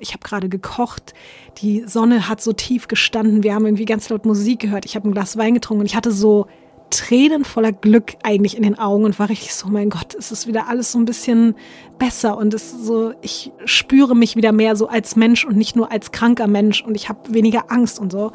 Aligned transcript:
Ich 0.00 0.12
habe 0.12 0.22
gerade 0.22 0.48
gekocht, 0.48 1.14
die 1.58 1.84
Sonne 1.86 2.28
hat 2.28 2.40
so 2.40 2.52
tief 2.52 2.88
gestanden, 2.88 3.42
wir 3.42 3.54
haben 3.54 3.66
irgendwie 3.66 3.84
ganz 3.84 4.08
laut 4.08 4.26
Musik 4.26 4.60
gehört, 4.60 4.84
ich 4.84 4.96
habe 4.96 5.08
ein 5.08 5.12
Glas 5.12 5.36
Wein 5.36 5.54
getrunken 5.54 5.80
und 5.80 5.86
ich 5.86 5.96
hatte 5.96 6.12
so 6.12 6.46
Tränen 6.90 7.44
voller 7.44 7.72
Glück 7.72 8.14
eigentlich 8.22 8.56
in 8.56 8.62
den 8.62 8.78
Augen 8.78 9.04
und 9.04 9.18
war 9.18 9.28
richtig 9.28 9.54
so, 9.54 9.68
mein 9.68 9.90
Gott, 9.90 10.14
es 10.14 10.32
ist 10.32 10.46
wieder 10.46 10.68
alles 10.68 10.92
so 10.92 10.98
ein 10.98 11.04
bisschen 11.04 11.54
besser 11.98 12.36
und 12.38 12.54
es 12.54 12.70
so, 12.70 13.12
ich 13.20 13.52
spüre 13.66 14.16
mich 14.16 14.36
wieder 14.36 14.52
mehr 14.52 14.74
so 14.74 14.88
als 14.88 15.14
Mensch 15.16 15.44
und 15.44 15.56
nicht 15.56 15.76
nur 15.76 15.92
als 15.92 16.12
kranker 16.12 16.46
Mensch 16.46 16.82
und 16.82 16.94
ich 16.94 17.08
habe 17.08 17.34
weniger 17.34 17.70
Angst 17.70 17.98
und 17.98 18.12
so. 18.12 18.32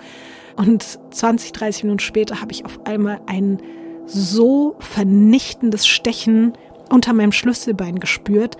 Und 0.55 0.99
20, 1.09 1.51
30 1.51 1.83
Minuten 1.85 1.99
später 1.99 2.41
habe 2.41 2.51
ich 2.51 2.63
auf 2.63 2.85
einmal 2.85 3.21
ein 3.25 3.59
so 4.05 4.75
vernichtendes 4.79 5.87
Stechen 5.87 6.53
unter 6.89 7.13
meinem 7.13 7.31
Schlüsselbein 7.31 7.99
gespürt 7.99 8.57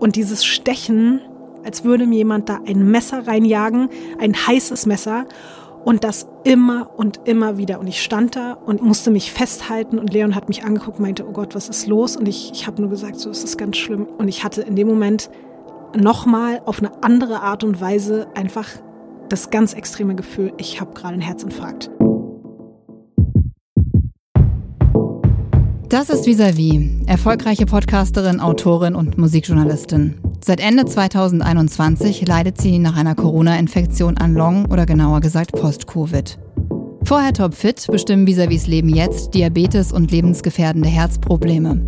und 0.00 0.16
dieses 0.16 0.44
Stechen 0.44 1.20
als 1.68 1.84
würde 1.84 2.06
mir 2.06 2.16
jemand 2.16 2.48
da 2.48 2.60
ein 2.66 2.90
Messer 2.90 3.26
reinjagen, 3.26 3.90
ein 4.18 4.34
heißes 4.34 4.86
Messer. 4.86 5.26
Und 5.84 6.02
das 6.02 6.26
immer 6.44 6.90
und 6.96 7.20
immer 7.24 7.58
wieder. 7.58 7.78
Und 7.78 7.86
ich 7.86 8.02
stand 8.02 8.36
da 8.36 8.54
und 8.54 8.82
musste 8.82 9.10
mich 9.10 9.32
festhalten. 9.32 9.98
Und 9.98 10.12
Leon 10.12 10.34
hat 10.34 10.48
mich 10.48 10.64
angeguckt, 10.64 10.98
meinte, 10.98 11.26
oh 11.28 11.32
Gott, 11.32 11.54
was 11.54 11.68
ist 11.68 11.86
los? 11.86 12.16
Und 12.16 12.26
ich, 12.26 12.50
ich 12.52 12.66
habe 12.66 12.80
nur 12.80 12.90
gesagt, 12.90 13.20
so, 13.20 13.30
es 13.30 13.44
ist 13.44 13.58
ganz 13.58 13.76
schlimm. 13.76 14.06
Und 14.16 14.28
ich 14.28 14.44
hatte 14.44 14.62
in 14.62 14.76
dem 14.76 14.88
Moment 14.88 15.30
nochmal 15.94 16.62
auf 16.64 16.80
eine 16.80 17.02
andere 17.02 17.42
Art 17.42 17.64
und 17.64 17.80
Weise 17.80 18.28
einfach 18.34 18.66
das 19.28 19.50
ganz 19.50 19.74
extreme 19.74 20.14
Gefühl, 20.14 20.52
ich 20.56 20.80
habe 20.80 20.94
gerade 20.94 21.14
einen 21.14 21.22
Herzinfarkt. 21.22 21.90
Das 25.88 26.10
ist 26.10 26.26
Visavi, 26.26 27.02
erfolgreiche 27.06 27.64
Podcasterin, 27.64 28.40
Autorin 28.40 28.94
und 28.94 29.16
Musikjournalistin. 29.16 30.16
Seit 30.44 30.60
Ende 30.60 30.84
2021 30.84 32.26
leidet 32.26 32.60
sie 32.60 32.78
nach 32.78 32.94
einer 32.94 33.14
Corona-Infektion 33.14 34.18
an 34.18 34.34
Long 34.34 34.66
oder 34.66 34.84
genauer 34.84 35.20
gesagt 35.20 35.52
Post-Covid. 35.52 36.38
Vorher 37.04 37.32
topfit 37.32 37.86
bestimmen 37.90 38.26
Visavis 38.26 38.66
Leben 38.66 38.90
jetzt 38.90 39.32
Diabetes 39.32 39.90
und 39.90 40.10
lebensgefährdende 40.10 40.90
Herzprobleme. 40.90 41.80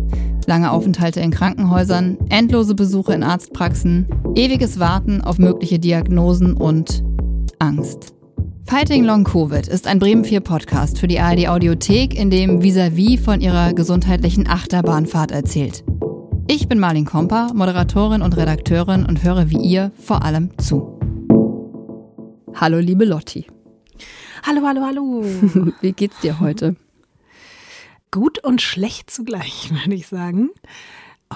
Lange 0.47 0.71
Aufenthalte 0.71 1.19
in 1.19 1.29
Krankenhäusern, 1.29 2.17
endlose 2.29 2.73
Besuche 2.73 3.13
in 3.13 3.21
Arztpraxen, 3.21 4.07
ewiges 4.33 4.79
Warten 4.79 5.21
auf 5.21 5.37
mögliche 5.37 5.77
Diagnosen 5.77 6.57
und 6.57 7.03
Angst. 7.59 8.15
Fighting 8.65 9.03
Long 9.03 9.23
Covid 9.23 9.67
ist 9.67 9.87
ein 9.87 9.99
Bremen 9.99 10.23
4 10.23 10.39
Podcast 10.39 10.97
für 10.99 11.07
die 11.07 11.19
ARD 11.19 11.47
Audiothek, 11.49 12.17
in 12.17 12.29
dem 12.29 12.63
Visavi 12.63 13.17
von 13.17 13.41
ihrer 13.41 13.73
gesundheitlichen 13.73 14.47
Achterbahnfahrt 14.47 15.31
erzählt. 15.31 15.83
Ich 16.47 16.69
bin 16.69 16.79
Marlin 16.79 17.05
Komper, 17.05 17.51
Moderatorin 17.53 18.21
und 18.21 18.37
Redakteurin 18.37 19.05
und 19.05 19.23
höre 19.23 19.49
wie 19.49 19.57
ihr 19.57 19.91
vor 19.97 20.23
allem 20.23 20.57
zu. 20.57 20.99
Hallo, 22.55 22.79
liebe 22.79 23.05
Lotti. 23.05 23.47
Hallo, 24.43 24.61
hallo, 24.65 24.81
hallo. 24.81 25.23
wie 25.81 25.91
geht's 25.91 26.19
dir 26.21 26.39
heute? 26.39 26.75
Gut 28.09 28.43
und 28.43 28.61
schlecht 28.61 29.09
zugleich, 29.09 29.71
würde 29.83 29.95
ich 29.95 30.07
sagen. 30.07 30.49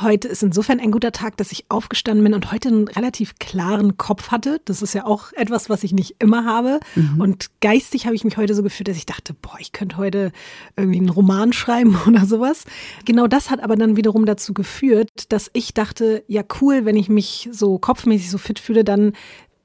Heute 0.02 0.28
ist 0.28 0.44
insofern 0.44 0.80
ein 0.80 0.92
guter 0.92 1.12
Tag, 1.12 1.38
dass 1.38 1.52
ich 1.52 1.66
aufgestanden 1.70 2.24
bin 2.24 2.34
und 2.34 2.52
heute 2.52 2.68
einen 2.68 2.88
relativ 2.88 3.36
klaren 3.40 3.98
Kopf 3.98 4.30
hatte. 4.30 4.60
Das 4.66 4.82
ist 4.82 4.94
ja 4.94 5.06
auch 5.06 5.32
etwas, 5.34 5.70
was 5.70 5.84
ich 5.84 5.94
nicht 5.94 6.16
immer 6.20 6.46
habe. 6.46 6.80
Mhm. 6.96 7.22
Und 7.22 7.48
geistig 7.62 8.06
habe 8.06 8.16
ich 8.16 8.26
mich 8.26 8.36
heute 8.36 8.56
so 8.56 8.64
gefühlt, 8.64 8.90
dass 8.90 8.98
ich 8.98 9.06
dachte, 9.06 9.34
boah, 9.34 9.56
ich 9.60 9.72
könnte 9.72 9.98
heute 9.98 10.32
irgendwie 10.76 11.00
einen 11.00 11.10
Roman 11.10 11.54
schreiben 11.54 11.98
oder 12.08 12.26
sowas. 12.26 12.66
Genau 13.06 13.28
das 13.28 13.50
hat 13.50 13.62
aber 13.62 13.78
dann 13.78 13.96
wiederum 13.96 14.26
dazu 14.26 14.54
geführt, 14.54 15.32
dass 15.32 15.50
ich 15.54 15.74
dachte, 15.74 16.24
ja 16.28 16.44
cool, 16.62 16.86
wenn 16.86 16.98
ich 16.98 17.08
mich 17.08 17.50
so 17.52 17.78
kopfmäßig 17.78 18.30
so 18.30 18.38
fit 18.38 18.60
fühle, 18.60 18.84
dann 18.84 19.14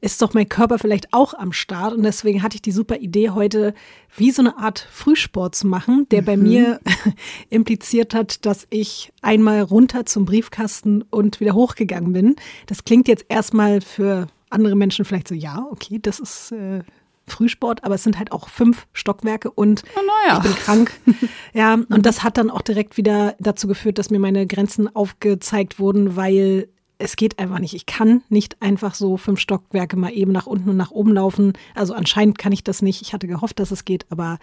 ist 0.01 0.23
doch 0.23 0.35
mein 0.35 0.49
Körper 0.49 0.79
vielleicht 0.79 1.13
auch 1.13 1.35
am 1.35 1.53
Start. 1.53 1.93
Und 1.95 2.03
deswegen 2.03 2.43
hatte 2.43 2.57
ich 2.57 2.63
die 2.63 2.73
super 2.73 2.97
Idee, 2.97 3.31
heute 3.31 3.75
wie 4.17 4.31
so 4.31 4.43
eine 4.43 4.59
Art 4.59 4.87
Frühsport 4.91 5.55
zu 5.55 5.67
machen, 5.67 6.07
der 6.11 6.23
mhm. 6.23 6.27
bei 6.27 6.37
mir 6.37 6.81
impliziert 7.51 8.15
hat, 8.15 8.47
dass 8.47 8.67
ich 8.71 9.13
einmal 9.23 9.63
runter 9.63 10.07
zum 10.07 10.25
Briefkasten 10.25 11.03
und 11.03 11.41
wieder 11.41 11.55
hochgegangen 11.55 12.13
bin. 12.13 12.37
Das 12.67 12.85
klingt 12.85 13.09
jetzt 13.09 13.27
erstmal 13.29 13.81
für 13.81 14.29
andere 14.49 14.75
Menschen 14.75 15.05
vielleicht 15.05 15.29
so, 15.29 15.35
ja, 15.35 15.67
okay, 15.71 15.99
das 16.03 16.19
ist 16.19 16.53
äh, 16.53 16.81
Frühsport, 17.27 17.85
aber 17.85 17.95
es 17.95 18.03
sind 18.03 18.19
halt 18.19 18.33
auch 18.33 18.49
fünf 18.49 18.87
Stockwerke 18.93 19.51
und 19.51 19.85
oh, 19.97 20.29
ja. 20.29 20.39
ich 20.39 20.43
bin 20.43 20.55
krank. 20.55 20.93
ja, 21.55 21.75
und 21.75 22.05
das 22.05 22.23
hat 22.23 22.37
dann 22.37 22.51
auch 22.51 22.63
direkt 22.63 22.97
wieder 22.97 23.37
dazu 23.39 23.69
geführt, 23.69 23.99
dass 23.99 24.11
mir 24.11 24.19
meine 24.19 24.47
Grenzen 24.47 24.95
aufgezeigt 24.95 25.79
wurden, 25.79 26.17
weil 26.17 26.69
es 27.01 27.17
geht 27.17 27.39
einfach 27.39 27.59
nicht. 27.59 27.75
Ich 27.75 27.87
kann 27.87 28.23
nicht 28.29 28.61
einfach 28.61 28.95
so 28.95 29.17
fünf 29.17 29.41
Stockwerke 29.41 29.97
mal 29.97 30.13
eben 30.13 30.33
nach 30.33 30.47
unten 30.47 30.71
und 30.71 30.77
nach 30.77 30.91
oben 30.91 31.13
laufen. 31.13 31.55
Also 31.75 31.95
anscheinend 31.95 32.39
kann 32.39 32.53
ich 32.53 32.63
das 32.63 32.83
nicht. 32.83 33.01
Ich 33.01 33.13
hatte 33.13 33.27
gehofft, 33.27 33.59
dass 33.59 33.71
es 33.71 33.85
geht, 33.85 34.07
aber 34.11 34.39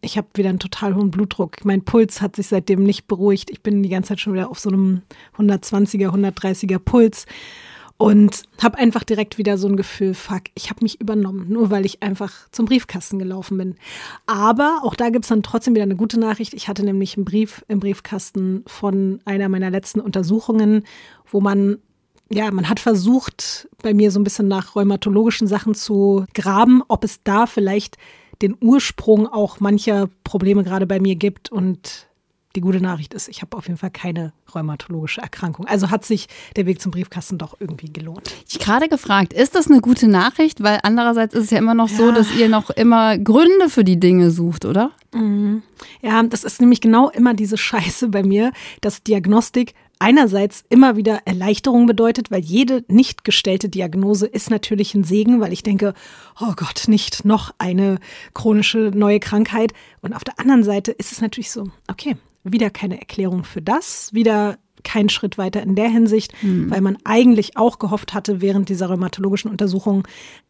ich 0.00 0.16
habe 0.16 0.26
wieder 0.34 0.48
einen 0.48 0.58
total 0.58 0.94
hohen 0.94 1.10
Blutdruck. 1.10 1.64
Mein 1.64 1.84
Puls 1.84 2.22
hat 2.22 2.36
sich 2.36 2.48
seitdem 2.48 2.82
nicht 2.82 3.06
beruhigt. 3.06 3.50
Ich 3.50 3.62
bin 3.62 3.82
die 3.82 3.90
ganze 3.90 4.08
Zeit 4.08 4.20
schon 4.20 4.32
wieder 4.32 4.50
auf 4.50 4.58
so 4.58 4.70
einem 4.70 5.02
120er, 5.36 6.08
130er 6.08 6.78
Puls 6.78 7.26
und 7.98 8.44
habe 8.62 8.78
einfach 8.78 9.02
direkt 9.02 9.38
wieder 9.38 9.58
so 9.58 9.68
ein 9.68 9.76
Gefühl, 9.76 10.14
fuck, 10.14 10.42
ich 10.54 10.70
habe 10.70 10.82
mich 10.82 11.00
übernommen, 11.00 11.46
nur 11.48 11.70
weil 11.70 11.84
ich 11.84 12.02
einfach 12.02 12.32
zum 12.52 12.66
Briefkasten 12.66 13.18
gelaufen 13.18 13.58
bin. 13.58 13.74
Aber 14.26 14.80
auch 14.84 14.94
da 14.94 15.10
gibt's 15.10 15.28
dann 15.28 15.42
trotzdem 15.42 15.74
wieder 15.74 15.82
eine 15.82 15.96
gute 15.96 16.18
Nachricht. 16.18 16.54
Ich 16.54 16.68
hatte 16.68 16.84
nämlich 16.84 17.16
einen 17.16 17.24
Brief 17.24 17.64
im 17.66 17.80
Briefkasten 17.80 18.62
von 18.66 19.20
einer 19.24 19.48
meiner 19.48 19.70
letzten 19.70 20.00
Untersuchungen, 20.00 20.84
wo 21.26 21.40
man 21.40 21.78
ja, 22.30 22.50
man 22.50 22.68
hat 22.68 22.80
versucht, 22.80 23.68
bei 23.82 23.94
mir 23.94 24.10
so 24.10 24.20
ein 24.20 24.24
bisschen 24.24 24.48
nach 24.48 24.76
rheumatologischen 24.76 25.46
Sachen 25.46 25.74
zu 25.74 26.26
graben, 26.34 26.82
ob 26.88 27.04
es 27.04 27.22
da 27.22 27.46
vielleicht 27.46 27.96
den 28.42 28.56
Ursprung 28.60 29.26
auch 29.26 29.60
mancher 29.60 30.08
Probleme 30.24 30.62
gerade 30.62 30.86
bei 30.86 31.00
mir 31.00 31.16
gibt. 31.16 31.50
Und 31.50 32.08
die 32.54 32.60
gute 32.60 32.80
Nachricht 32.80 33.14
ist, 33.14 33.28
ich 33.28 33.40
habe 33.42 33.56
auf 33.56 33.66
jeden 33.66 33.78
Fall 33.78 33.90
keine 33.90 34.32
rheumatologische 34.54 35.20
Erkrankung. 35.20 35.66
Also 35.66 35.90
hat 35.90 36.04
sich 36.04 36.28
der 36.56 36.66
Weg 36.66 36.80
zum 36.80 36.92
Briefkasten 36.92 37.38
doch 37.38 37.56
irgendwie 37.60 37.92
gelohnt. 37.92 38.34
Ich 38.48 38.58
gerade 38.58 38.88
gefragt, 38.88 39.32
ist 39.32 39.54
das 39.54 39.68
eine 39.68 39.80
gute 39.80 40.08
Nachricht? 40.08 40.62
Weil 40.62 40.80
andererseits 40.82 41.34
ist 41.34 41.44
es 41.44 41.50
ja 41.50 41.58
immer 41.58 41.74
noch 41.74 41.88
ja. 41.90 41.96
so, 41.96 42.12
dass 42.12 42.34
ihr 42.34 42.48
noch 42.48 42.70
immer 42.70 43.18
Gründe 43.18 43.68
für 43.68 43.84
die 43.84 44.00
Dinge 44.00 44.30
sucht, 44.30 44.64
oder? 44.64 44.92
Mhm. 45.12 45.62
Ja, 46.02 46.22
das 46.22 46.44
ist 46.44 46.60
nämlich 46.60 46.80
genau 46.80 47.10
immer 47.10 47.34
diese 47.34 47.56
Scheiße 47.56 48.08
bei 48.08 48.22
mir, 48.22 48.52
dass 48.80 49.02
Diagnostik 49.02 49.74
einerseits 49.98 50.64
immer 50.68 50.96
wieder 50.96 51.20
Erleichterung 51.24 51.86
bedeutet, 51.86 52.30
weil 52.30 52.40
jede 52.40 52.84
nicht 52.88 53.24
gestellte 53.24 53.68
Diagnose 53.68 54.26
ist 54.26 54.50
natürlich 54.50 54.94
ein 54.94 55.04
Segen, 55.04 55.40
weil 55.40 55.52
ich 55.52 55.62
denke, 55.62 55.94
oh 56.40 56.52
Gott, 56.56 56.84
nicht 56.88 57.24
noch 57.24 57.54
eine 57.58 57.98
chronische 58.34 58.90
neue 58.94 59.20
Krankheit. 59.20 59.72
Und 60.00 60.14
auf 60.14 60.24
der 60.24 60.38
anderen 60.38 60.64
Seite 60.64 60.92
ist 60.92 61.12
es 61.12 61.20
natürlich 61.20 61.50
so, 61.50 61.70
okay, 61.88 62.16
wieder 62.44 62.70
keine 62.70 62.98
Erklärung 62.98 63.44
für 63.44 63.62
das, 63.62 64.12
wieder 64.12 64.58
kein 64.84 65.08
Schritt 65.08 65.38
weiter 65.38 65.62
in 65.62 65.74
der 65.74 65.88
Hinsicht, 65.88 66.32
hm. 66.40 66.70
weil 66.70 66.80
man 66.80 66.98
eigentlich 67.04 67.56
auch 67.56 67.78
gehofft 67.78 68.14
hatte, 68.14 68.40
während 68.40 68.68
dieser 68.68 68.88
rheumatologischen 68.88 69.50
Untersuchung 69.50 70.06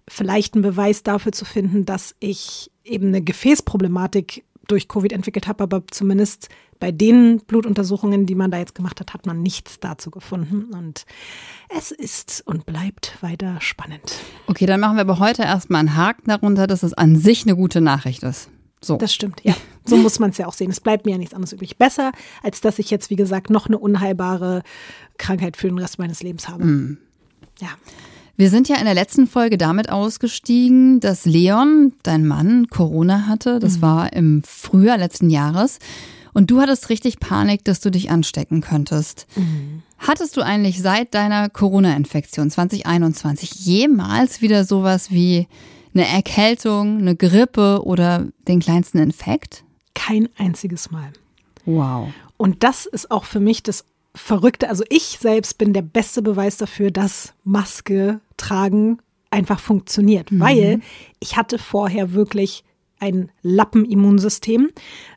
vielleicht 0.06 0.54
einen 0.54 0.62
Beweis 0.62 1.02
dafür 1.02 1.32
zu 1.32 1.44
finden, 1.44 1.84
dass 1.86 2.14
ich 2.20 2.70
eben 2.84 3.08
eine 3.08 3.22
Gefäßproblematik 3.22 4.44
durch 4.66 4.86
Covid 4.86 5.12
entwickelt 5.12 5.48
habe, 5.48 5.64
aber 5.64 5.82
zumindest 5.90 6.48
bei 6.78 6.92
den 6.92 7.40
Blutuntersuchungen, 7.40 8.26
die 8.26 8.34
man 8.34 8.50
da 8.50 8.58
jetzt 8.58 8.74
gemacht 8.74 9.00
hat, 9.00 9.14
hat 9.14 9.26
man 9.26 9.42
nichts 9.42 9.80
dazu 9.80 10.10
gefunden. 10.10 10.74
Und 10.74 11.04
es 11.76 11.90
ist 11.90 12.42
und 12.46 12.66
bleibt 12.66 13.16
weiter 13.20 13.60
spannend. 13.60 14.14
Okay, 14.46 14.66
dann 14.66 14.80
machen 14.80 14.96
wir 14.96 15.02
aber 15.02 15.18
heute 15.18 15.42
erstmal 15.42 15.80
einen 15.80 15.96
Haken 15.96 16.28
darunter, 16.28 16.66
dass 16.66 16.82
es 16.82 16.94
an 16.94 17.16
sich 17.16 17.44
eine 17.44 17.56
gute 17.56 17.80
Nachricht 17.80 18.22
ist. 18.22 18.50
So. 18.80 18.96
Das 18.96 19.12
stimmt, 19.12 19.40
ja. 19.42 19.54
So 19.84 19.96
muss 19.96 20.18
man 20.18 20.30
es 20.30 20.38
ja 20.38 20.46
auch 20.46 20.52
sehen. 20.52 20.70
Es 20.70 20.80
bleibt 20.80 21.04
mir 21.04 21.12
ja 21.12 21.18
nichts 21.18 21.34
anderes 21.34 21.52
übrig. 21.52 21.78
Besser, 21.78 22.12
als 22.42 22.60
dass 22.60 22.78
ich 22.78 22.90
jetzt, 22.90 23.10
wie 23.10 23.16
gesagt, 23.16 23.50
noch 23.50 23.66
eine 23.66 23.78
unheilbare 23.78 24.62
Krankheit 25.16 25.56
für 25.56 25.68
den 25.68 25.78
Rest 25.78 25.98
meines 25.98 26.22
Lebens 26.22 26.48
habe. 26.48 26.64
Mm. 26.64 26.98
Ja. 27.60 27.70
Wir 28.36 28.50
sind 28.50 28.68
ja 28.68 28.76
in 28.76 28.84
der 28.84 28.94
letzten 28.94 29.26
Folge 29.26 29.58
damit 29.58 29.90
ausgestiegen, 29.90 31.00
dass 31.00 31.24
Leon, 31.24 31.92
dein 32.04 32.24
Mann, 32.24 32.68
Corona 32.68 33.26
hatte. 33.26 33.58
Das 33.58 33.78
mhm. 33.78 33.82
war 33.82 34.12
im 34.12 34.42
Frühjahr 34.44 34.96
letzten 34.96 35.28
Jahres. 35.28 35.80
Und 36.32 36.50
du 36.50 36.60
hattest 36.60 36.90
richtig 36.90 37.20
Panik, 37.20 37.64
dass 37.64 37.80
du 37.80 37.90
dich 37.90 38.10
anstecken 38.10 38.60
könntest. 38.60 39.26
Mhm. 39.36 39.82
Hattest 39.98 40.36
du 40.36 40.42
eigentlich 40.42 40.80
seit 40.80 41.14
deiner 41.14 41.48
Corona-Infektion 41.48 42.50
2021 42.50 43.66
jemals 43.66 44.40
wieder 44.40 44.64
sowas 44.64 45.10
wie 45.10 45.48
eine 45.94 46.06
Erkältung, 46.06 46.98
eine 46.98 47.16
Grippe 47.16 47.82
oder 47.84 48.28
den 48.46 48.60
kleinsten 48.60 48.98
Infekt? 48.98 49.64
Kein 49.94 50.28
einziges 50.38 50.90
Mal. 50.90 51.12
Wow. 51.64 52.08
Und 52.36 52.62
das 52.62 52.86
ist 52.86 53.10
auch 53.10 53.24
für 53.24 53.40
mich 53.40 53.62
das 53.62 53.84
Verrückte. 54.14 54.68
Also 54.68 54.84
ich 54.88 55.18
selbst 55.20 55.58
bin 55.58 55.72
der 55.72 55.82
beste 55.82 56.22
Beweis 56.22 56.56
dafür, 56.56 56.90
dass 56.90 57.34
Maske 57.44 58.20
tragen 58.36 58.98
einfach 59.30 59.60
funktioniert, 59.60 60.30
mhm. 60.32 60.40
weil 60.40 60.80
ich 61.20 61.36
hatte 61.36 61.58
vorher 61.58 62.12
wirklich 62.12 62.64
ein 63.00 63.30
Lappenimmunsystem. 63.42 64.70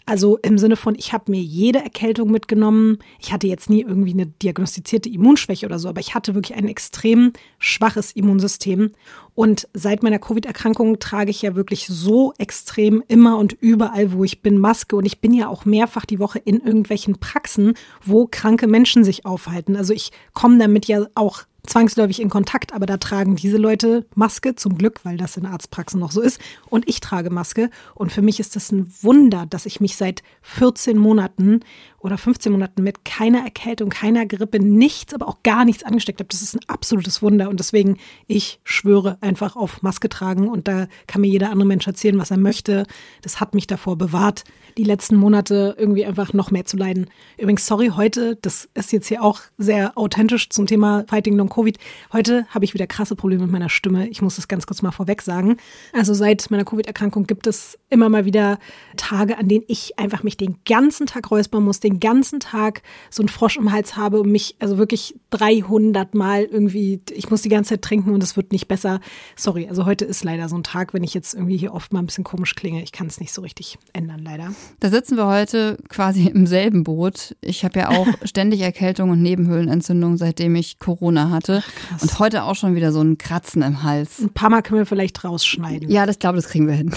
Also 0.05 0.37
im 0.37 0.57
Sinne 0.57 0.75
von, 0.75 0.95
ich 0.95 1.13
habe 1.13 1.31
mir 1.31 1.41
jede 1.41 1.79
Erkältung 1.79 2.31
mitgenommen. 2.31 2.99
Ich 3.19 3.31
hatte 3.31 3.47
jetzt 3.47 3.69
nie 3.69 3.81
irgendwie 3.81 4.13
eine 4.13 4.25
diagnostizierte 4.25 5.09
Immunschwäche 5.09 5.65
oder 5.65 5.79
so, 5.79 5.89
aber 5.89 6.01
ich 6.01 6.15
hatte 6.15 6.35
wirklich 6.35 6.57
ein 6.57 6.67
extrem 6.67 7.33
schwaches 7.59 8.11
Immunsystem. 8.11 8.91
Und 9.33 9.67
seit 9.73 10.03
meiner 10.03 10.19
Covid-Erkrankung 10.19 10.99
trage 10.99 11.31
ich 11.31 11.41
ja 11.41 11.55
wirklich 11.55 11.87
so 11.87 12.33
extrem 12.37 13.03
immer 13.07 13.37
und 13.37 13.53
überall, 13.53 14.11
wo 14.11 14.23
ich 14.23 14.41
bin, 14.41 14.57
Maske. 14.57 14.95
Und 14.95 15.05
ich 15.05 15.21
bin 15.21 15.33
ja 15.33 15.47
auch 15.47 15.65
mehrfach 15.65 16.05
die 16.05 16.19
Woche 16.19 16.39
in 16.39 16.59
irgendwelchen 16.59 17.19
Praxen, 17.19 17.73
wo 18.03 18.27
kranke 18.29 18.67
Menschen 18.67 19.03
sich 19.03 19.25
aufhalten. 19.25 19.75
Also 19.75 19.93
ich 19.93 20.11
komme 20.33 20.57
damit 20.57 20.85
ja 20.87 21.05
auch 21.15 21.43
zwangsläufig 21.65 22.21
in 22.21 22.29
Kontakt, 22.29 22.73
aber 22.73 22.85
da 22.85 22.97
tragen 22.97 23.35
diese 23.35 23.57
Leute 23.57 24.05
Maske, 24.15 24.55
zum 24.55 24.77
Glück, 24.77 25.01
weil 25.03 25.17
das 25.17 25.37
in 25.37 25.45
Arztpraxen 25.45 25.99
noch 25.99 26.11
so 26.11 26.21
ist. 26.21 26.39
Und 26.69 26.87
ich 26.87 26.99
trage 26.99 27.29
Maske. 27.29 27.69
Und 27.95 28.11
für 28.11 28.21
mich 28.21 28.39
ist 28.39 28.55
das 28.55 28.71
ein 28.71 28.91
Wunder, 29.01 29.45
dass 29.45 29.65
ich 29.65 29.79
mich 29.79 29.95
seit 29.95 30.23
14 30.41 30.97
Monaten 30.97 31.61
oder 31.99 32.17
15 32.17 32.51
Monaten 32.51 32.83
mit 32.83 33.05
keiner 33.05 33.43
Erkältung, 33.43 33.89
keiner 33.89 34.25
Grippe, 34.25 34.59
nichts, 34.59 35.13
aber 35.13 35.27
auch 35.27 35.43
gar 35.43 35.65
nichts 35.65 35.83
angesteckt 35.83 36.19
habe. 36.19 36.29
Das 36.29 36.41
ist 36.41 36.55
ein 36.55 36.67
absolutes 36.67 37.21
Wunder. 37.21 37.49
Und 37.49 37.59
deswegen, 37.59 37.97
ich 38.27 38.59
schwöre 38.63 39.17
einfach 39.21 39.55
auf 39.55 39.81
Maske 39.83 40.09
tragen. 40.09 40.47
Und 40.47 40.67
da 40.67 40.87
kann 41.07 41.21
mir 41.21 41.27
jeder 41.27 41.51
andere 41.51 41.67
Mensch 41.67 41.85
erzählen, 41.85 42.17
was 42.17 42.31
er 42.31 42.37
möchte. 42.37 42.85
Das 43.21 43.39
hat 43.39 43.53
mich 43.53 43.67
davor 43.67 43.97
bewahrt, 43.97 44.43
die 44.77 44.83
letzten 44.83 45.15
Monate 45.15 45.75
irgendwie 45.77 46.05
einfach 46.05 46.33
noch 46.33 46.51
mehr 46.51 46.65
zu 46.65 46.77
leiden. 46.77 47.07
Übrigens, 47.37 47.65
sorry, 47.65 47.91
heute, 47.95 48.37
das 48.41 48.69
ist 48.73 48.91
jetzt 48.91 49.07
hier 49.07 49.23
auch 49.23 49.41
sehr 49.57 49.97
authentisch 49.97 50.49
zum 50.49 50.65
Thema 50.65 51.05
Fighting 51.07 51.35
Long 51.35 51.49
Covid. 51.49 51.77
Heute 52.13 52.45
habe 52.49 52.65
ich 52.65 52.73
wieder 52.73 52.87
krasse 52.87 53.15
Probleme 53.15 53.43
mit 53.43 53.51
meiner 53.51 53.69
Stimme. 53.69 54.07
Ich 54.09 54.21
muss 54.21 54.35
das 54.35 54.47
ganz 54.47 54.65
kurz 54.65 54.81
mal 54.81 54.91
vorweg 54.91 55.21
sagen. 55.21 55.57
Also 55.93 56.13
seit 56.13 56.49
meiner 56.51 56.65
Covid-Erkrankung 56.65 57.27
gibt 57.27 57.47
es 57.47 57.77
immer 57.89 58.09
mal 58.09 58.25
wieder 58.25 58.59
Tage, 58.97 59.37
an 59.37 59.47
denen 59.47 59.65
ich 59.67 59.97
einfach 59.99 60.23
mich 60.23 60.37
den 60.37 60.57
ganzen 60.65 61.05
Tag 61.05 61.29
räuspern 61.31 61.63
muss, 61.63 61.79
den 61.79 61.99
ganzen 61.99 62.39
Tag 62.39 62.81
so 63.09 63.21
einen 63.21 63.29
Frosch 63.29 63.57
im 63.57 63.71
Hals 63.71 63.97
habe 63.97 64.19
und 64.21 64.31
mich 64.31 64.55
also 64.59 64.77
wirklich 64.77 65.15
300 65.31 66.15
Mal 66.15 66.43
irgendwie, 66.43 67.01
ich 67.11 67.29
muss 67.29 67.41
die 67.41 67.49
ganze 67.49 67.71
Zeit 67.71 67.81
trinken 67.81 68.11
und 68.11 68.23
es 68.23 68.37
wird 68.37 68.51
nicht 68.51 68.67
besser. 68.67 68.99
Sorry, 69.35 69.67
also 69.67 69.85
heute 69.85 70.05
ist 70.05 70.23
leider 70.23 70.49
so 70.49 70.55
ein 70.55 70.63
Tag, 70.63 70.93
wenn 70.93 71.03
ich 71.03 71.13
jetzt 71.13 71.33
irgendwie 71.33 71.57
hier 71.57 71.73
oft 71.73 71.93
mal 71.93 71.99
ein 71.99 72.05
bisschen 72.05 72.23
komisch 72.23 72.55
klinge. 72.55 72.83
Ich 72.83 72.91
kann 72.91 73.07
es 73.07 73.19
nicht 73.19 73.33
so 73.33 73.41
richtig 73.41 73.77
ändern, 73.93 74.19
leider. 74.19 74.53
Da 74.79 74.89
sitzen 74.89 75.15
wir 75.15 75.27
heute 75.27 75.77
quasi 75.89 76.27
im 76.27 76.47
selben 76.47 76.83
Boot. 76.83 77.35
Ich 77.41 77.63
habe 77.63 77.79
ja 77.79 77.89
auch 77.89 78.07
ständig 78.23 78.61
Erkältung 78.61 79.11
und 79.11 79.21
Nebenhöhlenentzündung, 79.21 80.17
seitdem 80.17 80.55
ich 80.55 80.79
Corona 80.79 81.29
hatte. 81.29 81.63
Ach, 81.95 82.01
und 82.01 82.19
heute 82.19 82.43
auch 82.43 82.55
schon 82.55 82.75
wieder 82.75 82.91
so 82.91 83.01
ein 83.01 83.17
Kratzen 83.17 83.61
im 83.61 83.83
Hals. 83.83 84.19
Ein 84.19 84.33
paar 84.33 84.49
Mal 84.49 84.61
können 84.61 84.79
wir 84.79 84.85
vielleicht 84.85 85.23
rausschneiden. 85.23 85.89
Ja, 85.89 86.05
das 86.05 86.19
glaube, 86.19 86.37
das 86.37 86.47
kriegen 86.47 86.67
wir 86.67 86.73
hin. 86.73 86.93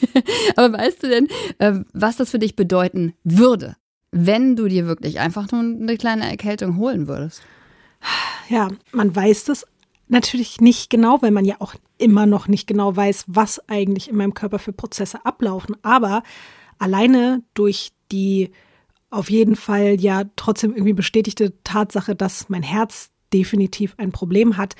Aber 0.56 0.76
weißt 0.76 1.02
du 1.02 1.08
denn, 1.08 1.28
äh, 1.58 1.80
was 1.92 2.16
das 2.16 2.30
für 2.30 2.38
dich 2.38 2.56
bedeuten 2.56 3.14
würde, 3.22 3.76
wenn 4.10 4.56
du 4.56 4.66
dir 4.66 4.86
wirklich 4.86 5.20
einfach 5.20 5.50
nur 5.52 5.60
eine 5.60 5.96
kleine 5.96 6.28
Erkältung 6.28 6.76
holen 6.76 7.06
würdest? 7.06 7.42
Ja, 8.48 8.68
man 8.92 9.14
weiß 9.14 9.44
das 9.44 9.66
natürlich 10.08 10.60
nicht 10.60 10.90
genau, 10.90 11.22
weil 11.22 11.30
man 11.30 11.44
ja 11.44 11.56
auch 11.60 11.74
immer 11.98 12.26
noch 12.26 12.48
nicht 12.48 12.66
genau 12.66 12.96
weiß, 12.96 13.24
was 13.28 13.60
eigentlich 13.68 14.10
in 14.10 14.16
meinem 14.16 14.34
Körper 14.34 14.58
für 14.58 14.72
Prozesse 14.72 15.24
ablaufen. 15.24 15.76
Aber 15.82 16.22
alleine 16.80 17.42
durch 17.54 17.92
die 18.10 18.50
auf 19.10 19.30
jeden 19.30 19.56
Fall 19.56 20.00
ja 20.00 20.24
trotzdem 20.36 20.72
irgendwie 20.72 20.92
bestätigte 20.92 21.52
Tatsache, 21.62 22.14
dass 22.16 22.48
mein 22.48 22.62
Herz 22.62 23.10
definitiv 23.32 23.94
ein 23.98 24.12
Problem 24.12 24.56
hat, 24.56 24.74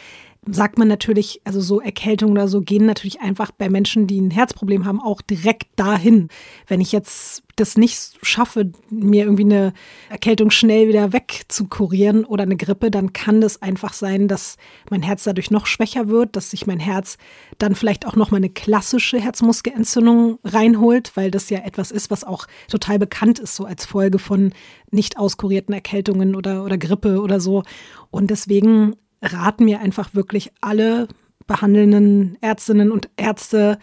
sagt 0.47 0.79
man 0.79 0.89
natürlich, 0.89 1.41
also 1.45 1.61
so 1.61 1.81
Erkältungen 1.81 2.33
oder 2.33 2.49
so 2.49 2.63
gehen 2.63 2.87
natürlich 2.87 3.21
einfach 3.21 3.51
bei 3.51 3.69
Menschen, 3.69 4.07
die 4.07 4.21
ein 4.21 4.31
Herzproblem 4.31 4.87
haben, 4.87 5.01
auch 5.01 5.21
direkt 5.21 5.69
dahin. 5.77 6.29
Wenn 6.67 6.81
ich 6.81 6.93
jetzt 6.93 7.43
das 7.57 7.77
nicht 7.77 8.19
schaffe, 8.23 8.73
mir 8.89 9.25
irgendwie 9.25 9.45
eine 9.45 9.75
Erkältung 10.09 10.51
schnell 10.51 10.89
wieder 10.89 11.13
wegzukurieren 11.13 12.25
oder 12.25 12.45
eine 12.45 12.57
Grippe, 12.57 12.91
dann 12.91 13.13
kann 13.13 13.43
das 13.43 13.61
einfach 13.61 13.93
sein, 13.93 14.29
dass 14.29 14.57
mein 14.89 15.03
Herz 15.03 15.25
dadurch 15.25 15.51
noch 15.51 15.67
schwächer 15.67 16.09
wird, 16.09 16.37
dass 16.37 16.51
sich 16.51 16.67
mein 16.67 16.81
Herz 16.81 17.19
dann 17.59 17.75
vielleicht 17.75 18.07
auch 18.07 18.17
noch 18.17 18.31
mal 18.31 18.39
eine 18.39 18.49
klassische 18.49 19.21
Herzmuskelentzündung 19.21 20.39
reinholt, 20.43 21.13
weil 21.17 21.31
das 21.31 21.51
ja 21.51 21.59
etwas 21.59 21.91
ist, 21.91 22.11
was 22.11 22.25
auch 22.25 22.47
total 22.69 22.99
bekannt 22.99 23.39
ist, 23.39 23.57
so 23.57 23.67
als 23.67 23.85
Folge 23.85 24.19
von 24.19 24.55
nicht 24.91 25.19
auskurierten 25.19 25.75
Erkältungen 25.75 26.35
oder, 26.35 26.65
oder 26.65 26.79
Grippe 26.79 27.21
oder 27.21 27.41
so. 27.41 27.63
Und 28.11 28.31
deswegen 28.31 28.97
raten 29.23 29.65
mir 29.65 29.81
einfach 29.81 30.15
wirklich 30.15 30.53
alle 30.61 31.09
behandelnden 31.47 32.39
Ärztinnen 32.41 32.93
und 32.93 33.09
Ärzte 33.17 33.79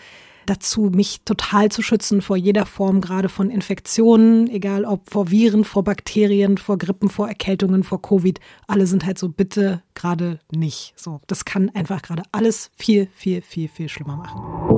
dazu, 0.45 0.89
mich 0.93 1.21
total 1.25 1.69
zu 1.69 1.81
schützen 1.81 2.21
vor 2.21 2.37
jeder 2.37 2.65
Form, 2.65 3.01
gerade 3.01 3.29
von 3.29 3.49
Infektionen, 3.49 4.49
egal 4.49 4.85
ob 4.85 5.09
vor 5.09 5.29
Viren, 5.29 5.63
vor 5.63 5.83
Bakterien, 5.83 6.57
vor 6.57 6.77
Grippen, 6.77 7.09
vor 7.09 7.27
Erkältungen, 7.27 7.83
vor 7.83 8.01
Covid. 8.01 8.39
Alle 8.65 8.87
sind 8.87 9.05
halt 9.05 9.19
so, 9.19 9.29
bitte 9.29 9.83
gerade 9.93 10.39
nicht. 10.51 10.93
So, 10.95 11.19
das 11.27 11.45
kann 11.45 11.69
einfach 11.69 12.01
gerade 12.01 12.23
alles 12.31 12.71
viel, 12.75 13.09
viel, 13.13 13.41
viel, 13.41 13.67
viel 13.67 13.89
schlimmer 13.89 14.15
machen. 14.15 14.76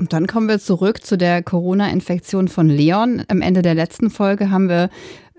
Und 0.00 0.14
dann 0.14 0.26
kommen 0.26 0.48
wir 0.48 0.58
zurück 0.58 1.04
zu 1.04 1.18
der 1.18 1.42
Corona-Infektion 1.42 2.48
von 2.48 2.70
Leon. 2.70 3.22
Am 3.28 3.42
Ende 3.42 3.60
der 3.60 3.74
letzten 3.74 4.08
Folge 4.08 4.50
haben 4.50 4.70
wir 4.70 4.88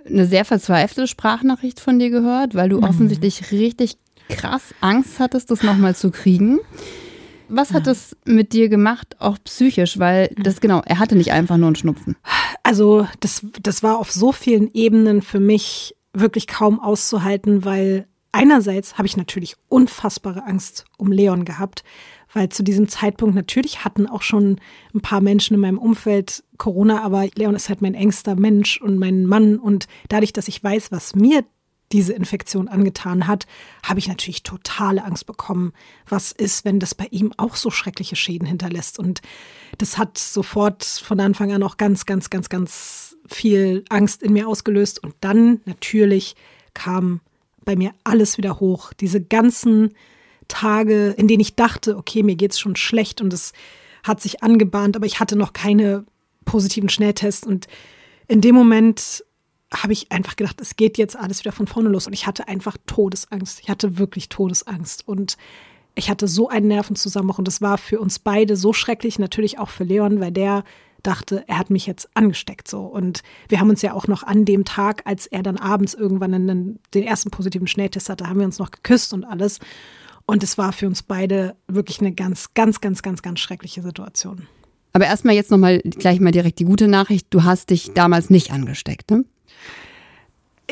eine 0.05 0.27
sehr 0.27 0.45
verzweifelte 0.45 1.07
Sprachnachricht 1.07 1.79
von 1.79 1.97
dir 1.97 2.11
gehört, 2.11 2.53
weil 2.53 2.69
du 2.69 2.77
mhm. 2.77 2.83
offensichtlich 2.83 3.51
richtig 3.51 3.97
krass 4.29 4.75
Angst 4.79 5.19
hattest, 5.19 5.49
das 5.49 5.63
nochmal 5.63 5.95
zu 5.95 6.11
kriegen. 6.11 6.59
Was 7.49 7.73
hat 7.73 7.87
ja. 7.87 7.91
das 7.91 8.15
mit 8.23 8.53
dir 8.53 8.69
gemacht, 8.69 9.15
auch 9.19 9.37
psychisch? 9.43 9.97
Weil 9.97 10.29
das 10.37 10.61
genau, 10.61 10.83
er 10.85 10.99
hatte 10.99 11.15
nicht 11.15 11.31
einfach 11.31 11.57
nur 11.57 11.67
einen 11.67 11.75
Schnupfen. 11.75 12.15
Also 12.61 13.07
das, 13.19 13.43
das 13.63 13.81
war 13.81 13.97
auf 13.97 14.11
so 14.11 14.31
vielen 14.31 14.71
Ebenen 14.73 15.23
für 15.23 15.39
mich 15.39 15.95
wirklich 16.13 16.45
kaum 16.45 16.79
auszuhalten, 16.79 17.65
weil 17.65 18.05
einerseits 18.31 18.99
habe 18.99 19.07
ich 19.07 19.17
natürlich 19.17 19.55
unfassbare 19.69 20.45
Angst 20.45 20.85
um 20.97 21.11
Leon 21.11 21.45
gehabt, 21.45 21.83
weil 22.33 22.49
zu 22.49 22.63
diesem 22.63 22.87
Zeitpunkt 22.87 23.35
natürlich 23.35 23.83
hatten 23.83 24.07
auch 24.07 24.21
schon 24.21 24.59
ein 24.93 25.01
paar 25.01 25.21
Menschen 25.21 25.55
in 25.55 25.59
meinem 25.59 25.77
Umfeld 25.77 26.43
Corona, 26.57 27.03
aber 27.03 27.27
Leon 27.35 27.55
ist 27.55 27.69
halt 27.69 27.81
mein 27.81 27.93
engster 27.93 28.35
Mensch 28.35 28.79
und 28.81 28.97
mein 28.97 29.25
Mann 29.25 29.57
und 29.57 29.87
dadurch, 30.09 30.33
dass 30.33 30.47
ich 30.47 30.63
weiß, 30.63 30.91
was 30.91 31.15
mir 31.15 31.43
diese 31.91 32.13
Infektion 32.13 32.67
angetan 32.67 33.27
hat, 33.27 33.47
habe 33.83 33.99
ich 33.99 34.07
natürlich 34.07 34.43
totale 34.43 35.03
Angst 35.03 35.25
bekommen. 35.25 35.73
Was 36.07 36.31
ist, 36.31 36.65
wenn 36.65 36.79
das 36.79 36.95
bei 36.95 37.07
ihm 37.11 37.33
auch 37.37 37.55
so 37.55 37.69
schreckliche 37.69 38.15
Schäden 38.15 38.47
hinterlässt? 38.47 38.99
Und 38.99 39.21
das 39.77 39.97
hat 39.97 40.17
sofort 40.17 40.83
von 40.83 41.19
Anfang 41.19 41.51
an 41.51 41.63
auch 41.63 41.77
ganz, 41.77 42.05
ganz, 42.05 42.29
ganz, 42.29 42.49
ganz 42.49 43.17
viel 43.27 43.83
Angst 43.89 44.23
in 44.23 44.33
mir 44.33 44.47
ausgelöst. 44.47 45.03
Und 45.03 45.15
dann 45.21 45.61
natürlich 45.65 46.35
kam 46.73 47.21
bei 47.63 47.75
mir 47.75 47.93
alles 48.03 48.37
wieder 48.37 48.59
hoch. 48.59 48.93
Diese 48.93 49.21
ganzen 49.21 49.93
Tage, 50.47 51.09
in 51.17 51.27
denen 51.27 51.41
ich 51.41 51.55
dachte, 51.55 51.97
okay, 51.97 52.23
mir 52.23 52.35
geht 52.35 52.51
es 52.51 52.59
schon 52.59 52.75
schlecht 52.75 53.21
und 53.21 53.33
es 53.33 53.53
hat 54.03 54.21
sich 54.21 54.43
angebahnt, 54.43 54.95
aber 54.95 55.05
ich 55.05 55.19
hatte 55.19 55.35
noch 55.35 55.53
keine 55.53 56.05
positiven 56.45 56.89
Schnelltests. 56.89 57.45
Und 57.45 57.67
in 58.27 58.41
dem 58.41 58.55
Moment 58.55 59.23
habe 59.73 59.93
ich 59.93 60.11
einfach 60.11 60.35
gedacht, 60.35 60.59
es 60.59 60.75
geht 60.75 60.97
jetzt 60.97 61.15
alles 61.15 61.39
wieder 61.39 61.51
von 61.51 61.67
vorne 61.67 61.89
los. 61.89 62.07
Und 62.07 62.13
ich 62.13 62.27
hatte 62.27 62.47
einfach 62.47 62.77
Todesangst. 62.87 63.59
Ich 63.61 63.69
hatte 63.69 63.97
wirklich 63.97 64.29
Todesangst. 64.29 65.07
Und 65.07 65.37
ich 65.95 66.09
hatte 66.09 66.27
so 66.27 66.49
einen 66.49 66.67
Nervenzusammenbruch. 66.67 67.39
Und 67.39 67.47
das 67.47 67.61
war 67.61 67.77
für 67.77 67.99
uns 67.99 68.19
beide 68.19 68.57
so 68.57 68.73
schrecklich, 68.73 69.19
natürlich 69.19 69.59
auch 69.59 69.69
für 69.69 69.83
Leon, 69.83 70.19
weil 70.19 70.31
der 70.31 70.63
dachte, 71.03 71.43
er 71.47 71.57
hat 71.57 71.69
mich 71.69 71.87
jetzt 71.87 72.09
angesteckt 72.13 72.67
so. 72.67 72.81
Und 72.81 73.23
wir 73.47 73.59
haben 73.59 73.69
uns 73.69 73.81
ja 73.81 73.93
auch 73.93 74.07
noch 74.07 74.23
an 74.23 74.45
dem 74.45 74.65
Tag, 74.65 75.01
als 75.05 75.25
er 75.25 75.41
dann 75.41 75.57
abends 75.57 75.93
irgendwann 75.93 76.31
den, 76.31 76.79
den 76.93 77.03
ersten 77.03 77.31
positiven 77.31 77.67
Schnelltest 77.67 78.09
hatte, 78.09 78.27
haben 78.27 78.39
wir 78.39 78.45
uns 78.45 78.59
noch 78.59 78.71
geküsst 78.71 79.13
und 79.13 79.23
alles. 79.23 79.59
Und 80.25 80.43
es 80.43 80.57
war 80.57 80.71
für 80.71 80.87
uns 80.87 81.03
beide 81.03 81.55
wirklich 81.67 81.99
eine 81.99 82.13
ganz, 82.13 82.53
ganz, 82.53 82.81
ganz, 82.81 83.01
ganz, 83.01 83.21
ganz 83.21 83.39
schreckliche 83.39 83.81
Situation. 83.81 84.47
Aber 84.93 85.05
erstmal 85.05 85.35
jetzt 85.35 85.51
nochmal 85.51 85.79
gleich 85.79 86.19
mal 86.19 86.31
direkt 86.31 86.59
die 86.59 86.65
gute 86.65 86.87
Nachricht. 86.87 87.27
Du 87.29 87.43
hast 87.43 87.69
dich 87.69 87.91
damals 87.93 88.29
nicht 88.29 88.51
angesteckt, 88.51 89.11
ne? 89.11 89.25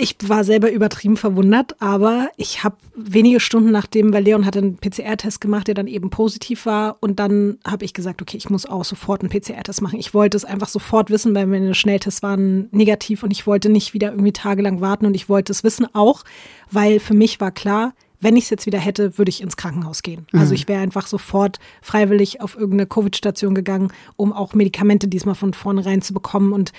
Ich 0.02 0.16
war 0.24 0.46
selber 0.46 0.72
übertrieben 0.72 1.18
verwundert, 1.18 1.82
aber 1.82 2.30
ich 2.38 2.64
habe 2.64 2.78
wenige 2.96 3.42
Stunden 3.42 3.72
nachdem, 3.72 4.14
weil 4.14 4.24
Leon 4.24 4.46
hat 4.46 4.56
einen 4.56 4.78
PCR-Test 4.78 5.42
gemacht, 5.42 5.68
der 5.68 5.76
dann 5.76 5.88
eben 5.88 6.10
positiv 6.10 6.66
war. 6.66 6.96
Und 7.02 7.20
dann 7.20 7.58
habe 7.68 7.84
ich 7.84 7.94
gesagt, 7.94 8.22
okay, 8.22 8.38
ich 8.38 8.50
muss 8.50 8.66
auch 8.66 8.86
sofort 8.86 9.22
einen 9.22 9.30
PCR-Test 9.30 9.82
machen. 9.82 10.00
Ich 10.00 10.14
wollte 10.14 10.38
es 10.38 10.46
einfach 10.46 10.70
sofort 10.70 11.10
wissen, 11.10 11.36
weil 11.36 11.48
meine 11.48 11.76
Schnelltests 11.76 12.24
waren 12.24 12.70
negativ 12.72 13.24
und 13.24 13.32
ich 13.32 13.46
wollte 13.46 13.68
nicht 13.68 13.94
wieder 13.94 14.12
irgendwie 14.12 14.32
tagelang 14.32 14.80
warten 14.80 15.06
und 15.06 15.16
ich 15.16 15.28
wollte 15.28 15.52
es 15.52 15.66
wissen 15.66 15.86
auch, 15.94 16.24
weil 16.72 17.02
für 17.02 17.14
mich 17.14 17.42
war 17.42 17.52
klar, 17.52 17.94
wenn 18.22 18.36
ich 18.36 18.46
es 18.46 18.50
jetzt 18.50 18.66
wieder 18.66 18.80
hätte, 18.80 19.18
würde 19.18 19.30
ich 19.30 19.42
ins 19.42 19.58
Krankenhaus 19.58 20.02
gehen. 20.02 20.26
Also 20.32 20.38
mhm. 20.38 20.50
Also 20.50 20.56
ich 20.56 20.68
wäre 20.68 20.82
einfach 20.82 21.06
sofort 21.06 21.60
freiwillig 21.82 22.42
auf 22.42 22.56
irgendeine 22.56 22.88
Covid-Station 22.88 23.54
gegangen, 23.54 23.94
um 24.16 24.34
auch 24.34 24.56
Medikamente 24.56 25.08
diesmal 25.08 25.36
von 25.36 25.54
vornherein 25.54 26.02
zu 26.02 26.12
bekommen. 26.12 26.54
Und 26.54 26.72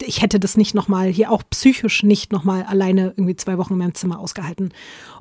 ich 0.00 0.22
hätte 0.22 0.38
das 0.38 0.56
nicht 0.56 0.72
nochmal, 0.72 1.08
hier 1.08 1.32
auch 1.32 1.42
psychisch 1.50 2.04
nicht 2.04 2.30
nochmal 2.30 2.62
alleine 2.62 3.08
irgendwie 3.16 3.34
zwei 3.34 3.58
Wochen 3.58 3.72
in 3.72 3.80
meinem 3.80 3.94
Zimmer 3.94 4.20
ausgehalten. 4.20 4.72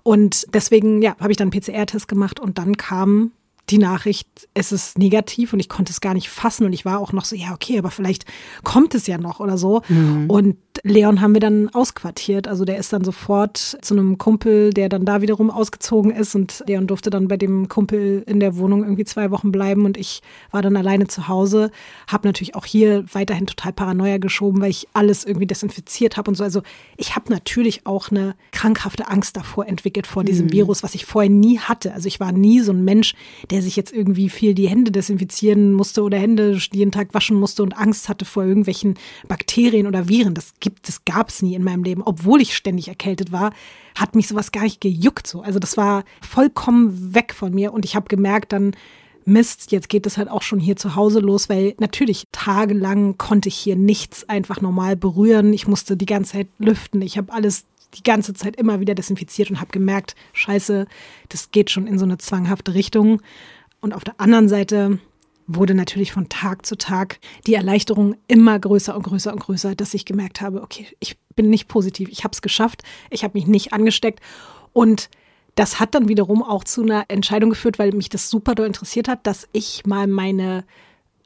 Und 0.03 0.45
deswegen, 0.53 1.01
ja, 1.01 1.15
habe 1.19 1.31
ich 1.31 1.37
dann 1.37 1.51
einen 1.51 1.59
PCR-Test 1.59 2.07
gemacht 2.07 2.39
und 2.39 2.59
dann 2.59 2.77
kam 2.77 3.31
die 3.69 3.77
Nachricht, 3.77 4.29
es 4.53 4.71
ist 4.71 4.97
negativ 4.97 5.51
und 5.51 5.59
ich 5.59 5.67
konnte 5.67 5.91
es 5.91 5.99
gar 5.99 6.13
nicht 6.13 6.29
fassen 6.29 6.65
und 6.65 6.73
ich 6.73 6.85
war 6.85 6.99
auch 6.99 7.11
noch 7.11 7.25
so, 7.25 7.35
ja, 7.35 7.53
okay, 7.53 7.77
aber 7.77 7.91
vielleicht 7.91 8.25
kommt 8.63 8.95
es 8.95 9.07
ja 9.07 9.17
noch 9.17 9.39
oder 9.39 9.57
so. 9.57 9.81
Mhm. 9.89 10.29
Und 10.29 10.57
Leon 10.83 11.21
haben 11.21 11.33
wir 11.33 11.39
dann 11.39 11.69
ausquartiert. 11.69 12.47
Also 12.47 12.65
der 12.65 12.77
ist 12.77 12.93
dann 12.93 13.03
sofort 13.03 13.57
zu 13.57 13.93
einem 13.93 14.17
Kumpel, 14.17 14.71
der 14.71 14.89
dann 14.89 15.05
da 15.05 15.21
wiederum 15.21 15.49
ausgezogen 15.49 16.11
ist 16.11 16.35
und 16.35 16.63
Leon 16.67 16.87
durfte 16.87 17.09
dann 17.09 17.27
bei 17.27 17.37
dem 17.37 17.67
Kumpel 17.67 18.23
in 18.25 18.39
der 18.39 18.57
Wohnung 18.57 18.83
irgendwie 18.83 19.05
zwei 19.05 19.31
Wochen 19.31 19.51
bleiben 19.51 19.85
und 19.85 19.97
ich 19.97 20.21
war 20.51 20.61
dann 20.61 20.75
alleine 20.75 21.07
zu 21.07 21.27
Hause. 21.27 21.71
Habe 22.07 22.27
natürlich 22.27 22.55
auch 22.55 22.65
hier 22.65 23.05
weiterhin 23.13 23.47
total 23.47 23.73
Paranoia 23.73 24.17
geschoben, 24.17 24.61
weil 24.61 24.69
ich 24.69 24.87
alles 24.93 25.23
irgendwie 25.23 25.47
desinfiziert 25.47 26.17
habe 26.17 26.31
und 26.31 26.35
so. 26.35 26.43
Also 26.43 26.61
ich 26.97 27.15
habe 27.15 27.31
natürlich 27.31 27.85
auch 27.85 28.11
eine 28.11 28.35
krankhafte 28.51 29.07
Angst 29.07 29.37
davor 29.37 29.67
entwickelt 29.67 30.07
vor 30.07 30.23
diesem 30.23 30.47
mhm. 30.47 30.53
Virus, 30.53 30.83
was 30.83 30.95
ich 30.95 31.05
vorher 31.05 31.31
nie 31.31 31.59
hatte. 31.59 31.93
Also 31.93 32.07
ich 32.07 32.19
war 32.19 32.31
nie 32.31 32.59
so 32.61 32.71
ein 32.71 32.83
Mensch, 32.83 33.15
der 33.49 33.61
sich 33.61 33.75
jetzt 33.75 33.93
irgendwie 33.93 34.29
viel 34.29 34.53
die 34.53 34.67
Hände 34.67 34.91
desinfizieren 34.91 35.73
musste 35.73 36.03
oder 36.03 36.17
Hände 36.17 36.57
jeden 36.71 36.91
Tag 36.91 37.13
waschen 37.13 37.39
musste 37.39 37.63
und 37.63 37.77
Angst 37.77 38.09
hatte 38.09 38.25
vor 38.25 38.43
irgendwelchen 38.43 38.95
Bakterien 39.27 39.87
oder 39.87 40.07
Viren. 40.07 40.33
Das 40.33 40.53
gibt, 40.67 40.87
das 40.87 41.05
gab 41.05 41.29
es 41.29 41.41
nie 41.41 41.55
in 41.55 41.63
meinem 41.63 41.83
Leben. 41.83 42.03
Obwohl 42.03 42.41
ich 42.41 42.55
ständig 42.55 42.89
erkältet 42.89 43.31
war, 43.31 43.53
hat 43.95 44.15
mich 44.15 44.27
sowas 44.27 44.51
gar 44.51 44.63
nicht 44.63 44.81
gejuckt. 44.81 45.25
So. 45.25 45.41
Also 45.41 45.59
das 45.59 45.77
war 45.77 46.03
vollkommen 46.21 47.15
weg 47.15 47.33
von 47.33 47.53
mir 47.53 47.71
und 47.73 47.85
ich 47.85 47.95
habe 47.95 48.07
gemerkt 48.09 48.51
dann, 48.51 48.75
Mist, 49.23 49.71
jetzt 49.71 49.89
geht 49.89 50.05
es 50.05 50.17
halt 50.17 50.29
auch 50.29 50.41
schon 50.41 50.59
hier 50.59 50.75
zu 50.77 50.95
Hause 50.95 51.19
los, 51.19 51.49
weil 51.49 51.75
natürlich 51.79 52.23
tagelang 52.31 53.17
konnte 53.17 53.49
ich 53.49 53.55
hier 53.55 53.75
nichts 53.75 54.27
einfach 54.27 54.61
normal 54.61 54.95
berühren. 54.95 55.51
Ich 55.53 55.67
musste 55.67 55.97
die 55.97 56.05
ganze 56.05 56.33
Zeit 56.33 56.47
lüften. 56.59 57.01
Ich 57.01 57.17
habe 57.17 57.33
alles 57.33 57.65
die 57.93 58.03
ganze 58.03 58.33
Zeit 58.33 58.55
immer 58.57 58.79
wieder 58.79 58.95
desinfiziert 58.95 59.49
und 59.49 59.59
habe 59.59 59.71
gemerkt, 59.71 60.15
scheiße, 60.33 60.87
das 61.29 61.51
geht 61.51 61.71
schon 61.71 61.87
in 61.87 61.97
so 61.97 62.05
eine 62.05 62.17
zwanghafte 62.17 62.73
Richtung. 62.73 63.21
Und 63.79 63.93
auf 63.93 64.03
der 64.03 64.19
anderen 64.19 64.49
Seite 64.49 64.99
wurde 65.47 65.73
natürlich 65.73 66.11
von 66.11 66.29
Tag 66.29 66.65
zu 66.65 66.77
Tag 66.77 67.19
die 67.47 67.53
Erleichterung 67.53 68.15
immer 68.27 68.59
größer 68.59 68.95
und 68.95 69.03
größer 69.03 69.31
und 69.31 69.39
größer, 69.39 69.75
dass 69.75 69.93
ich 69.93 70.05
gemerkt 70.05 70.41
habe, 70.41 70.61
okay, 70.61 70.85
ich 70.99 71.17
bin 71.35 71.49
nicht 71.49 71.67
positiv, 71.67 72.09
ich 72.09 72.23
habe 72.23 72.33
es 72.33 72.41
geschafft, 72.41 72.83
ich 73.09 73.23
habe 73.23 73.37
mich 73.37 73.47
nicht 73.47 73.73
angesteckt. 73.73 74.19
Und 74.73 75.09
das 75.55 75.79
hat 75.79 75.95
dann 75.95 76.07
wiederum 76.07 76.43
auch 76.43 76.63
zu 76.63 76.83
einer 76.83 77.05
Entscheidung 77.07 77.49
geführt, 77.49 77.79
weil 77.79 77.91
mich 77.93 78.09
das 78.09 78.29
super 78.29 78.53
doll 78.53 78.67
interessiert 78.67 79.07
hat, 79.07 79.25
dass 79.25 79.47
ich 79.53 79.85
mal 79.85 80.05
meine 80.05 80.65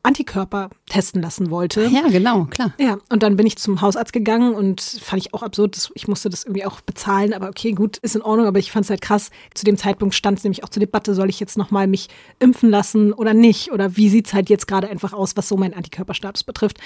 Antikörper 0.04 0.70
testen 0.88 1.22
lassen 1.22 1.52
wollte. 1.52 1.86
Ja, 1.86 2.08
genau, 2.10 2.46
klar. 2.46 2.74
Ja, 2.80 2.98
und 3.10 3.24
dann 3.24 3.36
bin 3.36 3.46
ich 3.46 3.58
zum 3.58 3.82
Hausarzt 3.82 4.14
gegangen 4.14 4.56
und 4.56 4.82
fand 4.82 5.22
ich 5.22 5.34
auch 5.34 5.44
absurd, 5.44 5.92
ich 5.94 6.08
musste 6.08 6.30
das 6.30 6.44
irgendwie 6.44 6.66
auch 6.66 6.82
bezahlen, 6.82 7.34
aber 7.34 7.50
okay, 7.50 7.72
gut, 7.74 7.98
ist 7.98 8.16
in 8.16 8.22
Ordnung, 8.22 8.48
aber 8.48 8.60
ich 8.60 8.72
fand 8.72 8.86
es 8.86 8.90
halt 8.90 9.02
krass. 9.02 9.30
Zu 9.54 9.64
dem 9.64 9.78
Zeitpunkt 9.78 10.16
stand 10.16 10.40
es 10.40 10.44
nämlich 10.44 10.64
auch 10.64 10.70
zur 10.70 10.80
Debatte, 10.80 11.14
soll 11.14 11.30
ich 11.30 11.40
jetzt 11.40 11.58
nochmal 11.58 11.88
mich 11.88 12.10
impfen 12.40 12.70
lassen 12.70 13.14
oder 13.14 13.34
nicht? 13.34 13.72
Oder 13.72 13.96
wie 13.96 14.10
sieht 14.10 14.28
es 14.28 14.34
halt 14.34 14.50
jetzt 14.50 14.68
gerade 14.68 14.90
einfach 14.90 15.14
aus, 15.14 15.38
was 15.38 15.48
so 15.48 15.58
meinen 15.58 15.74
Antikörperstatus 15.74 16.44
betrifft? 16.44 16.80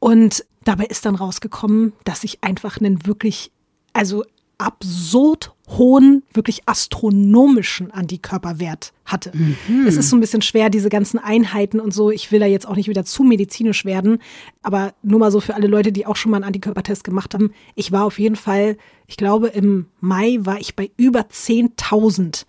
Und 0.00 0.44
dabei 0.64 0.86
ist 0.86 1.06
dann 1.06 1.14
rausgekommen, 1.14 1.92
dass 2.04 2.24
ich 2.24 2.42
einfach 2.42 2.78
einen 2.78 3.06
wirklich, 3.06 3.52
also 3.92 4.24
absurd 4.62 5.52
hohen, 5.68 6.22
wirklich 6.32 6.62
astronomischen 6.66 7.90
Antikörperwert 7.90 8.92
hatte. 9.04 9.32
Mhm. 9.34 9.86
Es 9.86 9.96
ist 9.96 10.10
so 10.10 10.16
ein 10.16 10.20
bisschen 10.20 10.42
schwer, 10.42 10.70
diese 10.70 10.88
ganzen 10.88 11.18
Einheiten 11.18 11.80
und 11.80 11.92
so. 11.92 12.10
Ich 12.10 12.30
will 12.30 12.40
da 12.40 12.46
jetzt 12.46 12.66
auch 12.66 12.76
nicht 12.76 12.88
wieder 12.88 13.04
zu 13.04 13.22
medizinisch 13.22 13.84
werden, 13.84 14.18
aber 14.62 14.94
nur 15.02 15.20
mal 15.20 15.30
so 15.30 15.40
für 15.40 15.54
alle 15.54 15.66
Leute, 15.66 15.92
die 15.92 16.06
auch 16.06 16.16
schon 16.16 16.30
mal 16.30 16.38
einen 16.38 16.44
Antikörpertest 16.44 17.04
gemacht 17.04 17.34
haben. 17.34 17.52
Ich 17.74 17.92
war 17.92 18.04
auf 18.04 18.18
jeden 18.18 18.36
Fall, 18.36 18.76
ich 19.06 19.16
glaube, 19.16 19.48
im 19.48 19.86
Mai 20.00 20.38
war 20.40 20.60
ich 20.60 20.76
bei 20.76 20.90
über 20.96 21.20
10.000. 21.20 22.44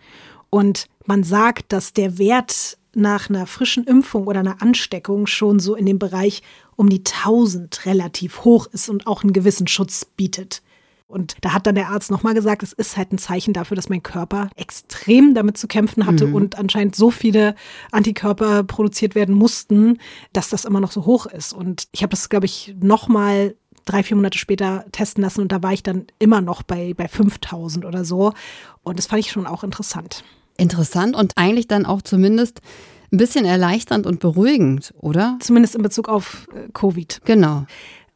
Und 0.50 0.88
man 1.06 1.24
sagt, 1.24 1.72
dass 1.72 1.94
der 1.94 2.18
Wert 2.18 2.78
nach 2.96 3.30
einer 3.30 3.48
frischen 3.48 3.86
Impfung 3.86 4.28
oder 4.28 4.40
einer 4.40 4.62
Ansteckung 4.62 5.28
schon 5.28 5.60
so 5.60 5.76
in 5.76 5.86
dem 5.86 6.00
Bereich 6.00 6.44
um 6.76 6.90
die 6.90 7.00
1000 7.00 7.86
relativ 7.86 8.44
hoch 8.44 8.68
ist 8.72 8.90
und 8.90 9.08
auch 9.08 9.24
einen 9.24 9.34
gewissen 9.34 9.68
Schutz 9.68 10.06
bietet. 10.06 10.62
Und 11.14 11.36
da 11.42 11.54
hat 11.54 11.68
dann 11.68 11.76
der 11.76 11.90
Arzt 11.90 12.10
nochmal 12.10 12.34
gesagt, 12.34 12.64
es 12.64 12.74
ist 12.74 12.98
halt 12.98 13.14
ein 13.14 13.20
Zeichen 13.20 13.54
dafür, 13.54 13.76
dass 13.76 13.88
mein 13.88 14.02
Körper 14.02 14.50
extrem 14.56 15.36
damit 15.36 15.58
zu 15.58 15.68
kämpfen 15.68 16.08
hatte 16.08 16.26
mhm. 16.28 16.36
und 16.36 16.58
anscheinend 16.58 16.96
so 16.96 17.12
viele 17.12 17.54
Antikörper 17.92 18.64
produziert 18.64 19.14
werden 19.14 19.36
mussten, 19.36 20.00
dass 20.34 20.50
das 20.50 20.66
immer 20.66 20.80
noch 20.80 20.92
so 20.92 21.06
hoch 21.06 21.28
ist. 21.28 21.54
Und 21.54 21.88
ich 21.92 22.02
habe 22.02 22.10
das, 22.10 22.30
glaube 22.30 22.48
ich, 22.48 22.76
nochmal 22.82 23.56
drei, 23.86 24.02
vier 24.02 24.16
Monate 24.16 24.40
später 24.40 24.86
testen 24.92 25.24
lassen 25.24 25.42
und 25.42 25.52
da 25.52 25.62
war 25.62 25.74
ich 25.74 25.84
dann 25.84 26.08
immer 26.18 26.42
noch 26.42 26.64
bei, 26.64 26.96
bei 26.96 27.08
5000 27.08 27.86
oder 27.86 28.06
so. 28.06 28.34
Und 28.82 28.98
das 28.98 29.06
fand 29.06 29.20
ich 29.20 29.32
schon 29.32 29.46
auch 29.46 29.64
interessant. 29.64 30.24
Interessant 30.58 31.16
und 31.16 31.34
eigentlich 31.36 31.68
dann 31.68 31.86
auch 31.86 32.02
zumindest 32.02 32.62
ein 33.12 33.18
bisschen 33.18 33.46
erleichternd 33.46 34.08
und 34.08 34.20
beruhigend, 34.20 34.96
oder? 34.98 35.38
Zumindest 35.42 35.76
in 35.76 35.84
Bezug 35.84 36.10
auf 36.10 36.48
äh, 36.56 36.70
Covid. 36.74 37.22
Genau 37.26 37.66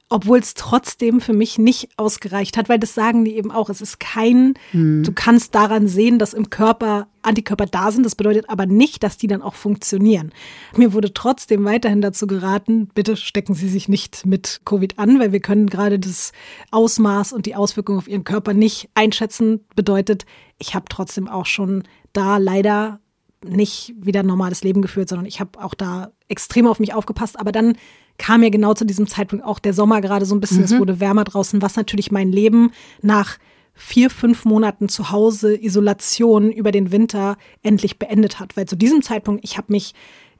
obwohl 0.10 0.40
es 0.40 0.54
trotzdem 0.54 1.20
für 1.20 1.34
mich 1.34 1.58
nicht 1.58 1.90
ausgereicht 1.98 2.56
hat, 2.58 2.70
weil 2.70 2.80
das 2.80 2.94
sagen 2.94 3.26
die 3.26 3.36
eben 3.36 3.52
auch. 3.52 3.70
Es 3.70 3.82
ist 3.82 4.00
kein, 4.00 4.54
hm. 4.72 5.04
du 5.04 5.12
kannst 5.12 5.54
daran 5.54 5.88
sehen, 5.88 6.18
dass 6.18 6.34
im 6.34 6.50
Körper 6.50 7.08
Antikörper 7.24 7.66
da 7.66 7.92
sind. 7.92 8.06
Das 8.06 8.16
bedeutet 8.16 8.50
aber 8.50 8.66
nicht, 8.66 9.04
dass 9.04 9.18
die 9.18 9.28
dann 9.28 9.42
auch 9.42 9.56
funktionieren. 9.56 10.32
Mir 10.78 10.94
wurde 10.94 11.14
trotzdem 11.14 11.66
weiterhin 11.66 12.02
dazu 12.02 12.26
geraten, 12.26 12.88
bitte 12.94 13.18
stecken 13.18 13.54
Sie 13.54 13.68
sich 13.68 13.90
nicht 13.90 14.26
mit 14.26 14.62
Covid 14.64 14.98
an, 14.98 15.20
weil 15.20 15.34
wir 15.34 15.42
können 15.42 15.68
gerade 15.68 16.00
das 16.00 16.32
Ausmaß 16.72 17.34
und 17.34 17.46
die 17.46 17.56
Auswirkungen 17.56 18.00
auf 18.00 18.08
Ihren 18.08 18.24
Körper 18.24 18.54
nicht 18.54 18.90
einschätzen. 18.94 19.66
Bedeutet, 19.76 20.26
ich 20.58 20.74
habe 20.74 20.86
trotzdem 20.90 21.28
auch 21.28 21.46
schon 21.46 21.84
da 22.14 22.38
leider 22.38 23.02
nicht 23.46 23.94
wieder 24.00 24.22
ein 24.22 24.26
normales 24.26 24.64
Leben 24.64 24.82
geführt, 24.82 25.10
sondern 25.10 25.26
ich 25.26 25.42
habe 25.42 25.62
auch 25.62 25.74
da 25.74 26.12
extrem 26.30 26.66
auf 26.66 26.80
mich 26.80 26.94
aufgepasst. 26.94 27.40
Aber 27.40 27.52
dann 27.52 27.78
kam 28.18 28.44
ja 28.44 28.50
genau 28.50 28.74
zu 28.74 28.86
diesem 28.86 29.08
Zeitpunkt 29.08 29.46
auch 29.46 29.60
der 29.60 29.74
Sommer 29.74 30.02
gerade 30.02 30.26
so 30.26 30.36
ein 30.36 30.40
bisschen, 30.40 30.60
mhm. 30.60 30.64
es 30.66 30.80
wurde 30.80 31.00
wärmer 31.00 31.24
draußen, 31.24 31.62
was 31.62 31.76
natürlich 31.76 32.12
mein 32.12 32.32
Leben 32.32 32.72
nach 33.02 33.38
vier, 33.74 34.10
fünf 34.10 34.44
Monaten 34.44 34.90
zu 34.90 35.12
Hause, 35.12 35.56
Isolation 35.56 36.52
über 36.52 36.72
den 36.72 36.92
Winter 36.92 37.38
endlich 37.62 38.00
beendet 38.00 38.40
hat. 38.40 38.58
Weil 38.58 38.66
zu 38.66 38.76
diesem 38.76 39.04
Zeitpunkt, 39.04 39.44
ich 39.44 39.58
habe 39.58 39.72
mich 39.72 39.94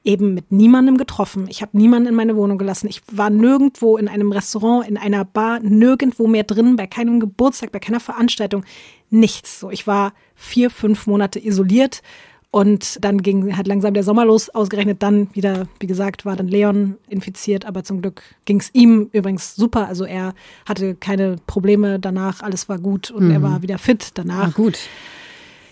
eben 0.04 0.34
mit 0.34 0.52
niemandem 0.52 0.96
getroffen. 0.96 1.46
Ich 1.48 1.62
habe 1.62 1.76
niemanden 1.76 2.08
in 2.08 2.14
meine 2.14 2.36
Wohnung 2.36 2.58
gelassen. 2.58 2.88
Ich 2.88 3.02
war 3.12 3.30
nirgendwo 3.30 3.96
in 3.96 4.08
einem 4.08 4.32
Restaurant, 4.32 4.88
in 4.88 4.96
einer 4.96 5.24
Bar, 5.24 5.60
nirgendwo 5.60 6.26
mehr 6.26 6.44
drin, 6.44 6.76
bei 6.76 6.86
keinem 6.86 7.20
Geburtstag, 7.20 7.72
bei 7.72 7.78
keiner 7.78 8.00
Veranstaltung. 8.00 8.64
Nichts. 9.10 9.60
So, 9.60 9.70
ich 9.70 9.86
war 9.86 10.12
vier, 10.34 10.70
fünf 10.70 11.06
Monate 11.06 11.44
isoliert 11.44 12.02
und 12.50 13.04
dann 13.04 13.20
ging 13.20 13.56
halt 13.56 13.66
langsam 13.66 13.92
der 13.92 14.02
Sommer 14.02 14.24
los, 14.24 14.48
ausgerechnet 14.48 15.02
dann 15.02 15.28
wieder, 15.34 15.66
wie 15.80 15.86
gesagt, 15.86 16.24
war 16.24 16.34
dann 16.34 16.48
Leon 16.48 16.96
infiziert, 17.08 17.66
aber 17.66 17.84
zum 17.84 18.00
Glück 18.00 18.22
ging 18.46 18.58
es 18.58 18.70
ihm 18.72 19.10
übrigens 19.12 19.54
super. 19.54 19.86
Also 19.86 20.04
er 20.04 20.34
hatte 20.66 20.94
keine 20.94 21.36
Probleme 21.46 21.98
danach, 21.98 22.42
alles 22.42 22.68
war 22.68 22.78
gut 22.78 23.10
und 23.10 23.26
mhm. 23.26 23.32
er 23.32 23.42
war 23.42 23.62
wieder 23.62 23.78
fit 23.78 24.12
danach. 24.14 24.48
Ah, 24.48 24.52
gut. 24.54 24.78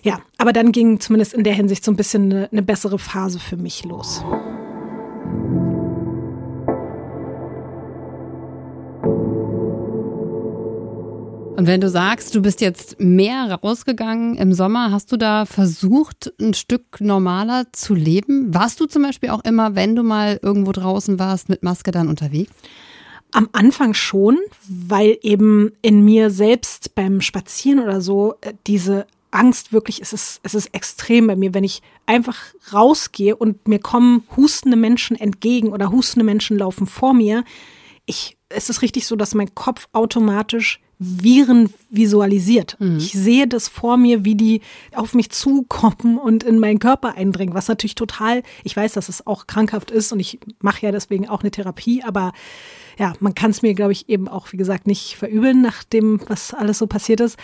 Ja, 0.03 0.21
aber 0.37 0.53
dann 0.53 0.71
ging 0.71 1.01
zumindest 1.01 1.33
in 1.33 1.45
der 1.45 1.55
Hinsicht 1.55 1.83
so 1.83 1.91
ein 1.91 1.97
bisschen 1.97 2.31
eine, 2.31 2.53
eine 2.53 2.63
bessere 2.63 2.99
Phase 2.99 3.39
für 3.39 3.57
mich 3.57 3.85
los. 3.85 4.23
Und 11.57 11.67
wenn 11.67 11.81
du 11.81 11.89
sagst, 11.89 12.35
du 12.35 12.43
bist 12.43 12.61
jetzt 12.61 13.01
mehr 13.01 13.51
rausgegangen 13.51 14.37
im 14.37 14.53
Sommer, 14.53 14.93
hast 14.93 15.11
du 15.11 15.17
da 15.17 15.47
versucht, 15.47 16.31
ein 16.39 16.53
Stück 16.53 17.01
normaler 17.01 17.65
zu 17.73 17.95
leben? 17.95 18.53
Warst 18.53 18.79
du 18.79 18.85
zum 18.85 19.03
Beispiel 19.03 19.31
auch 19.31 19.43
immer, 19.43 19.75
wenn 19.75 19.97
du 19.97 20.03
mal 20.03 20.39
irgendwo 20.43 20.73
draußen 20.73 21.19
warst, 21.19 21.49
mit 21.49 21.63
Maske 21.63 21.93
dann 21.93 22.09
unterwegs? 22.09 22.53
Am 23.33 23.49
Anfang 23.53 23.95
schon, 23.95 24.37
weil 24.69 25.17
eben 25.23 25.73
in 25.81 26.05
mir 26.05 26.29
selbst 26.29 26.95
beim 26.95 27.23
Spazieren 27.23 27.81
oder 27.81 28.03
so 28.03 28.35
äh, 28.43 28.53
diese 28.67 29.07
Angst 29.31 29.73
wirklich, 29.73 30.03
es 30.03 30.13
ist, 30.13 30.41
es 30.43 30.55
ist 30.55 30.75
extrem 30.75 31.27
bei 31.27 31.37
mir, 31.37 31.55
wenn 31.55 31.65
ich 31.65 31.81
einfach 32.05 32.37
rausgehe 32.71 33.35
und 33.35 33.67
mir 33.67 33.79
kommen 33.79 34.25
hustende 34.37 34.77
Menschen 34.77 35.17
entgegen 35.17 35.73
oder 35.73 35.91
hustende 35.91 36.25
Menschen 36.25 36.59
laufen 36.59 36.87
vor 36.87 37.15
mir. 37.15 37.45
Ich, 38.05 38.37
es 38.51 38.69
ist 38.69 38.83
richtig 38.83 39.07
so, 39.07 39.17
dass 39.17 39.35
mein 39.35 39.55
Kopf 39.55 39.89
automatisch 39.93 40.81
Viren 40.99 41.69
visualisiert. 41.91 42.77
Mhm. 42.79 42.97
Ich 42.97 43.13
sehe 43.13 43.47
das 43.47 43.69
vor 43.69 43.97
mir, 43.97 44.25
wie 44.25 44.35
die 44.35 44.63
auf 44.95 45.15
mich 45.15 45.31
zukommen 45.31 46.19
und 46.19 46.43
in 46.43 46.59
meinen 46.59 46.79
Körper 46.79 47.15
eindringen, 47.15 47.55
was 47.55 47.69
natürlich 47.69 47.95
total, 47.95 48.43
ich 48.65 48.77
weiß, 48.77 48.93
dass 48.93 49.09
es 49.09 49.27
auch 49.27 49.47
krankhaft 49.47 49.91
ist 49.91 50.13
und 50.13 50.21
ich 50.21 50.39
mache 50.61 50.87
ja 50.87 50.93
deswegen 50.93 51.29
auch 51.29 51.43
eine 51.43 51.51
Therapie, 51.51 52.03
aber 52.03 52.33
ja, 52.99 53.13
man 53.21 53.35
kann 53.35 53.51
es 53.51 53.61
mir, 53.61 53.75
glaube 53.75 53.93
ich, 53.93 54.09
eben 54.09 54.27
auch, 54.27 54.53
wie 54.53 54.57
gesagt, 54.57 54.87
nicht 54.87 55.17
verübeln 55.17 55.61
nach 55.61 55.85
dem, 55.85 56.21
was 56.29 56.55
alles 56.55 56.79
so 56.79 56.87
passiert 56.87 57.21
ist. 57.21 57.37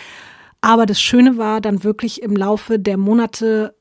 Aber 0.61 0.85
das 0.85 0.99
Schöne 0.99 1.37
war 1.37 1.61
dann 1.61 1.83
wirklich 1.83 2.23
im 2.23 2.35
Laufe 2.35 2.79
der 2.79 2.97
Monate, 2.97 3.75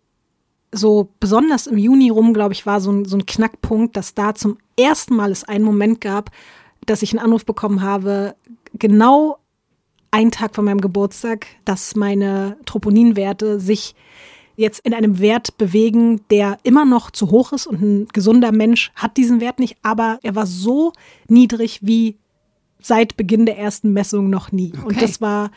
so 0.72 1.10
besonders 1.20 1.66
im 1.66 1.78
Juni 1.78 2.10
rum, 2.10 2.34
glaube 2.34 2.52
ich, 2.52 2.66
war 2.66 2.80
so 2.80 2.90
ein, 2.90 3.04
so 3.04 3.16
ein 3.16 3.24
Knackpunkt, 3.24 3.96
dass 3.96 4.14
da 4.14 4.34
zum 4.34 4.58
ersten 4.78 5.14
Mal 5.14 5.30
es 5.30 5.44
einen 5.44 5.64
Moment 5.64 6.00
gab, 6.00 6.30
dass 6.84 7.02
ich 7.02 7.12
einen 7.12 7.24
Anruf 7.24 7.46
bekommen 7.46 7.82
habe, 7.82 8.34
genau 8.74 9.38
einen 10.12 10.30
Tag 10.30 10.54
vor 10.54 10.62
meinem 10.62 10.80
Geburtstag, 10.80 11.46
dass 11.64 11.96
meine 11.96 12.56
Troponinwerte 12.64 13.58
sich 13.58 13.96
jetzt 14.54 14.80
in 14.86 14.94
einem 14.94 15.18
Wert 15.18 15.56
bewegen, 15.58 16.20
der 16.30 16.58
immer 16.62 16.84
noch 16.84 17.10
zu 17.10 17.30
hoch 17.30 17.52
ist 17.52 17.66
und 17.66 17.82
ein 17.82 18.08
gesunder 18.12 18.52
Mensch 18.52 18.92
hat 18.94 19.16
diesen 19.16 19.40
Wert 19.40 19.58
nicht, 19.58 19.76
aber 19.82 20.18
er 20.22 20.34
war 20.34 20.46
so 20.46 20.92
niedrig 21.26 21.80
wie 21.82 22.18
seit 22.78 23.16
Beginn 23.16 23.46
der 23.46 23.58
ersten 23.58 23.92
Messung 23.92 24.28
noch 24.28 24.52
nie. 24.52 24.72
Okay. 24.76 24.86
Und 24.86 25.02
das 25.02 25.20
war 25.20 25.50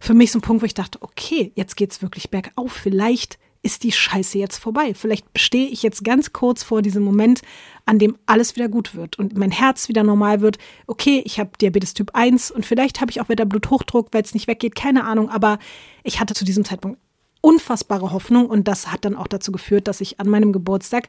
für 0.00 0.14
mich 0.14 0.32
so 0.32 0.38
ein 0.38 0.42
Punkt, 0.42 0.62
wo 0.62 0.66
ich 0.66 0.74
dachte, 0.74 0.98
okay, 1.02 1.52
jetzt 1.54 1.76
geht's 1.76 2.00
wirklich 2.00 2.30
bergauf. 2.30 2.72
Vielleicht 2.72 3.38
ist 3.62 3.84
die 3.84 3.92
Scheiße 3.92 4.38
jetzt 4.38 4.56
vorbei. 4.56 4.94
Vielleicht 4.94 5.26
stehe 5.36 5.68
ich 5.68 5.82
jetzt 5.82 6.04
ganz 6.04 6.32
kurz 6.32 6.62
vor 6.62 6.80
diesem 6.80 7.02
Moment, 7.02 7.42
an 7.90 7.98
dem 7.98 8.16
alles 8.24 8.54
wieder 8.54 8.68
gut 8.68 8.94
wird 8.94 9.18
und 9.18 9.36
mein 9.36 9.50
Herz 9.50 9.88
wieder 9.88 10.04
normal 10.04 10.40
wird. 10.40 10.58
Okay, 10.86 11.22
ich 11.24 11.40
habe 11.40 11.50
Diabetes 11.60 11.92
Typ 11.92 12.12
1 12.14 12.52
und 12.52 12.64
vielleicht 12.64 13.00
habe 13.00 13.10
ich 13.10 13.20
auch 13.20 13.28
wieder 13.28 13.44
Bluthochdruck, 13.44 14.10
weil 14.12 14.22
es 14.22 14.32
nicht 14.32 14.46
weggeht, 14.46 14.76
keine 14.76 15.02
Ahnung, 15.02 15.28
aber 15.28 15.58
ich 16.04 16.20
hatte 16.20 16.34
zu 16.34 16.44
diesem 16.44 16.64
Zeitpunkt 16.64 17.00
unfassbare 17.40 18.12
Hoffnung 18.12 18.46
und 18.46 18.68
das 18.68 18.92
hat 18.92 19.04
dann 19.04 19.16
auch 19.16 19.26
dazu 19.26 19.50
geführt, 19.50 19.88
dass 19.88 20.00
ich 20.00 20.20
an 20.20 20.28
meinem 20.28 20.52
Geburtstag 20.52 21.08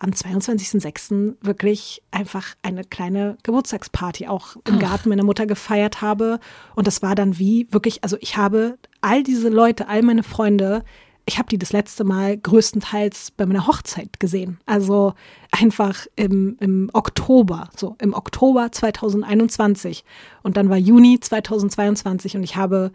am 0.00 0.10
22.06. 0.10 1.36
wirklich 1.42 2.02
einfach 2.10 2.56
eine 2.62 2.82
kleine 2.82 3.38
Geburtstagsparty 3.44 4.26
auch 4.26 4.56
im 4.66 4.80
Garten 4.80 5.08
meiner 5.10 5.22
Mutter 5.22 5.46
gefeiert 5.46 6.02
habe 6.02 6.40
und 6.74 6.88
das 6.88 7.02
war 7.02 7.14
dann 7.14 7.38
wie 7.38 7.68
wirklich, 7.70 8.02
also 8.02 8.16
ich 8.20 8.36
habe 8.36 8.78
all 9.00 9.22
diese 9.22 9.48
Leute, 9.48 9.86
all 9.86 10.02
meine 10.02 10.24
Freunde 10.24 10.82
ich 11.28 11.38
habe 11.38 11.48
die 11.48 11.58
das 11.58 11.72
letzte 11.72 12.04
Mal 12.04 12.38
größtenteils 12.38 13.32
bei 13.32 13.46
meiner 13.46 13.66
Hochzeit 13.66 14.20
gesehen. 14.20 14.58
Also 14.64 15.14
einfach 15.50 16.06
im, 16.14 16.56
im 16.60 16.88
Oktober, 16.92 17.68
so 17.76 17.96
im 18.00 18.14
Oktober 18.14 18.70
2021. 18.70 20.04
Und 20.44 20.56
dann 20.56 20.70
war 20.70 20.76
Juni 20.76 21.18
2022 21.18 22.36
und 22.36 22.44
ich 22.44 22.54
habe 22.54 22.92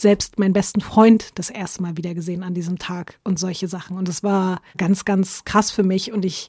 selbst 0.00 0.38
meinen 0.38 0.52
besten 0.52 0.80
Freund 0.80 1.30
das 1.34 1.50
erste 1.50 1.82
Mal 1.82 1.96
wieder 1.96 2.14
gesehen 2.14 2.44
an 2.44 2.54
diesem 2.54 2.78
Tag 2.78 3.18
und 3.24 3.40
solche 3.40 3.66
Sachen. 3.66 3.96
Und 3.96 4.08
es 4.08 4.22
war 4.22 4.60
ganz, 4.76 5.04
ganz 5.04 5.44
krass 5.44 5.72
für 5.72 5.82
mich 5.82 6.12
und 6.12 6.24
ich 6.24 6.48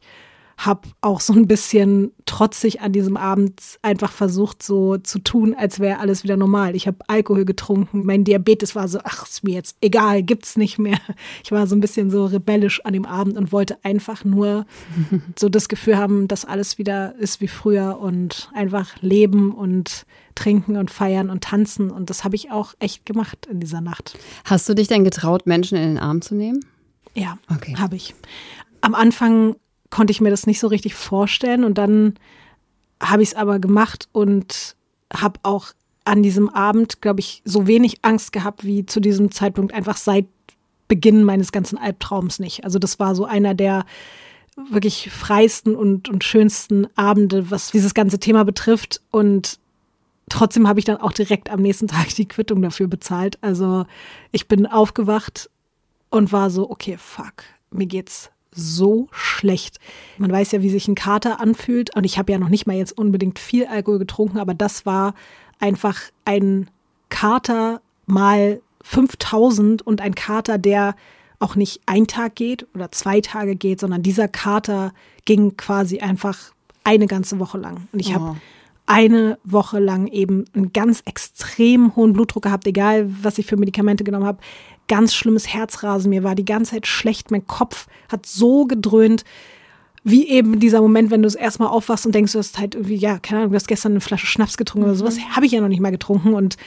habe 0.65 0.87
auch 1.01 1.19
so 1.19 1.33
ein 1.33 1.47
bisschen 1.47 2.11
trotzig 2.25 2.81
an 2.81 2.91
diesem 2.91 3.17
Abend 3.17 3.59
einfach 3.81 4.11
versucht, 4.11 4.63
so 4.63 4.97
zu 4.97 5.19
tun, 5.19 5.55
als 5.57 5.79
wäre 5.79 5.99
alles 5.99 6.23
wieder 6.23 6.37
normal. 6.37 6.75
Ich 6.75 6.87
habe 6.87 6.97
Alkohol 7.07 7.45
getrunken, 7.45 8.05
mein 8.05 8.23
Diabetes 8.23 8.75
war 8.75 8.87
so, 8.87 8.99
ach, 9.03 9.27
ist 9.27 9.43
mir 9.43 9.53
jetzt 9.53 9.77
egal, 9.81 10.23
gibt's 10.23 10.55
nicht 10.55 10.79
mehr. 10.79 10.99
Ich 11.43 11.51
war 11.51 11.67
so 11.67 11.75
ein 11.75 11.81
bisschen 11.81 12.09
so 12.09 12.25
rebellisch 12.25 12.83
an 12.85 12.93
dem 12.93 13.05
Abend 13.05 13.37
und 13.37 13.51
wollte 13.51 13.77
einfach 13.83 14.23
nur 14.23 14.65
so 15.37 15.49
das 15.49 15.67
Gefühl 15.67 15.97
haben, 15.97 16.27
dass 16.27 16.45
alles 16.45 16.77
wieder 16.77 17.15
ist 17.15 17.41
wie 17.41 17.47
früher 17.47 17.99
und 17.99 18.49
einfach 18.53 19.01
leben 19.01 19.51
und 19.51 20.05
trinken 20.35 20.77
und 20.77 20.91
feiern 20.91 21.29
und 21.29 21.43
tanzen. 21.43 21.91
Und 21.91 22.09
das 22.09 22.23
habe 22.23 22.35
ich 22.35 22.51
auch 22.51 22.73
echt 22.79 23.05
gemacht 23.05 23.47
in 23.49 23.59
dieser 23.59 23.81
Nacht. 23.81 24.17
Hast 24.45 24.67
du 24.69 24.73
dich 24.73 24.87
denn 24.87 25.03
getraut, 25.03 25.45
Menschen 25.45 25.77
in 25.77 25.95
den 25.95 25.97
Arm 25.97 26.21
zu 26.21 26.35
nehmen? 26.35 26.65
Ja, 27.13 27.37
okay. 27.53 27.75
habe 27.77 27.95
ich. 27.95 28.15
Am 28.81 28.95
Anfang 28.95 29.55
konnte 29.93 30.09
ich 30.09 30.21
mir 30.21 30.31
das 30.31 30.47
nicht 30.47 30.59
so 30.59 30.65
richtig 30.65 30.95
vorstellen. 30.95 31.63
Und 31.63 31.77
dann 31.77 32.15
habe 32.99 33.21
ich 33.21 33.29
es 33.29 33.35
aber 33.35 33.59
gemacht 33.59 34.09
und 34.11 34.75
habe 35.13 35.39
auch 35.43 35.67
an 36.03 36.23
diesem 36.23 36.49
Abend, 36.49 36.99
glaube 36.99 37.19
ich, 37.19 37.43
so 37.45 37.67
wenig 37.67 37.99
Angst 38.01 38.31
gehabt 38.31 38.63
wie 38.63 38.87
zu 38.87 38.99
diesem 38.99 39.29
Zeitpunkt 39.31 39.71
einfach 39.71 39.97
seit 39.97 40.25
Beginn 40.87 41.23
meines 41.23 41.51
ganzen 41.51 41.77
Albtraums 41.77 42.39
nicht. 42.39 42.63
Also 42.63 42.79
das 42.79 42.99
war 42.99 43.13
so 43.13 43.25
einer 43.25 43.53
der 43.53 43.85
wirklich 44.71 45.11
freisten 45.11 45.75
und, 45.75 46.09
und 46.09 46.23
schönsten 46.23 46.87
Abende, 46.95 47.51
was 47.51 47.69
dieses 47.69 47.93
ganze 47.93 48.17
Thema 48.17 48.45
betrifft. 48.45 48.99
Und 49.11 49.59
trotzdem 50.27 50.67
habe 50.67 50.79
ich 50.79 50.85
dann 50.85 50.97
auch 50.97 51.11
direkt 51.11 51.51
am 51.51 51.61
nächsten 51.61 51.87
Tag 51.87 52.07
die 52.15 52.27
Quittung 52.27 52.63
dafür 52.63 52.87
bezahlt. 52.87 53.37
Also 53.41 53.85
ich 54.31 54.47
bin 54.47 54.65
aufgewacht 54.65 55.51
und 56.09 56.31
war 56.31 56.49
so, 56.49 56.71
okay, 56.71 56.97
fuck, 56.97 57.43
mir 57.69 57.85
geht's 57.85 58.32
so 58.55 59.07
schlecht. 59.11 59.79
Man 60.17 60.31
weiß 60.31 60.51
ja, 60.51 60.61
wie 60.61 60.69
sich 60.69 60.87
ein 60.87 60.95
Kater 60.95 61.39
anfühlt. 61.39 61.95
Und 61.95 62.03
ich 62.03 62.17
habe 62.17 62.31
ja 62.31 62.37
noch 62.37 62.49
nicht 62.49 62.67
mal 62.67 62.75
jetzt 62.75 62.97
unbedingt 62.97 63.39
viel 63.39 63.65
Alkohol 63.65 63.99
getrunken, 63.99 64.39
aber 64.39 64.53
das 64.53 64.85
war 64.85 65.13
einfach 65.59 65.99
ein 66.25 66.69
Kater 67.09 67.81
mal 68.05 68.61
5000 68.83 69.81
und 69.81 70.01
ein 70.01 70.15
Kater, 70.15 70.57
der 70.57 70.95
auch 71.39 71.55
nicht 71.55 71.81
ein 71.85 72.07
Tag 72.07 72.35
geht 72.35 72.67
oder 72.73 72.91
zwei 72.91 73.21
Tage 73.21 73.55
geht, 73.55 73.79
sondern 73.79 74.01
dieser 74.01 74.27
Kater 74.27 74.93
ging 75.25 75.57
quasi 75.57 75.99
einfach 75.99 76.37
eine 76.83 77.07
ganze 77.07 77.39
Woche 77.39 77.57
lang. 77.57 77.87
Und 77.91 77.99
ich 77.99 78.09
oh. 78.09 78.13
habe 78.13 78.35
eine 78.85 79.37
Woche 79.43 79.79
lang 79.79 80.07
eben 80.07 80.45
einen 80.53 80.73
ganz 80.73 81.01
extrem 81.05 81.95
hohen 81.95 82.13
Blutdruck 82.13 82.43
gehabt, 82.43 82.67
egal 82.67 83.09
was 83.21 83.37
ich 83.37 83.45
für 83.45 83.57
Medikamente 83.57 84.03
genommen 84.03 84.25
habe 84.25 84.39
ganz 84.87 85.13
schlimmes 85.13 85.47
Herzrasen. 85.47 86.09
Mir 86.09 86.23
war 86.23 86.35
die 86.35 86.45
ganze 86.45 86.71
Zeit 86.71 86.87
schlecht. 86.87 87.31
Mein 87.31 87.47
Kopf 87.47 87.87
hat 88.11 88.25
so 88.25 88.65
gedröhnt, 88.65 89.23
wie 90.03 90.27
eben 90.27 90.59
dieser 90.59 90.81
Moment, 90.81 91.11
wenn 91.11 91.21
du 91.21 91.27
es 91.27 91.35
erstmal 91.35 91.69
aufwachst 91.69 92.05
und 92.05 92.13
denkst, 92.13 92.33
du 92.33 92.39
hast 92.39 92.59
halt 92.59 92.75
irgendwie, 92.75 92.95
ja, 92.95 93.19
keine 93.19 93.39
Ahnung, 93.41 93.51
du 93.51 93.55
hast 93.55 93.67
gestern 93.67 93.93
eine 93.93 94.01
Flasche 94.01 94.27
Schnaps 94.27 94.57
getrunken 94.57 94.85
oder 94.85 94.95
sowas. 94.95 95.17
Mhm. 95.17 95.35
Habe 95.35 95.45
ich 95.45 95.53
ja 95.53 95.61
noch 95.61 95.69
nicht 95.69 95.79
mal 95.79 95.91
getrunken. 95.91 96.33
Und 96.33 96.57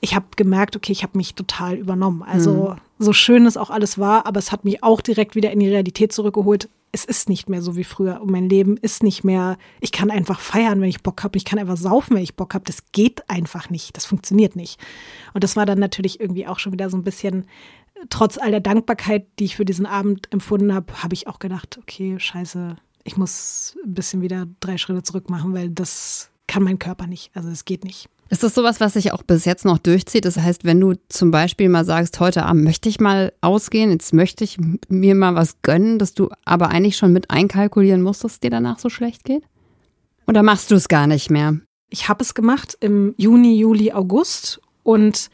ich 0.00 0.14
habe 0.14 0.26
gemerkt, 0.36 0.76
okay, 0.76 0.92
ich 0.92 1.02
habe 1.02 1.16
mich 1.16 1.34
total 1.34 1.76
übernommen. 1.76 2.22
Also 2.22 2.76
mhm. 2.76 2.76
so 2.98 3.12
schön 3.12 3.46
es 3.46 3.56
auch 3.56 3.70
alles 3.70 3.98
war, 3.98 4.26
aber 4.26 4.38
es 4.38 4.52
hat 4.52 4.64
mich 4.64 4.82
auch 4.82 5.00
direkt 5.00 5.34
wieder 5.34 5.50
in 5.50 5.60
die 5.60 5.68
Realität 5.68 6.12
zurückgeholt 6.12 6.68
es 6.92 7.04
ist 7.04 7.28
nicht 7.28 7.48
mehr 7.48 7.62
so 7.62 7.76
wie 7.76 7.84
früher 7.84 8.20
und 8.20 8.30
mein 8.30 8.48
Leben 8.48 8.76
ist 8.76 9.02
nicht 9.02 9.24
mehr, 9.24 9.58
ich 9.80 9.92
kann 9.92 10.10
einfach 10.10 10.40
feiern, 10.40 10.80
wenn 10.80 10.88
ich 10.88 11.02
Bock 11.02 11.22
habe, 11.22 11.36
ich 11.36 11.44
kann 11.44 11.58
einfach 11.58 11.76
saufen, 11.76 12.16
wenn 12.16 12.22
ich 12.22 12.36
Bock 12.36 12.54
habe. 12.54 12.64
Das 12.64 12.92
geht 12.92 13.28
einfach 13.28 13.70
nicht, 13.70 13.96
das 13.96 14.06
funktioniert 14.06 14.56
nicht. 14.56 14.80
Und 15.34 15.44
das 15.44 15.56
war 15.56 15.66
dann 15.66 15.78
natürlich 15.78 16.20
irgendwie 16.20 16.46
auch 16.46 16.58
schon 16.58 16.72
wieder 16.72 16.88
so 16.88 16.96
ein 16.96 17.04
bisschen, 17.04 17.46
trotz 18.10 18.38
all 18.38 18.50
der 18.50 18.60
Dankbarkeit, 18.60 19.26
die 19.38 19.44
ich 19.44 19.56
für 19.56 19.64
diesen 19.64 19.86
Abend 19.86 20.32
empfunden 20.32 20.74
habe, 20.74 21.02
habe 21.02 21.14
ich 21.14 21.26
auch 21.26 21.38
gedacht, 21.38 21.78
okay, 21.80 22.18
scheiße, 22.18 22.76
ich 23.04 23.16
muss 23.16 23.76
ein 23.84 23.94
bisschen 23.94 24.22
wieder 24.22 24.46
drei 24.60 24.78
Schritte 24.78 25.02
zurück 25.02 25.28
machen, 25.30 25.54
weil 25.54 25.70
das 25.70 26.30
kann 26.48 26.64
mein 26.64 26.80
Körper 26.80 27.06
nicht. 27.06 27.30
Also 27.34 27.48
es 27.48 27.64
geht 27.64 27.84
nicht. 27.84 28.08
Ist 28.30 28.42
das 28.42 28.54
sowas, 28.54 28.80
was 28.80 28.94
sich 28.94 29.12
auch 29.12 29.22
bis 29.22 29.44
jetzt 29.44 29.64
noch 29.64 29.78
durchzieht? 29.78 30.24
Das 30.24 30.36
heißt, 30.36 30.64
wenn 30.64 30.80
du 30.80 30.94
zum 31.08 31.30
Beispiel 31.30 31.68
mal 31.68 31.84
sagst, 31.84 32.20
heute 32.20 32.44
Abend 32.44 32.64
möchte 32.64 32.88
ich 32.88 33.00
mal 33.00 33.32
ausgehen, 33.40 33.90
jetzt 33.90 34.12
möchte 34.12 34.44
ich 34.44 34.58
mir 34.88 35.14
mal 35.14 35.34
was 35.34 35.62
gönnen, 35.62 35.98
dass 35.98 36.12
du 36.12 36.28
aber 36.44 36.68
eigentlich 36.68 36.96
schon 36.96 37.12
mit 37.12 37.30
einkalkulieren 37.30 38.02
musst, 38.02 38.24
dass 38.24 38.32
es 38.32 38.40
dir 38.40 38.50
danach 38.50 38.80
so 38.80 38.90
schlecht 38.90 39.24
geht? 39.24 39.44
Oder 40.26 40.42
machst 40.42 40.70
du 40.70 40.74
es 40.74 40.88
gar 40.88 41.06
nicht 41.06 41.30
mehr? 41.30 41.58
Ich 41.88 42.10
habe 42.10 42.22
es 42.22 42.34
gemacht 42.34 42.76
im 42.80 43.14
Juni, 43.16 43.58
Juli, 43.58 43.92
August 43.92 44.60
und 44.82 45.30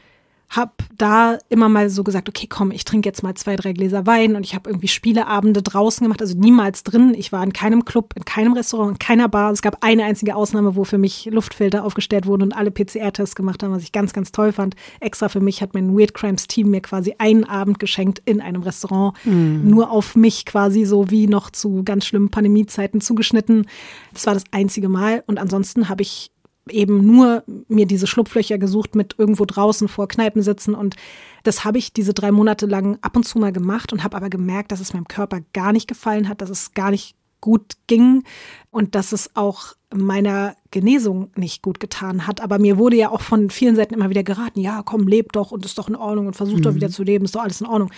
habe 0.55 0.71
da 0.97 1.37
immer 1.49 1.69
mal 1.69 1.89
so 1.89 2.03
gesagt, 2.03 2.29
okay, 2.29 2.47
komm, 2.47 2.71
ich 2.71 2.85
trinke 2.85 3.09
jetzt 3.09 3.23
mal 3.23 3.33
zwei, 3.35 3.55
drei 3.55 3.73
Gläser 3.73 4.05
Wein 4.05 4.35
und 4.35 4.43
ich 4.43 4.55
habe 4.55 4.69
irgendwie 4.69 4.87
Spieleabende 4.87 5.61
draußen 5.61 6.03
gemacht, 6.03 6.21
also 6.21 6.37
niemals 6.37 6.83
drin. 6.83 7.13
Ich 7.17 7.31
war 7.31 7.43
in 7.43 7.53
keinem 7.53 7.85
Club, 7.85 8.13
in 8.15 8.25
keinem 8.25 8.53
Restaurant, 8.53 8.91
in 8.91 8.99
keiner 8.99 9.27
Bar. 9.27 9.51
Es 9.51 9.61
gab 9.61 9.83
eine 9.83 10.05
einzige 10.05 10.35
Ausnahme, 10.35 10.75
wo 10.75 10.83
für 10.83 10.97
mich 10.97 11.25
Luftfilter 11.31 11.83
aufgestellt 11.83 12.25
wurden 12.25 12.43
und 12.43 12.53
alle 12.53 12.71
PCR-Tests 12.71 13.35
gemacht 13.35 13.63
haben, 13.63 13.71
was 13.71 13.83
ich 13.83 13.91
ganz, 13.91 14.13
ganz 14.13 14.31
toll 14.31 14.51
fand. 14.51 14.75
Extra 14.99 15.29
für 15.29 15.41
mich 15.41 15.61
hat 15.61 15.73
mein 15.73 15.97
Weird 15.97 16.13
Crimes 16.13 16.47
Team 16.47 16.69
mir 16.71 16.81
quasi 16.81 17.15
einen 17.17 17.43
Abend 17.43 17.79
geschenkt 17.79 18.21
in 18.25 18.41
einem 18.41 18.61
Restaurant, 18.61 19.13
mhm. 19.25 19.69
nur 19.69 19.91
auf 19.91 20.15
mich 20.15 20.45
quasi 20.45 20.85
so 20.85 21.11
wie 21.11 21.27
noch 21.27 21.49
zu 21.49 21.83
ganz 21.83 22.05
schlimmen 22.05 22.29
Pandemiezeiten 22.29 23.01
zugeschnitten. 23.01 23.67
Das 24.13 24.25
war 24.25 24.33
das 24.33 24.43
einzige 24.51 24.89
Mal 24.89 25.23
und 25.27 25.39
ansonsten 25.39 25.89
habe 25.89 26.01
ich 26.01 26.31
eben 26.69 27.05
nur 27.05 27.43
mir 27.67 27.85
diese 27.85 28.07
Schlupflöcher 28.07 28.57
gesucht 28.57 28.95
mit 28.95 29.15
irgendwo 29.17 29.45
draußen 29.45 29.87
vor 29.87 30.07
Kneipen 30.07 30.41
sitzen 30.41 30.75
und 30.75 30.95
das 31.43 31.63
habe 31.63 31.77
ich 31.77 31.93
diese 31.93 32.13
drei 32.13 32.31
Monate 32.31 32.65
lang 32.65 32.97
ab 33.01 33.15
und 33.15 33.23
zu 33.23 33.37
mal 33.37 33.51
gemacht 33.51 33.93
und 33.93 34.03
habe 34.03 34.17
aber 34.17 34.29
gemerkt, 34.29 34.71
dass 34.71 34.79
es 34.79 34.93
meinem 34.93 35.07
Körper 35.07 35.41
gar 35.53 35.73
nicht 35.73 35.87
gefallen 35.87 36.27
hat, 36.27 36.41
dass 36.41 36.49
es 36.49 36.73
gar 36.73 36.89
nicht 36.89 37.15
gut 37.39 37.73
ging 37.85 38.23
und 38.71 38.95
dass 38.95 39.11
es 39.11 39.35
auch 39.35 39.73
meiner 39.93 40.55
Genesung 40.71 41.29
nicht 41.35 41.61
gut 41.61 41.79
getan 41.79 42.25
hat. 42.25 42.41
Aber 42.41 42.57
mir 42.57 42.77
wurde 42.77 42.95
ja 42.95 43.11
auch 43.11 43.21
von 43.21 43.51
vielen 43.51 43.75
Seiten 43.75 43.93
immer 43.93 44.09
wieder 44.09 44.23
geraten, 44.23 44.59
ja, 44.59 44.81
komm, 44.83 45.07
leb 45.07 45.31
doch 45.31 45.51
und 45.51 45.63
ist 45.63 45.77
doch 45.77 45.87
in 45.87 45.95
Ordnung 45.95 46.25
und 46.25 46.35
versuch 46.35 46.57
mhm. 46.57 46.61
doch 46.63 46.73
wieder 46.73 46.89
zu 46.89 47.03
leben, 47.03 47.25
ist 47.25 47.35
doch 47.35 47.43
alles 47.43 47.61
in 47.61 47.67
Ordnung. 47.67 47.91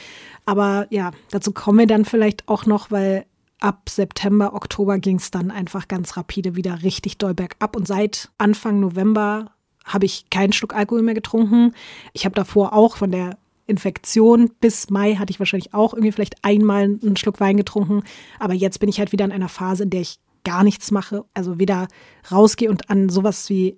Aber 0.45 0.87
ja, 0.89 1.11
dazu 1.31 1.53
kommen 1.53 1.79
wir 1.79 1.87
dann 1.87 2.03
vielleicht 2.03 2.49
auch 2.49 2.65
noch, 2.65 2.91
weil 2.91 3.25
ab 3.59 3.89
September, 3.89 4.53
Oktober 4.53 4.99
ging 4.99 5.17
es 5.17 5.31
dann 5.31 5.51
einfach 5.51 5.87
ganz 5.87 6.17
rapide 6.17 6.55
wieder 6.55 6.83
richtig 6.83 7.17
doll 7.17 7.33
bergab. 7.33 7.75
Und 7.75 7.87
seit 7.87 8.29
Anfang 8.37 8.79
November 8.79 9.51
habe 9.85 10.05
ich 10.05 10.29
keinen 10.29 10.53
Schluck 10.53 10.75
Alkohol 10.75 11.01
mehr 11.01 11.13
getrunken. 11.13 11.73
Ich 12.13 12.25
habe 12.25 12.35
davor 12.35 12.73
auch 12.73 12.97
von 12.97 13.11
der 13.11 13.37
Infektion 13.67 14.51
bis 14.61 14.89
Mai 14.89 15.15
hatte 15.15 15.31
ich 15.31 15.39
wahrscheinlich 15.39 15.73
auch 15.73 15.93
irgendwie 15.93 16.11
vielleicht 16.11 16.43
einmal 16.43 16.83
einen 16.83 17.17
Schluck 17.17 17.39
Wein 17.39 17.57
getrunken. 17.57 18.03
Aber 18.39 18.53
jetzt 18.53 18.79
bin 18.79 18.89
ich 18.89 18.99
halt 18.99 19.11
wieder 19.11 19.25
in 19.25 19.31
einer 19.31 19.49
Phase, 19.49 19.83
in 19.83 19.89
der 19.89 20.01
ich 20.01 20.19
gar 20.43 20.63
nichts 20.63 20.91
mache. 20.91 21.25
Also 21.33 21.59
weder 21.59 21.87
rausgehe 22.31 22.69
und 22.69 22.89
an 22.89 23.09
sowas 23.09 23.49
wie 23.49 23.77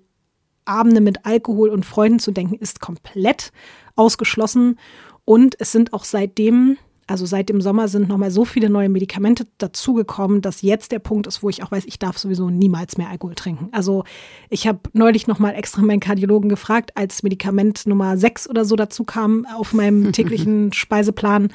Abende 0.64 1.00
mit 1.00 1.26
Alkohol 1.26 1.70
und 1.70 1.84
Freunden 1.84 2.20
zu 2.20 2.30
denken, 2.30 2.54
ist 2.54 2.80
komplett 2.80 3.50
ausgeschlossen. 3.96 4.78
Und 5.24 5.56
es 5.60 5.72
sind 5.72 5.92
auch 5.92 6.04
seitdem 6.04 6.76
also 7.10 7.26
seit 7.26 7.48
dem 7.48 7.60
Sommer 7.60 7.88
sind 7.88 8.08
nochmal 8.08 8.30
so 8.30 8.44
viele 8.44 8.70
neue 8.70 8.88
Medikamente 8.88 9.44
dazugekommen, 9.58 10.42
dass 10.42 10.62
jetzt 10.62 10.92
der 10.92 11.00
Punkt 11.00 11.26
ist, 11.26 11.42
wo 11.42 11.48
ich 11.48 11.64
auch 11.64 11.72
weiß, 11.72 11.84
ich 11.86 11.98
darf 11.98 12.18
sowieso 12.18 12.50
niemals 12.50 12.98
mehr 12.98 13.08
Alkohol 13.08 13.34
trinken. 13.34 13.68
Also 13.72 14.04
ich 14.48 14.68
habe 14.68 14.78
neulich 14.92 15.26
nochmal 15.26 15.56
extra 15.56 15.82
meinen 15.82 15.98
Kardiologen 15.98 16.48
gefragt, 16.48 16.92
als 16.96 17.24
Medikament 17.24 17.84
Nummer 17.88 18.16
6 18.16 18.48
oder 18.48 18.64
so 18.64 18.76
dazu 18.76 19.02
kam 19.02 19.44
auf 19.46 19.72
meinem 19.72 20.12
täglichen 20.12 20.72
Speiseplan, 20.72 21.52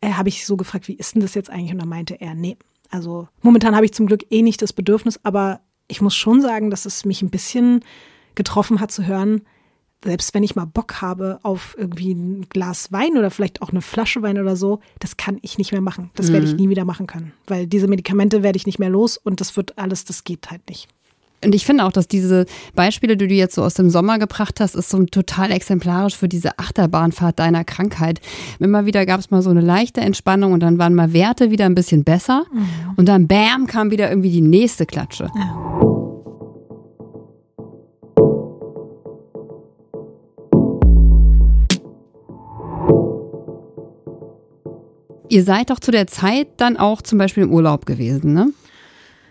äh, 0.00 0.12
habe 0.12 0.30
ich 0.30 0.46
so 0.46 0.56
gefragt, 0.56 0.88
wie 0.88 0.94
ist 0.94 1.14
denn 1.14 1.20
das 1.20 1.34
jetzt 1.34 1.50
eigentlich? 1.50 1.72
Und 1.72 1.80
da 1.80 1.86
meinte 1.86 2.18
er, 2.18 2.34
nee. 2.34 2.56
Also 2.90 3.28
momentan 3.42 3.76
habe 3.76 3.84
ich 3.84 3.92
zum 3.92 4.06
Glück 4.06 4.24
eh 4.30 4.40
nicht 4.40 4.62
das 4.62 4.72
Bedürfnis, 4.72 5.20
aber 5.22 5.60
ich 5.86 6.00
muss 6.00 6.16
schon 6.16 6.40
sagen, 6.40 6.70
dass 6.70 6.86
es 6.86 7.04
mich 7.04 7.20
ein 7.20 7.30
bisschen 7.30 7.84
getroffen 8.36 8.80
hat 8.80 8.90
zu 8.90 9.06
hören, 9.06 9.42
selbst 10.02 10.34
wenn 10.34 10.42
ich 10.42 10.54
mal 10.54 10.66
Bock 10.66 11.00
habe 11.00 11.38
auf 11.42 11.74
irgendwie 11.78 12.12
ein 12.12 12.46
Glas 12.48 12.92
Wein 12.92 13.16
oder 13.16 13.30
vielleicht 13.30 13.62
auch 13.62 13.70
eine 13.70 13.82
Flasche 13.82 14.22
Wein 14.22 14.38
oder 14.38 14.56
so, 14.56 14.80
das 14.98 15.16
kann 15.16 15.38
ich 15.42 15.58
nicht 15.58 15.72
mehr 15.72 15.80
machen. 15.80 16.10
Das 16.14 16.28
mhm. 16.28 16.32
werde 16.34 16.46
ich 16.46 16.52
mhm. 16.52 16.58
nie 16.58 16.68
wieder 16.68 16.84
machen 16.84 17.06
können, 17.06 17.32
weil 17.46 17.66
diese 17.66 17.88
Medikamente 17.88 18.42
werde 18.42 18.56
ich 18.56 18.66
nicht 18.66 18.78
mehr 18.78 18.90
los 18.90 19.16
und 19.16 19.40
das 19.40 19.56
wird 19.56 19.78
alles, 19.78 20.04
das 20.04 20.24
geht 20.24 20.50
halt 20.50 20.68
nicht. 20.68 20.88
Und 21.44 21.54
ich 21.54 21.66
finde 21.66 21.84
auch, 21.84 21.92
dass 21.92 22.08
diese 22.08 22.46
Beispiele, 22.74 23.16
die 23.16 23.28
du 23.28 23.34
jetzt 23.34 23.54
so 23.54 23.62
aus 23.62 23.74
dem 23.74 23.90
Sommer 23.90 24.18
gebracht 24.18 24.60
hast, 24.60 24.74
ist 24.74 24.88
so 24.88 25.04
total 25.04 25.50
exemplarisch 25.50 26.16
für 26.16 26.28
diese 26.28 26.58
Achterbahnfahrt 26.58 27.38
deiner 27.38 27.64
Krankheit. 27.64 28.20
Immer 28.58 28.86
wieder 28.86 29.04
gab 29.04 29.20
es 29.20 29.30
mal 29.30 29.42
so 29.42 29.50
eine 29.50 29.60
leichte 29.60 30.00
Entspannung 30.00 30.52
und 30.52 30.60
dann 30.60 30.78
waren 30.78 30.94
mal 30.94 31.12
Werte 31.12 31.50
wieder 31.50 31.66
ein 31.66 31.74
bisschen 31.74 32.02
besser 32.04 32.44
mhm. 32.50 32.66
und 32.96 33.08
dann 33.08 33.28
bam 33.28 33.66
kam 33.66 33.90
wieder 33.90 34.08
irgendwie 34.08 34.30
die 34.30 34.40
nächste 34.40 34.86
Klatsche. 34.86 35.30
Ja. 35.36 36.03
Ihr 45.34 45.42
seid 45.42 45.70
doch 45.70 45.80
zu 45.80 45.90
der 45.90 46.06
Zeit 46.06 46.46
dann 46.58 46.76
auch 46.76 47.02
zum 47.02 47.18
Beispiel 47.18 47.42
im 47.42 47.52
Urlaub 47.52 47.86
gewesen, 47.86 48.34
ne? 48.34 48.52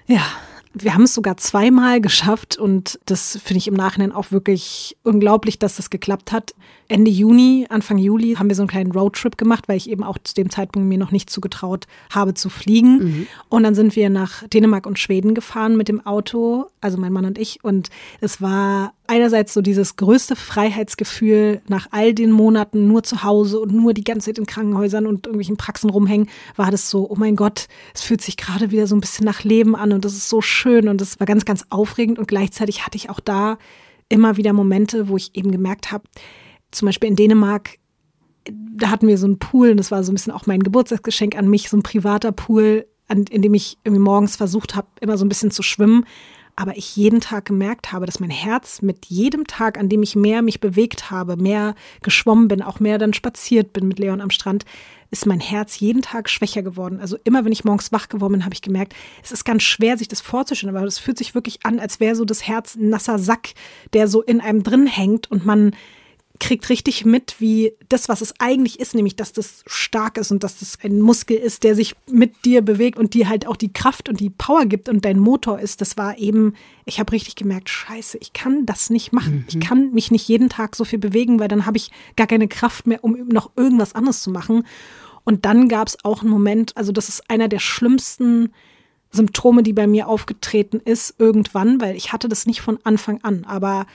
Ja, 0.06 0.26
wir 0.74 0.94
haben 0.96 1.04
es 1.04 1.14
sogar 1.14 1.38
zweimal 1.38 2.02
geschafft 2.02 2.58
und 2.58 3.00
das 3.06 3.38
finde 3.44 3.60
ich 3.60 3.68
im 3.68 3.76
Nachhinein 3.76 4.12
auch 4.12 4.32
wirklich 4.32 4.98
unglaublich, 5.04 5.60
dass 5.60 5.76
das 5.76 5.90
geklappt 5.90 6.32
hat. 6.32 6.56
Ende 6.88 7.12
Juni, 7.12 7.66
Anfang 7.70 7.98
Juli 7.98 8.36
haben 8.36 8.50
wir 8.50 8.56
so 8.56 8.64
einen 8.64 8.70
kleinen 8.70 8.92
Roadtrip 8.92 9.38
gemacht, 9.38 9.68
weil 9.68 9.78
ich 9.78 9.90
eben 9.90 10.04
auch 10.04 10.18
zu 10.24 10.34
dem 10.34 10.50
Zeitpunkt 10.50 10.88
mir 10.88 10.98
noch 10.98 11.12
nicht 11.12 11.30
zugetraut 11.30 11.88
habe 12.12 12.34
zu 12.34 12.50
fliegen. 12.50 12.98
Mhm. 12.98 13.28
Und 13.50 13.64
dann 13.64 13.76
sind 13.76 13.96
wir 13.96 14.10
nach 14.10 14.48
Dänemark 14.48 14.86
und 14.86 15.00
Schweden 15.00 15.34
gefahren 15.34 15.78
mit 15.78 15.88
dem 15.88 16.06
Auto, 16.06 16.66
also 16.82 16.98
mein 16.98 17.14
Mann 17.14 17.26
und 17.26 17.38
ich. 17.38 17.64
Und 17.64 17.90
es 18.20 18.42
war 18.42 18.94
einerseits 19.08 19.54
so 19.54 19.62
dieses 19.62 19.96
größte 19.96 20.36
Freiheitsgefühl 20.36 21.62
nach 21.68 21.88
all 21.92 22.14
den 22.14 22.32
Monaten 22.32 22.88
nur 22.88 23.04
zu 23.04 23.24
Hause 23.24 23.60
und 23.60 23.74
nur 23.74 23.94
die 23.94 24.04
ganze 24.04 24.28
Zeit 24.30 24.40
in 24.40 24.46
Krankenhäusern 24.46 25.06
und 25.06 25.26
irgendwelchen 25.26 25.58
Praxen 25.58 25.90
rumhängen, 25.90 26.30
war 26.56 26.72
das 26.72 26.90
so, 26.90 27.10
oh 27.10 27.16
mein 27.16 27.36
Gott, 27.36 27.68
es 27.94 28.02
fühlt 28.02 28.22
sich 28.22 28.38
gerade 28.38 28.72
wieder 28.72 28.88
so 28.88 28.96
ein 28.96 29.02
bisschen 29.02 29.26
nach 29.26 29.44
Leben 29.44 29.76
an 29.76 29.92
und 29.92 30.06
das 30.06 30.14
ist 30.14 30.30
so 30.30 30.42
schön 30.42 30.63
und 30.66 31.02
das 31.02 31.20
war 31.20 31.28
ganz, 31.28 31.46
ganz 31.46 31.66
aufregend. 31.70 32.20
Und 32.20 32.28
gleichzeitig 32.28 32.86
hatte 32.86 32.98
ich 32.98 33.10
auch 33.10 33.20
da 33.20 33.58
immer 34.10 34.38
wieder 34.38 34.54
Momente, 34.54 35.10
wo 35.10 35.18
ich 35.18 35.36
eben 35.36 35.52
gemerkt 35.52 35.92
habe, 35.92 36.04
zum 36.72 36.88
Beispiel 36.88 37.10
in 37.10 37.16
Dänemark, 37.16 37.78
da 38.46 38.90
hatten 38.90 39.08
wir 39.08 39.18
so 39.18 39.26
einen 39.26 39.40
Pool 39.40 39.72
und 39.72 39.78
das 39.78 39.92
war 39.92 40.04
so 40.04 40.12
ein 40.12 40.16
bisschen 40.16 40.34
auch 40.34 40.46
mein 40.46 40.62
Geburtstagsgeschenk 40.62 41.38
an 41.38 41.50
mich, 41.50 41.70
so 41.70 41.78
ein 41.78 41.84
privater 41.84 42.32
Pool, 42.32 42.86
an, 43.08 43.26
in 43.30 43.42
dem 43.42 43.54
ich 43.54 43.78
irgendwie 43.84 44.02
morgens 44.02 44.36
versucht 44.36 44.76
habe, 44.76 44.88
immer 45.00 45.18
so 45.18 45.26
ein 45.26 45.30
bisschen 45.30 45.52
zu 45.52 45.64
schwimmen 45.64 46.06
aber 46.56 46.78
ich 46.78 46.96
jeden 46.96 47.20
Tag 47.20 47.46
gemerkt 47.46 47.92
habe, 47.92 48.06
dass 48.06 48.20
mein 48.20 48.30
Herz 48.30 48.82
mit 48.82 49.08
jedem 49.08 49.48
Tag, 49.48 49.78
an 49.78 49.90
dem 49.90 50.04
ich 50.04 50.16
mehr 50.16 50.42
mich 50.42 50.60
bewegt 50.60 51.10
habe, 51.10 51.36
mehr 51.36 51.76
geschwommen 52.02 52.48
bin, 52.48 52.62
auch 52.62 52.80
mehr 52.80 52.98
dann 52.98 53.14
spaziert 53.14 53.74
bin 53.74 53.88
mit 53.88 54.00
Leon 54.00 54.22
am 54.22 54.30
Strand, 54.30 54.66
ist 55.10 55.26
mein 55.26 55.40
Herz 55.40 55.80
jeden 55.80 56.02
Tag 56.02 56.30
schwächer 56.30 56.64
geworden. 56.64 57.00
Also 57.00 57.18
immer, 57.24 57.46
wenn 57.46 57.52
ich 57.52 57.64
morgens 57.64 57.92
wach 57.92 58.10
geworden 58.10 58.34
bin, 58.34 58.46
habe 58.46 58.54
ich 58.54 58.62
gemerkt, 58.62 58.94
es 59.24 59.32
ist 59.32 59.46
ganz 59.46 59.64
schwer, 59.64 59.98
sich 59.98 60.08
das 60.08 60.22
vorzustellen, 60.22 60.76
aber 60.76 60.86
es 60.86 61.00
fühlt 61.00 61.18
sich 61.18 61.36
wirklich 61.36 61.66
an, 61.66 61.80
als 61.80 62.00
wäre 62.00 62.16
so 62.16 62.26
das 62.26 62.48
Herz 62.48 62.76
ein 62.76 62.90
nasser 62.90 63.20
Sack, 63.20 63.54
der 63.94 64.08
so 64.08 64.22
in 64.22 64.42
einem 64.42 64.64
drin 64.64 64.88
hängt 64.88 65.30
und 65.30 65.46
man 65.46 65.76
kriegt 66.40 66.68
richtig 66.70 67.06
mit, 67.06 67.40
wie 67.40 67.74
das, 67.90 68.10
was 68.10 68.22
es 68.22 68.34
eigentlich 68.40 68.80
ist, 68.80 68.96
nämlich, 68.96 69.16
dass 69.16 69.34
das 69.34 69.64
stark 69.68 70.18
ist 70.18 70.32
und 70.32 70.44
dass 70.44 70.60
das 70.60 70.80
ein 70.84 71.00
Muskel 71.00 71.38
ist, 71.38 71.64
der 71.64 71.76
sich 71.76 71.96
mit 72.10 72.44
dir 72.44 72.62
bewegt 72.62 72.98
und 72.98 73.14
dir 73.14 73.30
halt 73.30 73.48
auch 73.48 73.56
die 73.56 73.72
Kraft 73.72 74.10
und 74.10 74.20
die 74.20 74.32
Power 74.32 74.66
gibt 74.66 74.90
und 74.90 75.06
dein 75.06 75.20
Motor 75.20 75.60
ist. 75.60 75.80
Das 75.80 75.96
war 75.96 76.18
eben, 76.18 76.56
ich 76.86 77.00
habe 77.00 77.12
richtig 77.12 77.36
gemerkt, 77.36 77.70
scheiße, 77.70 78.18
ich 78.20 78.34
kann 78.34 78.66
das 78.66 78.90
nicht 78.90 79.14
machen. 79.14 79.36
Mhm. 79.36 79.46
Ich 79.48 79.60
kann 79.60 79.94
mich 79.94 80.12
nicht 80.12 80.28
jeden 80.28 80.50
Tag 80.50 80.76
so 80.76 80.86
viel 80.86 81.00
bewegen, 81.00 81.40
weil 81.40 81.48
dann 81.48 81.66
habe 81.66 81.78
ich 81.78 81.92
gar 82.16 82.28
keine 82.28 82.48
Kraft 82.48 82.88
mehr, 82.88 83.04
um 83.04 83.28
noch 83.28 83.52
irgendwas 83.56 83.94
anderes 83.94 84.22
zu 84.24 84.32
machen. 84.32 84.66
Und 85.24 85.46
dann 85.46 85.70
gab 85.70 85.88
es 85.88 86.04
auch 86.04 86.22
einen 86.22 86.32
Moment, 86.32 86.76
also 86.76 86.92
das 86.92 87.10
ist 87.10 87.30
einer 87.30 87.48
der 87.48 87.60
schlimmsten 87.60 88.52
Symptome, 89.12 89.62
die 89.62 89.74
bei 89.74 89.86
mir 89.86 90.08
aufgetreten 90.08 90.82
ist, 90.84 91.16
irgendwann, 91.20 91.80
weil 91.80 91.96
ich 91.96 92.12
hatte 92.12 92.28
das 92.28 92.48
nicht 92.48 92.62
von 92.62 92.80
Anfang 92.84 93.24
an, 93.24 93.46
aber 93.46 93.86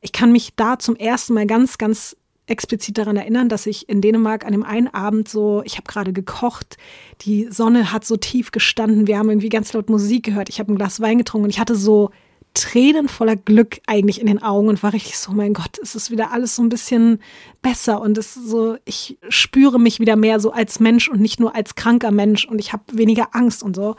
ich 0.00 0.12
kann 0.12 0.32
mich 0.32 0.54
da 0.56 0.78
zum 0.78 0.96
ersten 0.96 1.34
Mal 1.34 1.46
ganz, 1.46 1.78
ganz 1.78 2.16
explizit 2.46 2.98
daran 2.98 3.16
erinnern, 3.16 3.48
dass 3.48 3.66
ich 3.66 3.88
in 3.88 4.00
Dänemark 4.00 4.44
an 4.44 4.52
dem 4.52 4.64
einen 4.64 4.88
Abend 4.88 5.28
so, 5.28 5.62
ich 5.64 5.76
habe 5.76 5.86
gerade 5.86 6.12
gekocht, 6.12 6.76
die 7.20 7.48
Sonne 7.50 7.92
hat 7.92 8.04
so 8.04 8.16
tief 8.16 8.52
gestanden, 8.52 9.06
wir 9.06 9.18
haben 9.18 9.28
irgendwie 9.28 9.50
ganz 9.50 9.72
laut 9.72 9.90
Musik 9.90 10.24
gehört, 10.24 10.48
ich 10.48 10.58
habe 10.58 10.72
ein 10.72 10.76
Glas 10.76 11.00
Wein 11.00 11.18
getrunken 11.18 11.44
und 11.44 11.50
ich 11.50 11.60
hatte 11.60 11.76
so 11.76 12.10
Tränen 12.54 13.08
voller 13.08 13.36
Glück 13.36 13.78
eigentlich 13.86 14.20
in 14.20 14.26
den 14.26 14.42
Augen 14.42 14.68
und 14.68 14.82
war 14.82 14.92
richtig 14.92 15.18
so, 15.18 15.32
mein 15.32 15.52
Gott, 15.52 15.78
es 15.80 15.94
ist 15.94 16.10
wieder 16.10 16.32
alles 16.32 16.56
so 16.56 16.62
ein 16.62 16.70
bisschen 16.70 17.20
besser 17.60 18.00
und 18.00 18.16
es 18.16 18.34
so, 18.34 18.76
ich 18.84 19.18
spüre 19.28 19.78
mich 19.78 20.00
wieder 20.00 20.16
mehr 20.16 20.40
so 20.40 20.50
als 20.50 20.80
Mensch 20.80 21.08
und 21.08 21.20
nicht 21.20 21.38
nur 21.38 21.54
als 21.54 21.74
kranker 21.74 22.10
Mensch 22.10 22.46
und 22.46 22.58
ich 22.58 22.72
habe 22.72 22.84
weniger 22.92 23.28
Angst 23.34 23.62
und 23.62 23.76
so. 23.76 23.96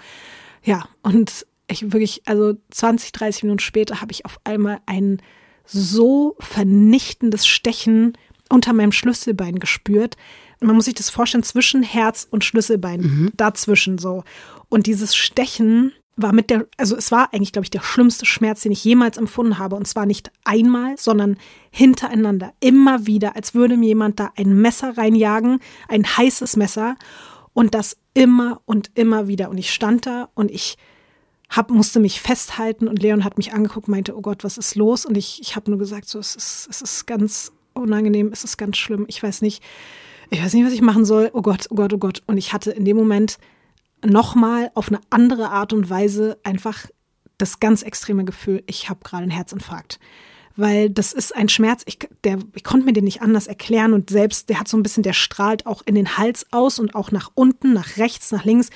Ja, 0.63 0.85
und 1.03 1.45
ich 1.69 1.93
wirklich, 1.93 2.23
also 2.25 2.55
20, 2.71 3.12
30 3.12 3.43
Minuten 3.43 3.59
später 3.59 4.01
habe 4.01 4.12
ich 4.12 4.25
auf 4.25 4.39
einmal 4.43 4.79
einen 4.88 5.21
so 5.71 6.36
vernichtendes 6.39 7.47
Stechen 7.47 8.13
unter 8.49 8.73
meinem 8.73 8.91
Schlüsselbein 8.91 9.60
gespürt. 9.60 10.17
Man 10.60 10.75
muss 10.75 10.86
sich 10.86 10.95
das 10.95 11.10
vorstellen, 11.10 11.43
zwischen 11.43 11.84
Herz 11.84 12.27
und 12.29 12.43
Schlüsselbein, 12.43 13.01
mhm. 13.01 13.32
dazwischen 13.36 13.97
so. 13.97 14.23
Und 14.67 14.88
dieses 14.88 15.15
Stechen 15.15 15.93
war 16.15 16.34
mit 16.34 16.49
der, 16.49 16.67
also 16.77 16.97
es 16.97 17.12
war 17.12 17.34
eigentlich, 17.34 17.53
glaube 17.53 17.65
ich, 17.65 17.69
der 17.69 17.82
schlimmste 17.82 18.25
Schmerz, 18.25 18.62
den 18.62 18.71
ich 18.71 18.84
jemals 18.84 19.17
empfunden 19.17 19.58
habe. 19.58 19.75
Und 19.75 19.88
zwar 19.88 20.05
nicht 20.05 20.32
einmal, 20.43 20.97
sondern 20.97 21.38
hintereinander. 21.71 22.53
Immer 22.60 23.05
wieder, 23.05 23.36
als 23.36 23.53
würde 23.53 23.77
mir 23.77 23.88
jemand 23.88 24.19
da 24.19 24.32
ein 24.36 24.60
Messer 24.60 24.97
reinjagen, 24.97 25.60
ein 25.88 26.05
heißes 26.05 26.58
Messer. 26.58 26.95
Und 27.53 27.73
das 27.73 27.97
immer 28.13 28.62
und 28.65 28.91
immer 28.95 29.27
wieder. 29.27 29.49
Und 29.49 29.58
ich 29.58 29.71
stand 29.71 30.05
da 30.05 30.29
und 30.34 30.51
ich 30.51 30.77
hab, 31.49 31.71
musste 31.71 31.99
mich 31.99 32.21
festhalten 32.21 32.88
und 32.88 33.01
Leon 33.01 33.23
hat 33.23 33.38
mich 33.38 33.53
angeguckt, 33.53 33.88
meinte, 33.88 34.15
oh 34.15 34.21
Gott, 34.21 34.43
was 34.43 34.57
ist 34.57 34.75
los? 34.75 35.05
Und 35.05 35.17
ich, 35.17 35.41
ich 35.41 35.55
habe 35.55 35.69
nur 35.71 35.79
gesagt, 35.79 36.07
so, 36.07 36.19
es 36.19 36.35
ist, 36.35 36.67
es 36.69 36.81
ist 36.81 37.07
ganz 37.07 37.51
unangenehm, 37.73 38.29
es 38.31 38.43
ist 38.43 38.57
ganz 38.57 38.77
schlimm, 38.77 39.05
ich 39.07 39.21
weiß 39.21 39.41
nicht, 39.41 39.63
ich 40.29 40.43
weiß 40.43 40.53
nicht, 40.53 40.65
was 40.65 40.73
ich 40.73 40.81
machen 40.81 41.05
soll, 41.05 41.31
oh 41.33 41.41
Gott, 41.41 41.67
oh 41.69 41.75
Gott, 41.75 41.93
oh 41.93 41.97
Gott. 41.97 42.21
Und 42.27 42.38
ich 42.38 42.53
hatte 42.53 42.71
in 42.71 42.85
dem 42.85 42.97
Moment 42.97 43.39
nochmal 44.05 44.69
auf 44.75 44.89
eine 44.89 45.01
andere 45.09 45.49
Art 45.49 45.73
und 45.73 45.89
Weise 45.89 46.38
einfach 46.43 46.85
das 47.38 47.59
ganz 47.59 47.81
extreme 47.81 48.25
Gefühl, 48.25 48.63
ich 48.67 48.89
habe 48.89 48.99
gerade 49.03 49.23
einen 49.23 49.31
Herzinfarkt. 49.31 49.99
Weil 50.55 50.89
das 50.89 51.13
ist 51.13 51.35
ein 51.35 51.47
Schmerz, 51.47 51.83
ich, 51.85 51.99
der, 52.23 52.38
ich 52.53 52.63
konnte 52.63 52.85
mir 52.85 52.93
den 52.93 53.05
nicht 53.05 53.21
anders 53.21 53.47
erklären 53.47 53.93
und 53.93 54.09
selbst, 54.09 54.49
der 54.49 54.59
hat 54.59 54.67
so 54.67 54.77
ein 54.77 54.83
bisschen, 54.83 55.03
der 55.03 55.13
strahlt 55.13 55.65
auch 55.65 55.81
in 55.85 55.95
den 55.95 56.17
Hals 56.17 56.45
aus 56.51 56.79
und 56.79 56.95
auch 56.95 57.12
nach 57.12 57.31
unten, 57.33 57.73
nach 57.73 57.97
rechts, 57.97 58.31
nach 58.31 58.43
links. 58.43 58.69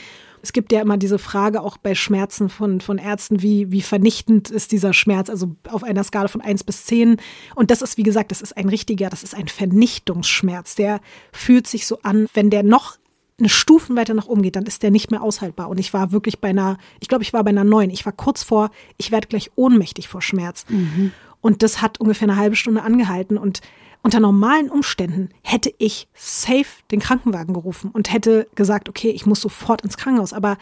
Es 0.44 0.52
gibt 0.52 0.74
ja 0.74 0.82
immer 0.82 0.98
diese 0.98 1.20
Frage 1.20 1.62
auch 1.62 1.78
bei 1.78 1.96
Schmerzen 1.96 2.50
von, 2.50 2.82
von 2.82 2.98
Ärzten, 2.98 3.42
wie, 3.42 3.72
wie 3.72 3.82
vernichtend 3.82 4.52
ist 4.52 4.74
dieser 4.74 4.92
Schmerz, 4.92 5.30
also 5.30 5.56
auf 5.70 5.84
einer 5.84 6.04
Skala 6.04 6.28
von 6.28 6.42
1 6.42 6.66
bis 6.66 6.84
10. 6.86 7.16
Und 7.56 7.72
das 7.72 7.82
ist, 7.82 7.98
wie 7.98 8.04
gesagt, 8.04 8.30
das 8.30 8.42
ist 8.42 8.58
ein 8.58 8.68
richtiger, 8.68 9.10
das 9.10 9.24
ist 9.24 9.36
ein 9.36 9.48
Vernichtungsschmerz. 9.48 10.76
Der 10.76 11.00
fühlt 11.32 11.66
sich 11.66 11.88
so 11.88 12.00
an, 12.04 12.28
wenn 12.34 12.50
der 12.50 12.62
noch 12.62 12.98
eine 13.40 13.48
Stufen 13.48 13.96
weiter 13.96 14.14
nach 14.14 14.28
oben 14.28 14.42
geht, 14.42 14.58
dann 14.58 14.66
ist 14.66 14.84
der 14.84 14.92
nicht 14.92 15.12
mehr 15.12 15.24
aushaltbar. 15.24 15.70
Und 15.70 15.80
ich 15.80 15.94
war 15.94 16.12
wirklich 16.12 16.40
bei 16.40 16.50
einer, 16.50 16.78
ich 17.00 17.08
glaube, 17.08 17.24
ich 17.24 17.32
war 17.32 17.44
bei 17.46 17.50
einer 17.50 17.64
9. 17.64 17.90
Ich 17.90 18.06
war 18.06 18.14
kurz 18.14 18.44
vor, 18.44 18.70
ich 18.98 19.12
werde 19.12 19.28
gleich 19.28 19.50
ohnmächtig 19.56 20.10
vor 20.10 20.22
Schmerz. 20.22 20.66
Mhm. 20.68 21.14
Und 21.40 21.64
das 21.64 21.82
hat 21.82 22.02
ungefähr 22.02 22.28
eine 22.28 22.38
halbe 22.38 22.58
Stunde 22.58 22.84
angehalten. 22.84 23.38
Und 23.38 23.62
unter 24.04 24.20
normalen 24.20 24.70
Umständen 24.70 25.30
hätte 25.42 25.74
ich 25.78 26.08
safe 26.14 26.66
den 26.92 27.00
Krankenwagen 27.00 27.54
gerufen 27.54 27.90
und 27.92 28.12
hätte 28.12 28.48
gesagt, 28.54 28.90
okay, 28.90 29.10
ich 29.10 29.26
muss 29.26 29.42
sofort 29.42 29.82
ins 29.82 29.98
Krankenhaus. 29.98 30.34
Aber 30.34 30.58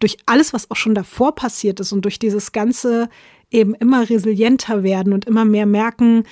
durch 0.00 0.16
alles, 0.26 0.52
was 0.52 0.70
auch 0.70 0.76
schon 0.76 0.94
davor 0.94 1.34
passiert 1.34 1.80
ist 1.80 1.92
und 1.92 2.02
durch 2.02 2.18
dieses 2.18 2.52
ganze 2.52 3.10
eben 3.50 3.74
immer 3.74 4.08
resilienter 4.08 4.82
werden 4.82 5.12
und 5.12 5.26
immer 5.26 5.44
mehr 5.44 5.66
merken, 5.66 6.24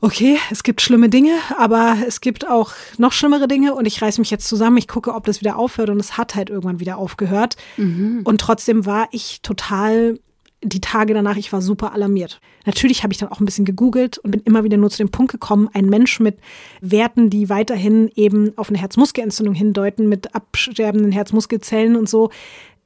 okay, 0.00 0.38
es 0.50 0.62
gibt 0.62 0.80
schlimme 0.80 1.08
Dinge, 1.08 1.34
aber 1.56 1.98
es 2.06 2.20
gibt 2.20 2.48
auch 2.48 2.72
noch 2.98 3.12
schlimmere 3.12 3.46
Dinge 3.46 3.74
und 3.74 3.86
ich 3.86 4.00
reiße 4.00 4.20
mich 4.20 4.30
jetzt 4.30 4.48
zusammen, 4.48 4.78
ich 4.78 4.88
gucke, 4.88 5.14
ob 5.14 5.26
das 5.26 5.40
wieder 5.40 5.56
aufhört 5.56 5.90
und 5.90 6.00
es 6.00 6.16
hat 6.16 6.34
halt 6.34 6.50
irgendwann 6.50 6.80
wieder 6.80 6.98
aufgehört. 6.98 7.56
Mhm. 7.76 8.22
Und 8.24 8.40
trotzdem 8.40 8.86
war 8.86 9.08
ich 9.12 9.42
total 9.42 10.18
die 10.62 10.80
Tage 10.80 11.14
danach, 11.14 11.36
ich 11.36 11.52
war 11.52 11.62
super 11.62 11.92
alarmiert. 11.92 12.40
Natürlich 12.66 13.02
habe 13.02 13.12
ich 13.12 13.18
dann 13.18 13.30
auch 13.30 13.40
ein 13.40 13.46
bisschen 13.46 13.64
gegoogelt 13.64 14.18
und 14.18 14.30
bin 14.30 14.42
immer 14.42 14.62
wieder 14.62 14.76
nur 14.76 14.90
zu 14.90 14.98
dem 14.98 15.10
Punkt 15.10 15.32
gekommen, 15.32 15.70
ein 15.72 15.86
Mensch 15.86 16.20
mit 16.20 16.38
Werten, 16.80 17.30
die 17.30 17.48
weiterhin 17.48 18.10
eben 18.14 18.56
auf 18.58 18.68
eine 18.68 18.78
Herzmuskelentzündung 18.78 19.54
hindeuten, 19.54 20.08
mit 20.08 20.34
absterbenden 20.34 21.12
Herzmuskelzellen 21.12 21.96
und 21.96 22.08
so, 22.08 22.30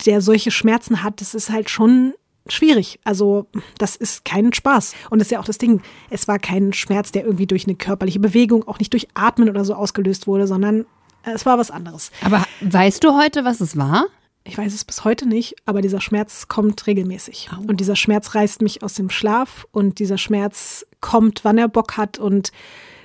der 0.07 0.21
solche 0.21 0.51
Schmerzen 0.51 1.03
hat, 1.03 1.21
das 1.21 1.35
ist 1.35 1.51
halt 1.51 1.69
schon 1.69 2.15
schwierig. 2.49 3.01
Also 3.05 3.47
das 3.79 3.97
ist 3.97 4.25
kein 4.25 4.53
Spaß. 4.53 4.95
Und 5.11 5.19
das 5.19 5.27
ist 5.27 5.33
ja 5.33 5.41
auch 5.41 5.45
das 5.45 5.59
Ding. 5.59 5.83
Es 6.11 6.29
war 6.29 6.39
kein 6.39 6.73
Schmerz, 6.73 7.11
der 7.11 7.25
irgendwie 7.25 7.47
durch 7.47 7.67
eine 7.67 7.75
körperliche 7.75 8.21
Bewegung, 8.21 8.69
auch 8.69 8.79
nicht 8.79 8.93
durch 8.93 9.09
Atmen 9.15 9.49
oder 9.49 9.65
so 9.65 9.75
ausgelöst 9.75 10.27
wurde, 10.27 10.47
sondern 10.47 10.85
es 11.23 11.47
war 11.47 11.59
was 11.59 11.71
anderes. 11.71 12.11
Aber 12.23 12.45
weißt 12.61 13.03
du 13.03 13.17
heute, 13.17 13.45
was 13.45 13.61
es 13.61 13.77
war? 13.77 14.07
Ich 14.47 14.59
weiß 14.59 14.75
es 14.75 14.85
bis 14.85 15.05
heute 15.05 15.27
nicht, 15.27 15.57
aber 15.65 15.81
dieser 15.81 16.03
Schmerz 16.03 16.49
kommt 16.49 16.87
regelmäßig. 16.87 17.49
Oh. 17.53 17.65
Und 17.67 17.81
dieser 17.81 17.97
Schmerz 17.97 18.35
reißt 18.35 18.61
mich 18.61 18.83
aus 18.83 18.95
dem 18.95 19.09
Schlaf 19.09 19.67
und 19.73 19.99
dieser 19.99 20.19
Schmerz 20.19 20.87
kommt, 21.01 21.45
wann 21.45 21.57
er 21.57 21.69
Bock 21.69 21.97
hat. 21.97 22.19
Und 22.19 22.53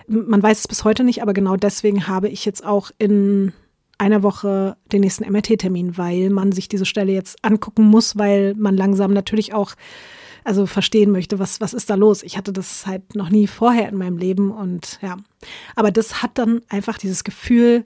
man 0.08 0.44
weiß 0.44 0.60
es 0.60 0.68
bis 0.68 0.84
heute 0.84 1.06
nicht, 1.06 1.22
aber 1.22 1.34
genau 1.34 1.56
deswegen 1.56 2.08
habe 2.08 2.28
ich 2.28 2.44
jetzt 2.44 2.66
auch 2.66 2.92
in 2.98 3.54
einer 3.98 4.22
Woche 4.22 4.76
den 4.92 5.02
nächsten 5.02 5.30
MRT-Termin, 5.32 5.98
weil 5.98 6.30
man 6.30 6.52
sich 6.52 6.68
diese 6.68 6.86
Stelle 6.86 7.14
jetzt 7.14 7.44
angucken 7.44 7.84
muss, 7.84 8.18
weil 8.18 8.54
man 8.56 8.76
langsam 8.76 9.14
natürlich 9.14 9.54
auch 9.54 9.76
also 10.44 10.66
verstehen 10.66 11.12
möchte, 11.12 11.40
was, 11.40 11.62
was 11.62 11.74
ist 11.74 11.90
da 11.90 11.96
los. 11.96 12.24
Ich 12.24 12.38
hatte 12.38 12.52
das 12.52 12.86
halt 12.86 13.16
noch 13.16 13.30
nie 13.30 13.48
vorher 13.48 13.88
in 13.90 13.98
meinem 13.98 14.18
Leben 14.18 14.52
und 14.52 15.00
ja. 15.02 15.18
Aber 15.76 15.92
das 15.92 16.22
hat 16.22 16.32
dann 16.38 16.62
einfach 16.70 16.98
dieses 16.98 17.24
Gefühl, 17.24 17.86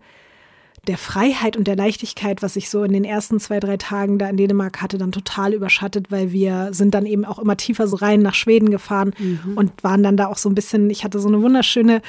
der 0.88 0.98
Freiheit 0.98 1.56
und 1.56 1.66
der 1.68 1.78
Leichtigkeit, 1.78 2.42
was 2.42 2.58
ich 2.58 2.70
so 2.70 2.84
in 2.84 2.92
den 2.92 3.06
ersten 3.06 3.40
zwei, 3.40 3.60
drei 3.62 3.78
Tagen 3.78 4.18
da 4.18 4.28
in 4.28 4.36
Dänemark 4.36 4.82
hatte, 4.82 4.98
dann 4.98 5.14
total 5.14 5.54
überschattet, 5.54 6.12
weil 6.12 6.34
wir 6.34 6.70
sind 6.74 6.94
dann 6.94 7.06
eben 7.06 7.24
auch 7.24 7.40
immer 7.40 7.56
tiefer 7.56 7.88
so 7.88 7.96
rein 7.96 8.22
nach 8.22 8.34
Schweden 8.34 8.70
gefahren 8.70 9.14
mhm. 9.18 9.54
und 9.56 9.84
waren 9.84 10.04
dann 10.04 10.18
da 10.18 10.28
auch 10.28 10.38
so 10.38 10.50
ein 10.50 10.56
bisschen, 10.56 10.90
ich 10.90 11.06
hatte 11.06 11.20
so 11.20 11.30
eine 11.30 11.42
wunderschöne, 11.42 12.02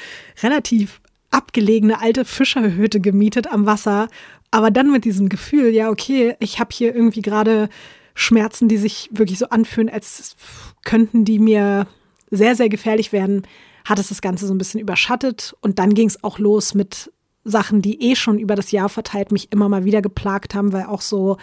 relativ 0.43 0.99
abgelegene 1.31 2.01
alte 2.01 2.25
Fischerhütte 2.25 2.99
gemietet 2.99 3.47
am 3.47 3.65
Wasser, 3.65 4.09
aber 4.51 4.71
dann 4.71 4.91
mit 4.91 5.05
diesem 5.05 5.29
Gefühl, 5.29 5.69
ja, 5.69 5.89
okay, 5.89 6.35
ich 6.39 6.59
habe 6.59 6.69
hier 6.73 6.93
irgendwie 6.93 7.21
gerade 7.21 7.69
Schmerzen, 8.13 8.67
die 8.67 8.77
sich 8.77 9.09
wirklich 9.11 9.39
so 9.39 9.49
anfühlen, 9.49 9.89
als 9.89 10.35
könnten 10.83 11.23
die 11.23 11.39
mir 11.39 11.87
sehr, 12.29 12.55
sehr 12.55 12.69
gefährlich 12.69 13.13
werden, 13.13 13.43
hat 13.85 13.99
es 13.99 14.09
das 14.09 14.21
Ganze 14.21 14.47
so 14.47 14.53
ein 14.53 14.57
bisschen 14.57 14.79
überschattet 14.79 15.55
und 15.61 15.79
dann 15.79 15.93
ging 15.93 16.07
es 16.07 16.23
auch 16.23 16.39
los 16.39 16.73
mit 16.73 17.11
Sachen, 17.45 17.81
die 17.81 18.01
eh 18.11 18.15
schon 18.15 18.39
über 18.39 18.55
das 18.55 18.71
Jahr 18.71 18.89
verteilt 18.89 19.31
mich 19.31 19.51
immer 19.51 19.69
mal 19.69 19.85
wieder 19.85 20.01
geplagt 20.01 20.55
haben, 20.55 20.73
weil 20.73 20.87
auch 20.87 21.01
so 21.01 21.37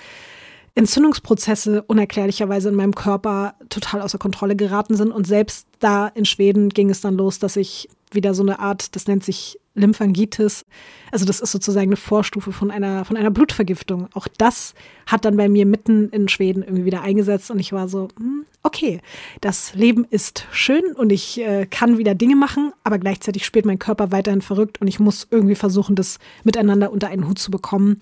Entzündungsprozesse 0.75 1.83
unerklärlicherweise 1.83 2.69
in 2.69 2.75
meinem 2.75 2.95
Körper 2.95 3.55
total 3.69 4.03
außer 4.03 4.19
Kontrolle 4.19 4.57
geraten 4.57 4.97
sind. 4.97 5.13
Und 5.13 5.27
selbst 5.27 5.67
da 5.79 6.09
in 6.09 6.25
Schweden 6.25 6.71
ging 6.71 6.91
es 6.91 7.01
dann 7.01 7.15
los, 7.15 7.39
dass 7.39 7.57
ich 7.57 7.89
wieder 8.11 8.35
so 8.35 8.43
eine 8.43 8.59
Art, 8.59 8.95
das 8.97 9.07
nennt 9.07 9.25
sich 9.25 9.59
Lymphangitis. 9.75 10.65
Also 11.11 11.25
das 11.25 11.41
ist 11.41 11.53
sozusagen 11.53 11.89
eine 11.89 11.97
Vorstufe 11.97 12.53
von 12.53 12.71
einer, 12.71 13.05
von 13.05 13.17
einer 13.17 13.31
Blutvergiftung. 13.31 14.09
Auch 14.15 14.29
das 14.39 14.75
hat 15.07 15.25
dann 15.25 15.37
bei 15.37 15.49
mir 15.49 15.67
mitten 15.67 16.09
in 16.11 16.29
Schweden 16.29 16.63
irgendwie 16.63 16.85
wieder 16.85 17.03
eingesetzt 17.03 17.51
und 17.51 17.59
ich 17.59 17.73
war 17.73 17.89
so, 17.89 18.09
hm, 18.19 18.45
okay, 18.63 19.01
das 19.41 19.75
Leben 19.75 20.05
ist 20.09 20.47
schön 20.53 20.85
und 20.95 21.11
ich 21.11 21.41
äh, 21.41 21.67
kann 21.67 21.99
wieder 21.99 22.15
Dinge 22.15 22.37
machen, 22.37 22.73
aber 22.85 22.99
gleichzeitig 22.99 23.45
spielt 23.45 23.65
mein 23.65 23.79
Körper 23.79 24.13
weiterhin 24.13 24.43
verrückt 24.43 24.81
und 24.81 24.89
ich 24.89 25.01
muss 25.01 25.27
irgendwie 25.31 25.55
versuchen, 25.55 25.97
das 25.97 26.19
miteinander 26.45 26.93
unter 26.93 27.09
einen 27.09 27.29
Hut 27.29 27.39
zu 27.39 27.51
bekommen. 27.51 27.99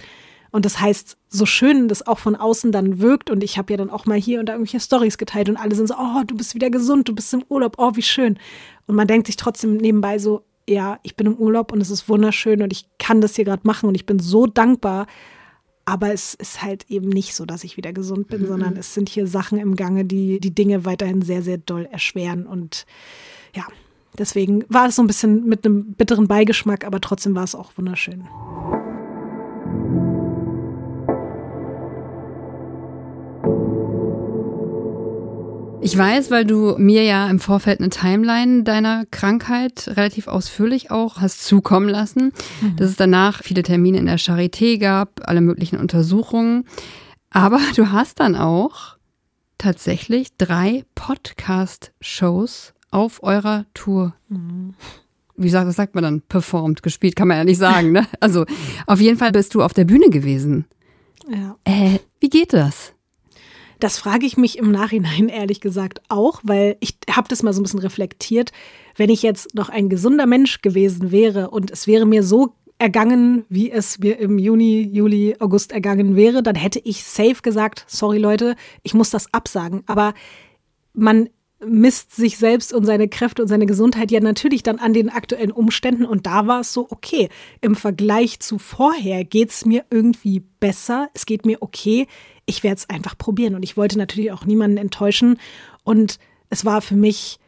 Und 0.52 0.64
das 0.64 0.80
heißt, 0.80 1.16
so 1.28 1.46
schön 1.46 1.86
das 1.86 2.04
auch 2.06 2.18
von 2.18 2.34
außen 2.34 2.72
dann 2.72 3.00
wirkt 3.00 3.30
und 3.30 3.44
ich 3.44 3.56
habe 3.56 3.72
ja 3.72 3.76
dann 3.76 3.90
auch 3.90 4.06
mal 4.06 4.18
hier 4.18 4.40
und 4.40 4.46
da 4.46 4.54
irgendwelche 4.54 4.80
Stories 4.80 5.16
geteilt 5.16 5.48
und 5.48 5.56
alle 5.56 5.76
sind 5.76 5.86
so, 5.86 5.94
oh, 5.94 6.22
du 6.26 6.36
bist 6.36 6.54
wieder 6.56 6.70
gesund, 6.70 7.08
du 7.08 7.14
bist 7.14 7.32
im 7.32 7.44
Urlaub, 7.48 7.76
oh, 7.78 7.92
wie 7.94 8.02
schön. 8.02 8.36
Und 8.86 8.96
man 8.96 9.06
denkt 9.06 9.28
sich 9.28 9.36
trotzdem 9.36 9.76
nebenbei 9.76 10.18
so, 10.18 10.42
ja, 10.70 11.00
ich 11.02 11.16
bin 11.16 11.26
im 11.26 11.34
Urlaub 11.34 11.72
und 11.72 11.80
es 11.80 11.90
ist 11.90 12.08
wunderschön 12.08 12.62
und 12.62 12.72
ich 12.72 12.86
kann 12.98 13.20
das 13.20 13.34
hier 13.34 13.44
gerade 13.44 13.66
machen 13.66 13.88
und 13.88 13.96
ich 13.96 14.06
bin 14.06 14.20
so 14.20 14.46
dankbar. 14.46 15.06
Aber 15.84 16.12
es 16.12 16.34
ist 16.34 16.62
halt 16.62 16.88
eben 16.88 17.08
nicht 17.08 17.34
so, 17.34 17.44
dass 17.44 17.64
ich 17.64 17.76
wieder 17.76 17.92
gesund 17.92 18.28
bin, 18.28 18.42
mhm. 18.42 18.46
sondern 18.46 18.76
es 18.76 18.94
sind 18.94 19.08
hier 19.08 19.26
Sachen 19.26 19.58
im 19.58 19.74
Gange, 19.74 20.04
die 20.04 20.38
die 20.38 20.54
Dinge 20.54 20.84
weiterhin 20.84 21.22
sehr, 21.22 21.42
sehr 21.42 21.58
doll 21.58 21.88
erschweren. 21.90 22.46
Und 22.46 22.86
ja, 23.56 23.66
deswegen 24.16 24.64
war 24.68 24.86
es 24.86 24.96
so 24.96 25.02
ein 25.02 25.08
bisschen 25.08 25.46
mit 25.46 25.66
einem 25.66 25.94
bitteren 25.94 26.28
Beigeschmack, 26.28 26.84
aber 26.84 27.00
trotzdem 27.00 27.34
war 27.34 27.44
es 27.44 27.56
auch 27.56 27.72
wunderschön. 27.76 28.28
Ich 35.82 35.96
weiß, 35.96 36.30
weil 36.30 36.44
du 36.44 36.74
mir 36.76 37.04
ja 37.04 37.28
im 37.28 37.38
Vorfeld 37.38 37.80
eine 37.80 37.88
Timeline 37.88 38.64
deiner 38.64 39.06
Krankheit 39.10 39.88
relativ 39.88 40.28
ausführlich 40.28 40.90
auch 40.90 41.18
hast 41.18 41.44
zukommen 41.44 41.88
lassen, 41.88 42.32
mhm. 42.60 42.76
dass 42.76 42.90
es 42.90 42.96
danach 42.96 43.42
viele 43.42 43.62
Termine 43.62 43.98
in 43.98 44.06
der 44.06 44.18
Charité 44.18 44.78
gab, 44.78 45.22
alle 45.26 45.40
möglichen 45.40 45.78
Untersuchungen. 45.78 46.64
Aber 47.30 47.60
du 47.76 47.90
hast 47.90 48.20
dann 48.20 48.36
auch 48.36 48.96
tatsächlich 49.56 50.36
drei 50.36 50.84
Podcast-Shows 50.94 52.74
auf 52.90 53.22
eurer 53.22 53.64
Tour. 53.72 54.14
Mhm. 54.28 54.74
Wie 55.36 55.48
sagt, 55.48 55.66
was 55.66 55.76
sagt 55.76 55.94
man 55.94 56.04
dann? 56.04 56.20
Performt, 56.20 56.82
gespielt, 56.82 57.16
kann 57.16 57.28
man 57.28 57.38
ja 57.38 57.44
nicht 57.44 57.58
sagen, 57.58 57.92
ne? 57.92 58.06
Also 58.20 58.44
auf 58.86 59.00
jeden 59.00 59.16
Fall 59.16 59.32
bist 59.32 59.54
du 59.54 59.62
auf 59.62 59.72
der 59.72 59.86
Bühne 59.86 60.10
gewesen. 60.10 60.66
Ja. 61.26 61.56
Äh, 61.64 62.00
wie 62.20 62.28
geht 62.28 62.52
das? 62.52 62.92
Das 63.80 63.98
frage 63.98 64.26
ich 64.26 64.36
mich 64.36 64.58
im 64.58 64.70
Nachhinein 64.70 65.28
ehrlich 65.30 65.60
gesagt 65.60 66.02
auch, 66.08 66.40
weil 66.44 66.76
ich 66.80 66.96
habe 67.10 67.28
das 67.28 67.42
mal 67.42 67.52
so 67.52 67.60
ein 67.60 67.64
bisschen 67.64 67.80
reflektiert. 67.80 68.52
Wenn 68.96 69.10
ich 69.10 69.22
jetzt 69.22 69.54
noch 69.54 69.70
ein 69.70 69.88
gesunder 69.88 70.26
Mensch 70.26 70.60
gewesen 70.60 71.10
wäre 71.10 71.50
und 71.50 71.70
es 71.70 71.86
wäre 71.86 72.06
mir 72.06 72.22
so 72.22 72.54
ergangen, 72.78 73.44
wie 73.48 73.70
es 73.70 73.98
mir 73.98 74.18
im 74.18 74.38
Juni, 74.38 74.82
Juli, 74.82 75.36
August 75.38 75.72
ergangen 75.72 76.16
wäre, 76.16 76.42
dann 76.42 76.54
hätte 76.54 76.78
ich 76.78 77.04
safe 77.04 77.42
gesagt, 77.42 77.84
sorry 77.88 78.18
Leute, 78.18 78.56
ich 78.82 78.94
muss 78.94 79.10
das 79.10 79.32
absagen. 79.34 79.82
Aber 79.86 80.14
man 80.92 81.28
misst 81.64 82.14
sich 82.16 82.38
selbst 82.38 82.72
und 82.72 82.84
seine 82.84 83.08
Kräfte 83.08 83.42
und 83.42 83.48
seine 83.48 83.66
Gesundheit 83.66 84.10
ja 84.10 84.20
natürlich 84.20 84.62
dann 84.62 84.78
an 84.78 84.92
den 84.92 85.10
aktuellen 85.10 85.52
Umständen. 85.52 86.04
Und 86.04 86.26
da 86.26 86.46
war 86.46 86.60
es 86.60 86.72
so, 86.72 86.86
okay, 86.90 87.28
im 87.60 87.76
Vergleich 87.76 88.40
zu 88.40 88.58
vorher 88.58 89.24
geht 89.24 89.50
es 89.50 89.66
mir 89.66 89.84
irgendwie 89.90 90.40
besser. 90.60 91.10
Es 91.12 91.26
geht 91.26 91.44
mir 91.44 91.58
okay. 91.60 92.06
Ich 92.46 92.62
werde 92.62 92.76
es 92.76 92.88
einfach 92.88 93.16
probieren. 93.16 93.54
Und 93.54 93.62
ich 93.62 93.76
wollte 93.76 93.98
natürlich 93.98 94.32
auch 94.32 94.46
niemanden 94.46 94.78
enttäuschen. 94.78 95.38
Und 95.84 96.18
es 96.48 96.64
war 96.64 96.80
für 96.80 96.96
mich 96.96 97.38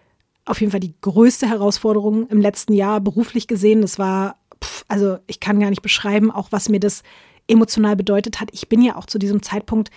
auf 0.44 0.60
jeden 0.60 0.72
Fall 0.72 0.80
die 0.80 0.94
größte 1.00 1.48
Herausforderung 1.48 2.26
im 2.28 2.40
letzten 2.40 2.74
Jahr 2.74 3.00
beruflich 3.00 3.46
gesehen. 3.46 3.80
Das 3.80 3.98
war, 3.98 4.36
pff, 4.62 4.84
also 4.88 5.18
ich 5.26 5.40
kann 5.40 5.60
gar 5.60 5.70
nicht 5.70 5.82
beschreiben, 5.82 6.30
auch 6.30 6.48
was 6.50 6.68
mir 6.68 6.80
das 6.80 7.02
emotional 7.46 7.96
bedeutet 7.96 8.40
hat. 8.40 8.50
Ich 8.52 8.68
bin 8.68 8.82
ja 8.82 8.96
auch 8.96 9.06
zu 9.06 9.18
diesem 9.18 9.42
Zeitpunkt 9.42 9.90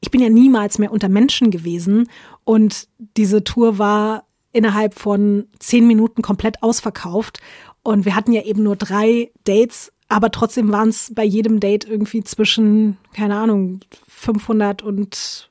ich 0.00 0.10
bin 0.10 0.20
ja 0.20 0.28
niemals 0.28 0.78
mehr 0.78 0.92
unter 0.92 1.08
Menschen 1.08 1.50
gewesen 1.50 2.08
und 2.48 2.88
diese 3.18 3.44
Tour 3.44 3.76
war 3.76 4.24
innerhalb 4.52 4.98
von 4.98 5.48
zehn 5.58 5.86
Minuten 5.86 6.22
komplett 6.22 6.62
ausverkauft 6.62 7.40
und 7.82 8.06
wir 8.06 8.16
hatten 8.16 8.32
ja 8.32 8.40
eben 8.40 8.62
nur 8.62 8.74
drei 8.74 9.30
Dates, 9.44 9.92
aber 10.08 10.30
trotzdem 10.30 10.72
waren 10.72 10.88
es 10.88 11.12
bei 11.14 11.24
jedem 11.24 11.60
Date 11.60 11.84
irgendwie 11.86 12.24
zwischen, 12.24 12.96
keine 13.12 13.36
Ahnung, 13.36 13.80
500 14.08 14.80
und 14.80 15.50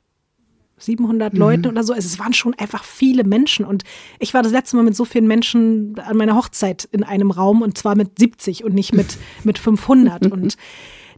700 0.80 1.34
mhm. 1.34 1.40
Leuten 1.40 1.68
oder 1.68 1.84
so. 1.84 1.94
Also 1.94 2.08
es 2.08 2.18
waren 2.18 2.34
schon 2.34 2.56
einfach 2.56 2.84
viele 2.84 3.24
Menschen. 3.24 3.64
Und 3.64 3.84
ich 4.18 4.34
war 4.34 4.42
das 4.42 4.52
letzte 4.52 4.76
Mal 4.76 4.84
mit 4.84 4.96
so 4.96 5.06
vielen 5.06 5.28
Menschen 5.28 6.00
an 6.00 6.18
meiner 6.18 6.36
Hochzeit 6.36 6.90
in 6.92 7.04
einem 7.04 7.30
Raum 7.30 7.62
und 7.62 7.78
zwar 7.78 7.96
mit 7.96 8.18
70 8.18 8.64
und 8.64 8.74
nicht 8.74 8.94
mit, 8.94 9.20
mit 9.44 9.60
500. 9.60 10.32
und 10.32 10.58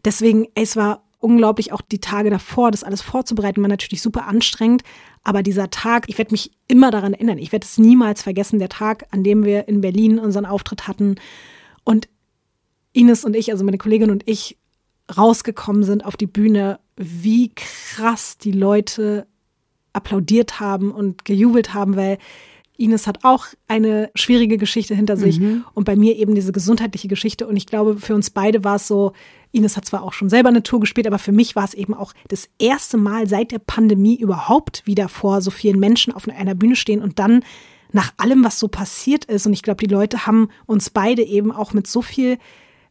deswegen, 0.04 0.46
es 0.54 0.76
war 0.76 1.04
unglaublich 1.20 1.72
auch 1.72 1.82
die 1.82 2.00
Tage 2.00 2.30
davor, 2.30 2.70
das 2.70 2.82
alles 2.82 3.02
vorzubereiten, 3.02 3.62
war 3.62 3.68
natürlich 3.68 4.02
super 4.02 4.26
anstrengend. 4.26 4.82
Aber 5.22 5.42
dieser 5.42 5.70
Tag, 5.70 6.08
ich 6.08 6.18
werde 6.18 6.32
mich 6.32 6.50
immer 6.66 6.90
daran 6.90 7.12
erinnern. 7.12 7.38
Ich 7.38 7.52
werde 7.52 7.66
es 7.66 7.78
niemals 7.78 8.22
vergessen, 8.22 8.58
der 8.58 8.70
Tag, 8.70 9.06
an 9.10 9.22
dem 9.22 9.44
wir 9.44 9.68
in 9.68 9.82
Berlin 9.82 10.18
unseren 10.18 10.46
Auftritt 10.46 10.88
hatten 10.88 11.16
und 11.84 12.08
Ines 12.92 13.24
und 13.24 13.36
ich, 13.36 13.52
also 13.52 13.64
meine 13.64 13.78
Kollegin 13.78 14.10
und 14.10 14.28
ich, 14.28 14.56
rausgekommen 15.16 15.84
sind 15.84 16.04
auf 16.04 16.16
die 16.16 16.26
Bühne, 16.26 16.80
wie 16.96 17.52
krass 17.54 18.38
die 18.38 18.52
Leute 18.52 19.26
applaudiert 19.92 20.60
haben 20.60 20.92
und 20.92 21.24
gejubelt 21.24 21.74
haben, 21.74 21.96
weil 21.96 22.18
Ines 22.80 23.06
hat 23.06 23.24
auch 23.24 23.46
eine 23.68 24.10
schwierige 24.14 24.56
Geschichte 24.56 24.94
hinter 24.94 25.16
sich 25.16 25.38
mhm. 25.38 25.64
und 25.74 25.84
bei 25.84 25.96
mir 25.96 26.16
eben 26.16 26.34
diese 26.34 26.52
gesundheitliche 26.52 27.08
Geschichte. 27.08 27.46
Und 27.46 27.56
ich 27.56 27.66
glaube, 27.66 27.98
für 27.98 28.14
uns 28.14 28.30
beide 28.30 28.64
war 28.64 28.76
es 28.76 28.88
so, 28.88 29.12
Ines 29.52 29.76
hat 29.76 29.84
zwar 29.84 30.02
auch 30.02 30.12
schon 30.12 30.30
selber 30.30 30.48
eine 30.48 30.62
Tour 30.62 30.80
gespielt, 30.80 31.06
aber 31.06 31.18
für 31.18 31.32
mich 31.32 31.54
war 31.56 31.64
es 31.64 31.74
eben 31.74 31.92
auch 31.92 32.14
das 32.28 32.48
erste 32.58 32.96
Mal 32.96 33.28
seit 33.28 33.52
der 33.52 33.58
Pandemie 33.58 34.16
überhaupt 34.18 34.86
wieder 34.86 35.08
vor 35.08 35.42
so 35.42 35.50
vielen 35.50 35.78
Menschen 35.78 36.12
auf 36.12 36.26
einer 36.28 36.54
Bühne 36.54 36.76
stehen 36.76 37.02
und 37.02 37.18
dann 37.18 37.44
nach 37.92 38.12
allem, 38.16 38.44
was 38.44 38.58
so 38.58 38.68
passiert 38.68 39.26
ist. 39.26 39.46
Und 39.46 39.52
ich 39.52 39.62
glaube, 39.62 39.84
die 39.84 39.92
Leute 39.92 40.26
haben 40.26 40.48
uns 40.66 40.90
beide 40.90 41.22
eben 41.22 41.52
auch 41.52 41.72
mit 41.72 41.86
so 41.86 42.02
viel 42.02 42.38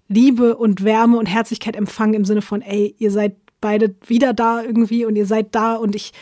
Liebe 0.08 0.58
und 0.58 0.84
Wärme 0.84 1.18
und 1.18 1.26
Herzlichkeit 1.26 1.76
empfangen 1.76 2.16
im 2.16 2.26
Sinne 2.26 2.42
von, 2.42 2.62
ey, 2.62 2.96
ihr 3.00 3.12
seid 3.12 3.36
beide 3.62 3.96
wieder 4.06 4.34
da 4.34 4.62
irgendwie 4.64 5.06
und 5.06 5.16
ihr 5.16 5.26
seid 5.26 5.56
da 5.56 5.76
und 5.76 5.96
ich, 5.96 6.14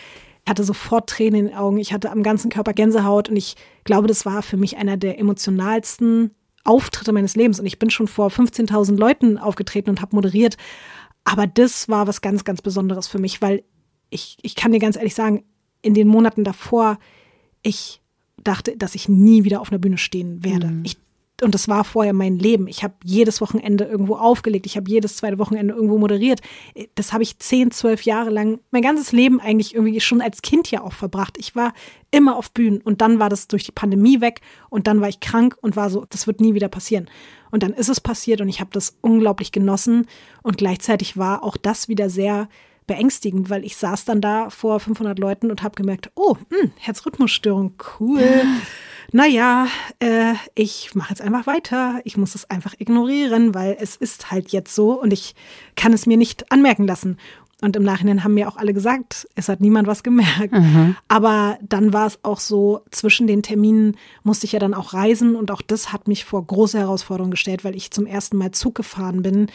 Ich 0.48 0.50
hatte 0.50 0.64
sofort 0.64 1.10
Tränen 1.10 1.42
in 1.42 1.46
den 1.48 1.56
Augen, 1.58 1.78
ich 1.78 1.92
hatte 1.92 2.10
am 2.10 2.24
ganzen 2.24 2.50
Körper 2.50 2.72
Gänsehaut 2.72 3.28
und 3.28 3.36
ich 3.36 3.58
glaube, 3.84 4.08
das 4.08 4.26
war 4.26 4.42
für 4.42 4.56
mich 4.56 4.78
einer 4.78 4.96
der 4.96 5.20
emotionalsten 5.20 6.32
Auftritte 6.64 7.12
meines 7.12 7.36
Lebens. 7.36 7.60
Und 7.60 7.66
ich 7.66 7.80
bin 7.80 7.90
schon 7.90 8.08
vor 8.08 8.30
15.000 8.30 8.96
Leuten 8.96 9.38
aufgetreten 9.38 9.90
und 9.90 10.02
habe 10.02 10.16
moderiert. 10.16 10.56
Aber 11.26 11.48
das 11.48 11.90
war 11.90 12.08
was 12.08 12.22
ganz, 12.22 12.46
ganz 12.46 12.62
Besonderes 12.62 13.10
für 13.10 13.20
mich, 13.20 13.42
weil 13.42 13.66
ich, 14.10 14.38
ich 14.42 14.56
kann 14.56 14.72
dir 14.72 14.80
ganz 14.80 14.96
ehrlich 14.96 15.16
sagen, 15.16 15.44
in 15.82 15.94
den 15.94 16.08
Monaten 16.08 16.46
davor, 16.46 16.98
ich 17.62 18.02
dachte, 18.42 18.78
dass 18.78 18.96
ich 18.96 19.10
nie 19.10 19.44
wieder 19.44 19.60
auf 19.60 19.70
einer 19.70 19.80
Bühne 19.80 19.98
stehen 19.98 20.46
werde. 20.46 20.68
Mhm. 20.68 20.86
Ich 20.86 20.98
und 21.43 21.54
das 21.54 21.67
war 21.67 21.84
vorher 21.84 22.13
mein 22.13 22.39
Leben. 22.39 22.67
Ich 22.67 22.84
habe 22.84 22.95
jedes 23.04 23.41
Wochenende 23.41 23.84
irgendwo 23.84 24.15
aufgelegt. 24.15 24.65
Ich 24.65 24.76
habe 24.76 24.89
jedes 24.89 25.17
zweite 25.17 25.38
Wochenende 25.38 25.73
irgendwo 25.73 25.97
moderiert. 25.97 26.41
Das 26.95 27.13
habe 27.13 27.23
ich 27.23 27.38
zehn, 27.38 27.69
zwölf 27.71 28.04
Jahre 28.04 28.32
lang, 28.32 28.60
mein 28.71 28.82
ganzes 28.82 29.12
Leben 29.12 29.39
eigentlich 29.39 29.76
irgendwie 29.76 30.00
schon 30.00 30.21
als 30.21 30.41
Kind 30.41 30.71
ja 30.71 30.82
auch 30.82 30.93
verbracht. 30.93 31.38
Ich 31.38 31.56
war 31.56 31.73
immer 32.10 32.38
auf 32.38 32.52
Bühnen 32.52 32.82
und 32.82 33.02
dann 33.02 33.19
war 33.19 33.30
das 33.30 33.47
durch 33.47 33.63
die 33.65 33.71
Pandemie 33.71 34.19
weg 34.19 34.41
und 34.69 34.88
dann 34.88 35.00
war 35.00 35.10
ich 35.10 35.19
krank 35.19 35.56
und 35.62 35.76
war 35.76 35.89
so, 35.89 36.06
das 36.10 36.26
wird 36.26 36.41
nie 36.41 36.56
wieder 36.56 36.69
passieren. 36.69 37.08
Und 37.52 37.63
dann 37.63 37.73
ist 37.73 37.89
es 37.89 38.02
passiert 38.02 38.41
und 38.41 38.50
ich 38.50 38.60
habe 38.60 38.71
das 38.73 38.97
unglaublich 39.02 39.52
genossen 39.52 40.08
und 40.41 40.58
gleichzeitig 40.58 41.17
war 41.17 41.43
auch 41.43 41.56
das 41.56 41.88
wieder 41.88 42.10
sehr 42.10 42.50
beängstigend, 42.88 43.50
weil 43.50 43.63
ich 43.65 43.76
saß 43.78 44.06
dann 44.06 44.21
da 44.21 44.50
vor 44.50 44.80
500 44.80 45.19
Leuten 45.19 45.52
und 45.52 45.62
habe 45.62 45.76
gemerkt, 45.76 46.10
oh, 46.15 46.38
mh, 46.50 46.58
hm, 46.58 46.71
Herzrhythmusstörung, 46.78 47.73
cool. 48.00 48.23
naja, 49.12 49.67
äh, 50.00 50.34
ich 50.56 50.95
mache 50.95 51.10
jetzt 51.10 51.21
einfach 51.21 51.45
weiter. 51.45 52.00
Ich 52.06 52.17
muss 52.17 52.34
es 52.34 52.50
einfach 52.50 52.73
ignorieren, 52.80 53.54
weil 53.54 53.78
es 53.80 53.95
ist 53.95 54.32
halt 54.32 54.50
jetzt 54.52 54.73
so 54.73 55.00
und 55.00 55.12
ich 55.12 55.36
kann 55.76 55.93
es 55.93 56.06
mir 56.06 56.17
nicht 56.17 56.52
anmerken 56.52 56.88
lassen. 56.88 57.17
Und 57.60 57.76
im 57.76 57.82
Nachhinein 57.82 58.23
haben 58.23 58.36
mir 58.36 58.47
auch 58.47 58.58
alle 58.58 58.71
gesagt, 58.71 59.28
es 59.34 59.50
hat 59.50 59.62
niemand 59.62 59.88
was 59.88 60.04
gemerkt. 60.04 60.54
Mhm. 60.54 60.95
Aber 61.08 61.58
dann 61.63 61.91
war 61.91 62.06
es 62.06 62.19
auch 62.21 62.39
so, 62.39 62.82
zwischen 62.91 63.26
den 63.26 63.41
Terminen 63.41 63.97
musste 64.21 64.45
ich 64.45 64.52
ja 64.52 64.60
dann 64.60 64.76
auch 64.76 64.93
reisen 64.93 65.36
und 65.36 65.50
auch 65.50 65.63
das 65.63 65.91
hat 65.91 66.08
mich 66.08 66.23
vor 66.23 66.45
große 66.45 66.78
Herausforderungen 66.78 67.32
gestellt, 67.32 67.63
weil 67.63 67.76
ich 67.76 67.89
zum 67.89 68.06
ersten 68.06 68.38
Mal 68.38 68.52
Zug 68.52 68.76
gefahren 68.76 69.23
bin 69.23 69.47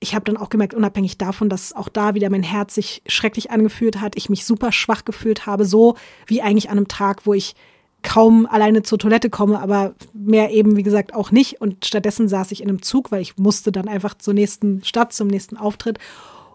ich 0.00 0.14
habe 0.14 0.24
dann 0.24 0.36
auch 0.36 0.50
gemerkt, 0.50 0.74
unabhängig 0.74 1.18
davon, 1.18 1.48
dass 1.48 1.72
auch 1.72 1.88
da 1.88 2.14
wieder 2.14 2.28
mein 2.30 2.42
Herz 2.42 2.74
sich 2.74 3.02
schrecklich 3.06 3.50
angefühlt 3.50 4.00
hat, 4.00 4.16
ich 4.16 4.28
mich 4.28 4.44
super 4.44 4.72
schwach 4.72 5.04
gefühlt 5.04 5.46
habe, 5.46 5.64
so 5.64 5.96
wie 6.26 6.42
eigentlich 6.42 6.68
an 6.68 6.76
einem 6.76 6.88
Tag, 6.88 7.26
wo 7.26 7.32
ich 7.32 7.54
kaum 8.02 8.46
alleine 8.46 8.82
zur 8.82 8.98
Toilette 8.98 9.30
komme, 9.30 9.60
aber 9.60 9.94
mehr 10.12 10.50
eben, 10.52 10.76
wie 10.76 10.82
gesagt, 10.82 11.14
auch 11.14 11.32
nicht. 11.32 11.60
Und 11.60 11.86
stattdessen 11.86 12.28
saß 12.28 12.52
ich 12.52 12.62
in 12.62 12.68
einem 12.68 12.82
Zug, 12.82 13.10
weil 13.10 13.22
ich 13.22 13.36
musste 13.36 13.72
dann 13.72 13.88
einfach 13.88 14.14
zur 14.14 14.34
nächsten 14.34 14.84
Stadt, 14.84 15.12
zum 15.12 15.28
nächsten 15.28 15.56
Auftritt 15.56 15.98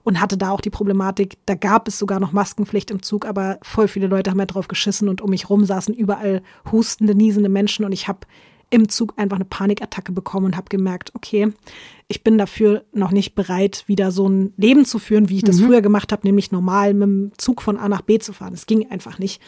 und 0.03 0.21
hatte 0.21 0.37
da 0.37 0.51
auch 0.51 0.61
die 0.61 0.69
Problematik, 0.69 1.37
da 1.45 1.55
gab 1.55 1.87
es 1.87 1.97
sogar 1.97 2.19
noch 2.19 2.31
Maskenpflicht 2.31 2.89
im 2.91 3.03
Zug, 3.03 3.25
aber 3.25 3.59
voll 3.63 3.87
viele 3.87 4.07
Leute 4.07 4.31
haben 4.31 4.39
ja 4.39 4.45
drauf 4.45 4.67
geschissen 4.67 5.09
und 5.09 5.21
um 5.21 5.29
mich 5.29 5.49
rum 5.49 5.65
saßen 5.65 5.93
überall 5.93 6.41
hustende, 6.71 7.15
niesende 7.15 7.49
Menschen 7.49 7.85
und 7.85 7.91
ich 7.91 8.07
habe 8.07 8.19
im 8.71 8.87
Zug 8.87 9.13
einfach 9.17 9.35
eine 9.35 9.45
Panikattacke 9.45 10.13
bekommen 10.13 10.47
und 10.47 10.57
habe 10.57 10.69
gemerkt, 10.69 11.11
okay, 11.13 11.53
ich 12.11 12.23
bin 12.23 12.37
dafür 12.37 12.83
noch 12.93 13.11
nicht 13.11 13.33
bereit, 13.33 13.85
wieder 13.87 14.11
so 14.11 14.27
ein 14.27 14.53
Leben 14.57 14.85
zu 14.85 14.99
führen, 14.99 15.29
wie 15.29 15.37
ich 15.37 15.43
das 15.43 15.59
mhm. 15.59 15.67
früher 15.67 15.81
gemacht 15.81 16.11
habe, 16.11 16.27
nämlich 16.27 16.51
normal 16.51 16.93
mit 16.93 17.03
dem 17.03 17.31
Zug 17.37 17.61
von 17.61 17.77
A 17.77 17.89
nach 17.89 18.01
B 18.01 18.19
zu 18.19 18.33
fahren. 18.33 18.51
Das 18.51 18.67
ging 18.67 18.91
einfach 18.91 19.17
nicht. 19.17 19.41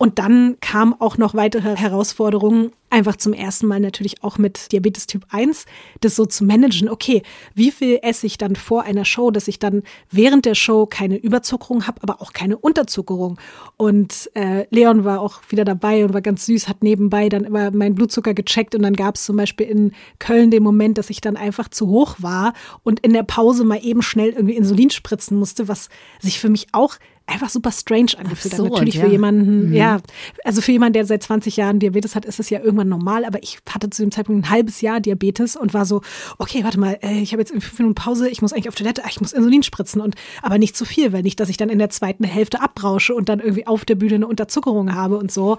Und 0.00 0.20
dann 0.20 0.56
kam 0.60 0.94
auch 1.00 1.18
noch 1.18 1.34
weitere 1.34 1.76
Herausforderungen, 1.76 2.70
einfach 2.88 3.16
zum 3.16 3.32
ersten 3.32 3.66
Mal 3.66 3.80
natürlich 3.80 4.22
auch 4.22 4.38
mit 4.38 4.70
Diabetes 4.70 5.08
Typ 5.08 5.26
1, 5.30 5.66
das 6.00 6.14
so 6.14 6.24
zu 6.24 6.44
managen. 6.44 6.88
Okay, 6.88 7.22
wie 7.54 7.72
viel 7.72 7.98
esse 8.02 8.26
ich 8.26 8.38
dann 8.38 8.54
vor 8.54 8.84
einer 8.84 9.04
Show, 9.04 9.32
dass 9.32 9.48
ich 9.48 9.58
dann 9.58 9.82
während 10.08 10.46
der 10.46 10.54
Show 10.54 10.86
keine 10.86 11.16
Überzuckerung 11.16 11.88
habe, 11.88 12.00
aber 12.02 12.22
auch 12.22 12.32
keine 12.32 12.56
Unterzuckerung. 12.56 13.40
Und 13.76 14.30
äh, 14.34 14.66
Leon 14.70 15.04
war 15.04 15.20
auch 15.20 15.40
wieder 15.48 15.64
dabei 15.64 16.04
und 16.04 16.14
war 16.14 16.22
ganz 16.22 16.46
süß, 16.46 16.68
hat 16.68 16.84
nebenbei 16.84 17.28
dann 17.28 17.42
immer 17.42 17.72
meinen 17.72 17.96
Blutzucker 17.96 18.34
gecheckt 18.34 18.76
und 18.76 18.82
dann 18.82 18.94
gab 18.94 19.16
es 19.16 19.24
zum 19.24 19.36
Beispiel 19.36 19.66
in 19.66 19.92
Köln 20.20 20.52
den 20.52 20.62
Moment, 20.62 20.96
dass 20.96 21.10
ich 21.10 21.20
dann 21.20 21.36
einfach 21.36 21.68
zu 21.68 21.88
hoch 21.88 22.14
war 22.18 22.54
und 22.84 23.00
in 23.00 23.12
der 23.12 23.24
Pause 23.24 23.64
mal 23.64 23.80
eben 23.82 24.02
schnell 24.02 24.30
irgendwie 24.30 24.56
Insulin 24.56 24.90
spritzen 24.90 25.36
musste, 25.36 25.66
was 25.66 25.88
sich 26.20 26.38
für 26.38 26.48
mich 26.48 26.68
auch 26.70 26.94
einfach 27.28 27.48
super 27.48 27.70
strange 27.70 28.12
angefühlt 28.16 28.54
hat. 28.54 28.60
Natürlich 28.60 28.94
ja. 28.94 29.04
für 29.04 29.10
jemanden, 29.10 29.68
mhm. 29.68 29.74
ja, 29.74 30.00
also 30.44 30.60
für 30.60 30.72
jemanden, 30.72 30.94
der 30.94 31.06
seit 31.06 31.22
20 31.22 31.56
Jahren 31.56 31.78
Diabetes 31.78 32.14
hat, 32.14 32.24
ist 32.24 32.40
es 32.40 32.50
ja 32.50 32.60
irgendwann 32.60 32.88
normal, 32.88 33.24
aber 33.24 33.42
ich 33.42 33.58
hatte 33.68 33.90
zu 33.90 34.02
dem 34.02 34.10
Zeitpunkt 34.10 34.44
ein 34.44 34.50
halbes 34.50 34.80
Jahr 34.80 35.00
Diabetes 35.00 35.56
und 35.56 35.74
war 35.74 35.84
so, 35.84 36.00
okay, 36.38 36.64
warte 36.64 36.80
mal, 36.80 36.98
äh, 37.02 37.20
ich 37.20 37.32
habe 37.32 37.42
jetzt 37.42 37.50
fünf 37.50 37.78
Minuten 37.78 37.94
Pause, 37.94 38.28
ich 38.28 38.42
muss 38.42 38.52
eigentlich 38.52 38.68
auf 38.68 38.74
Toilette, 38.74 39.02
ich 39.08 39.20
muss 39.20 39.32
Insulin 39.32 39.62
spritzen 39.62 40.00
und 40.00 40.14
aber 40.42 40.58
nicht 40.58 40.76
zu 40.76 40.84
viel, 40.84 41.12
weil 41.12 41.22
nicht, 41.22 41.38
dass 41.40 41.48
ich 41.48 41.56
dann 41.56 41.68
in 41.68 41.78
der 41.78 41.90
zweiten 41.90 42.24
Hälfte 42.24 42.60
abbrausche 42.60 43.14
und 43.14 43.28
dann 43.28 43.40
irgendwie 43.40 43.66
auf 43.66 43.84
der 43.84 43.94
Bühne 43.94 44.16
eine 44.16 44.26
Unterzuckerung 44.26 44.94
habe 44.94 45.18
und 45.18 45.30
so. 45.30 45.58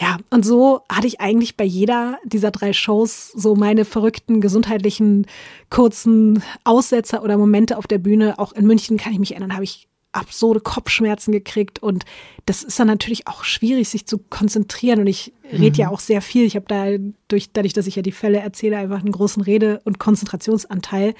Ja, 0.00 0.18
und 0.30 0.44
so 0.44 0.80
hatte 0.90 1.06
ich 1.06 1.20
eigentlich 1.20 1.56
bei 1.56 1.64
jeder 1.64 2.18
dieser 2.24 2.50
drei 2.50 2.72
Shows 2.72 3.28
so 3.28 3.54
meine 3.54 3.84
verrückten 3.84 4.40
gesundheitlichen 4.40 5.26
kurzen 5.70 6.42
Aussetzer 6.64 7.22
oder 7.22 7.36
Momente 7.36 7.78
auf 7.78 7.86
der 7.86 7.98
Bühne. 7.98 8.38
Auch 8.38 8.52
in 8.52 8.66
München 8.66 8.96
kann 8.96 9.12
ich 9.12 9.18
mich 9.18 9.32
erinnern, 9.32 9.54
habe 9.54 9.64
ich 9.64 9.88
absurde 10.14 10.60
Kopfschmerzen 10.60 11.32
gekriegt 11.32 11.82
und 11.82 12.04
das 12.46 12.62
ist 12.62 12.78
dann 12.78 12.86
natürlich 12.86 13.26
auch 13.26 13.44
schwierig, 13.44 13.88
sich 13.88 14.06
zu 14.06 14.18
konzentrieren 14.18 15.00
und 15.00 15.06
ich 15.06 15.32
rede 15.52 15.70
mhm. 15.70 15.80
ja 15.80 15.88
auch 15.88 16.00
sehr 16.00 16.22
viel. 16.22 16.44
Ich 16.44 16.56
habe 16.56 16.66
da 16.68 16.86
durch, 17.28 17.52
dadurch, 17.52 17.72
dass 17.72 17.86
ich 17.86 17.96
ja 17.96 18.02
die 18.02 18.12
Fälle 18.12 18.38
erzähle, 18.38 18.78
einfach 18.78 19.00
einen 19.00 19.12
großen 19.12 19.42
Rede- 19.42 19.80
und 19.84 19.98
Konzentrationsanteil. 19.98 21.14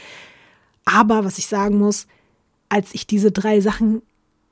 Aber 0.85 1.25
was 1.25 1.39
ich 1.39 1.47
sagen 1.47 1.79
muss, 1.79 2.07
als 2.69 2.95
ich 2.95 3.07
diese 3.07 3.33
drei 3.33 3.61
Sachen 3.61 4.03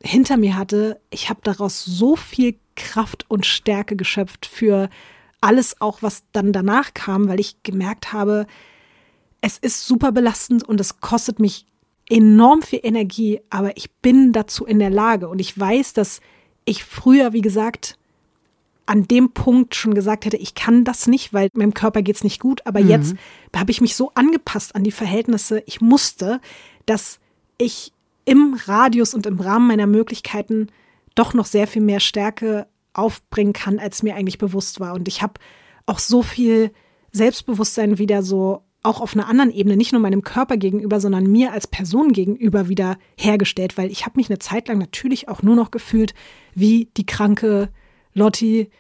hinter 0.03 0.37
mir 0.37 0.57
hatte, 0.57 1.01
ich 1.11 1.29
habe 1.29 1.41
daraus 1.43 1.85
so 1.85 2.17
viel 2.17 2.57
Kraft 2.75 3.27
und 3.29 3.47
Stärke 3.47 3.97
geschöpft 3.97 4.47
für 4.47 4.89
alles 5.41 5.81
auch, 5.81 6.03
was 6.03 6.25
dann 6.33 6.53
danach 6.53 6.95
kam, 6.95 7.29
weil 7.29 7.41
ich 7.41 7.63
gemerkt 7.63 8.13
habe, 8.13 8.47
es 9.41 9.59
ist 9.59 9.87
super 9.87 10.13
belastend 10.13 10.63
und 10.63 10.81
es 10.81 11.01
kostet 11.01 11.39
mich 11.41 11.67
enorm 12.09 12.63
viel 12.63 12.81
Energie, 12.83 13.41
aber 13.51 13.77
ich 13.77 13.91
bin 13.91 14.33
dazu 14.33 14.65
in 14.65 14.79
der 14.79 14.91
Lage 14.91 15.29
und 15.29 15.41
ich 15.41 15.59
weiß, 15.59 15.93
dass 15.93 16.21
ich 16.65 16.85
früher, 16.85 17.33
wie 17.33 17.41
gesagt, 17.41 17.99
an 18.87 19.07
dem 19.07 19.33
Punkt 19.33 19.75
schon 19.75 19.95
gesagt 19.95 20.25
hätte, 20.25 20.37
ich 20.37 20.55
kann 20.55 20.85
das 20.85 21.07
nicht, 21.07 21.33
weil 21.33 21.49
meinem 21.55 21.75
Körper 21.75 22.03
geht 22.03 22.17
es 22.17 22.25
nicht 22.25 22.41
gut. 22.41 22.67
Aber 22.67 22.81
mhm. 22.81 22.89
jetzt 22.89 23.15
habe 23.55 23.71
ich 23.71 23.81
mich 23.81 23.97
so 23.97 24.11
angepasst 24.15 24.75
an 24.75 24.85
die 24.85 24.91
Verhältnisse, 24.91 25.63
ich 25.67 25.81
musste, 25.81 26.41
dass 26.87 27.21
ich 27.59 27.93
im 28.25 28.59
Radius 28.67 29.15
und 29.15 29.27
im 29.27 29.41
Rahmen 29.41 29.69
meiner 29.69 29.87
Möglichkeiten 29.87 30.69
doch 31.15 31.35
noch 31.35 31.47
sehr 31.47 31.67
viel 31.67 31.83
mehr 31.83 32.01
Stärke 32.01 32.67
aufbringen 32.93 33.53
kann, 33.53 33.79
als 33.79 34.03
mir 34.03 34.15
eigentlich 34.15 34.39
bewusst 34.39 34.81
war. 34.81 34.95
Und 34.95 35.09
ich 35.09 35.23
habe 35.23 35.35
auch 35.87 35.99
so 35.99 36.23
viel 36.23 36.73
Selbstbewusstsein 37.13 37.99
wieder 37.99 38.23
so 38.23 38.63
auch 38.83 39.01
auf 39.01 39.15
einer 39.15 39.29
anderen 39.29 39.53
Ebene, 39.53 39.77
nicht 39.77 39.93
nur 39.93 40.01
meinem 40.01 40.23
Körper 40.23 40.57
gegenüber, 40.57 41.01
sondern 41.01 41.31
mir 41.31 41.53
als 41.53 41.67
Person 41.67 42.13
gegenüber 42.13 42.69
wieder 42.69 42.99
hergestellt, 43.17 43.79
weil 43.79 43.91
ich 43.91 44.05
habe 44.05 44.17
mich 44.17 44.29
eine 44.29 44.41
Zeit 44.41 44.69
lang 44.69 44.79
natürlich 44.79 45.29
auch 45.29 45.43
nur 45.43 45.55
noch 45.55 45.71
gefühlt 45.71 46.15
wie 46.55 46.89
die 46.97 47.07
kranke 47.07 47.69
Lotti, 48.15 48.71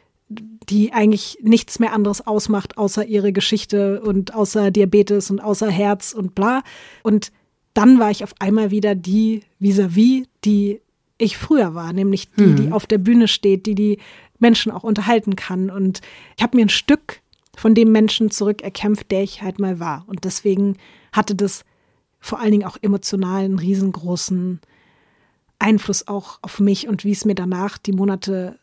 die 0.69 0.93
eigentlich 0.93 1.39
nichts 1.43 1.79
mehr 1.79 1.93
anderes 1.93 2.27
ausmacht, 2.27 2.79
außer 2.79 3.05
ihre 3.05 3.33
Geschichte 3.33 4.01
und 4.01 4.35
außer 4.35 4.71
Diabetes 4.71 5.31
und 5.31 5.41
außer 5.41 5.71
Herz 5.71 6.13
und 6.13 6.35
bla. 6.35 6.63
Und 7.03 7.31
dann 7.75 7.99
war 7.99 8.11
ich 8.11 8.25
auf 8.25 8.35
einmal 8.39 8.71
wieder 8.71 8.95
die 8.95 9.43
vis-à-vis, 9.61 10.23
-vis, 10.23 10.27
die 10.45 10.81
ich 11.19 11.37
früher 11.37 11.75
war, 11.75 11.93
nämlich 11.93 12.31
die, 12.33 12.43
mhm. 12.43 12.57
die 12.57 12.73
auf 12.73 12.87
der 12.87 12.99
Bühne 12.99 13.29
steht, 13.29 13.67
die 13.67 13.75
die 13.75 13.99
Menschen 14.39 14.73
auch 14.73 14.83
unterhalten 14.83 15.37
kann. 15.37 15.71
Und 15.71 16.01
ich 16.37 16.43
habe 16.43 16.57
mir 16.57 16.67
ein 16.67 16.71
Stück 16.71 17.21
von 17.57 17.75
dem 17.75 17.93
Menschen 17.93 18.31
zurückerkämpft, 18.31 19.11
der 19.11 19.23
ich 19.23 19.43
halt 19.43 19.59
mal 19.59 19.79
war. 19.79 20.05
Und 20.07 20.25
deswegen 20.25 20.77
hatte 21.13 21.35
das 21.35 21.65
vor 22.21 22.41
allen 22.41 22.53
Dingen 22.53 22.65
auch 22.65 22.79
emotional 22.81 23.45
einen 23.45 23.59
riesengroßen 23.59 24.61
Einfluss 25.59 26.09
auch 26.09 26.39
auf 26.43 26.61
mich 26.61 26.89
und 26.89 27.05
wie 27.05 27.13
es 27.13 27.25
mir 27.25 27.35
danach 27.35 27.79
die 27.79 27.93
Monate 27.93 28.59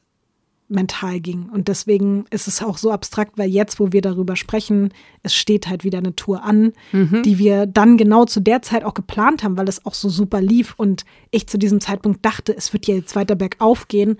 mental 0.70 1.20
ging. 1.20 1.50
Und 1.50 1.68
deswegen 1.68 2.26
ist 2.30 2.48
es 2.48 2.62
auch 2.62 2.78
so 2.78 2.92
abstrakt, 2.92 3.38
weil 3.38 3.50
jetzt, 3.50 3.80
wo 3.80 3.92
wir 3.92 4.02
darüber 4.02 4.36
sprechen, 4.36 4.94
es 5.24 5.34
steht 5.34 5.68
halt 5.68 5.84
wieder 5.84 5.98
eine 5.98 6.16
Tour 6.16 6.44
an, 6.44 6.74
mhm. 6.92 7.24
die 7.24 7.40
wir 7.40 7.66
dann 7.66 7.98
genau 7.98 8.26
zu 8.26 8.40
der 8.40 8.62
Zeit 8.62 8.84
auch 8.84 8.94
geplant 8.94 9.44
haben, 9.44 9.58
weil 9.58 9.68
es 9.68 9.86
auch 9.86 9.96
so 9.96 10.10
super 10.10 10.42
lief 10.42 10.76
und 10.78 11.06
ich 11.32 11.48
zu 11.48 11.58
diesem 11.58 11.82
Zeitpunkt 11.82 12.24
dachte, 12.24 12.56
es 12.56 12.72
wird 12.72 12.86
ja 12.86 12.96
jetzt 12.96 13.16
weiter 13.16 13.36
bergauf 13.36 13.88
gehen. 13.88 14.18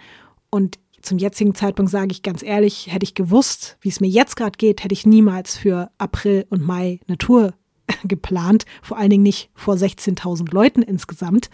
Und 0.50 0.80
zum 1.02 1.18
jetzigen 1.18 1.56
Zeitpunkt 1.56 1.92
sage 1.92 2.12
ich 2.12 2.24
ganz 2.24 2.44
ehrlich, 2.44 2.88
hätte 2.92 3.04
ich 3.04 3.16
gewusst, 3.16 3.78
wie 3.82 3.90
es 3.90 4.00
mir 4.00 4.08
jetzt 4.08 4.36
gerade 4.36 4.58
geht, 4.58 4.84
hätte 4.84 4.94
ich 4.94 5.06
niemals 5.06 5.58
für 5.58 5.92
April 5.98 6.46
und 6.50 6.62
Mai 6.66 7.00
eine 7.08 7.18
Tour 7.18 7.54
geplant. 8.04 8.66
Vor 8.82 8.98
allen 8.98 9.10
Dingen 9.10 9.24
nicht 9.24 9.50
vor 9.54 9.76
16.000 9.76 10.54
Leuten 10.54 10.82
insgesamt. 10.82 11.50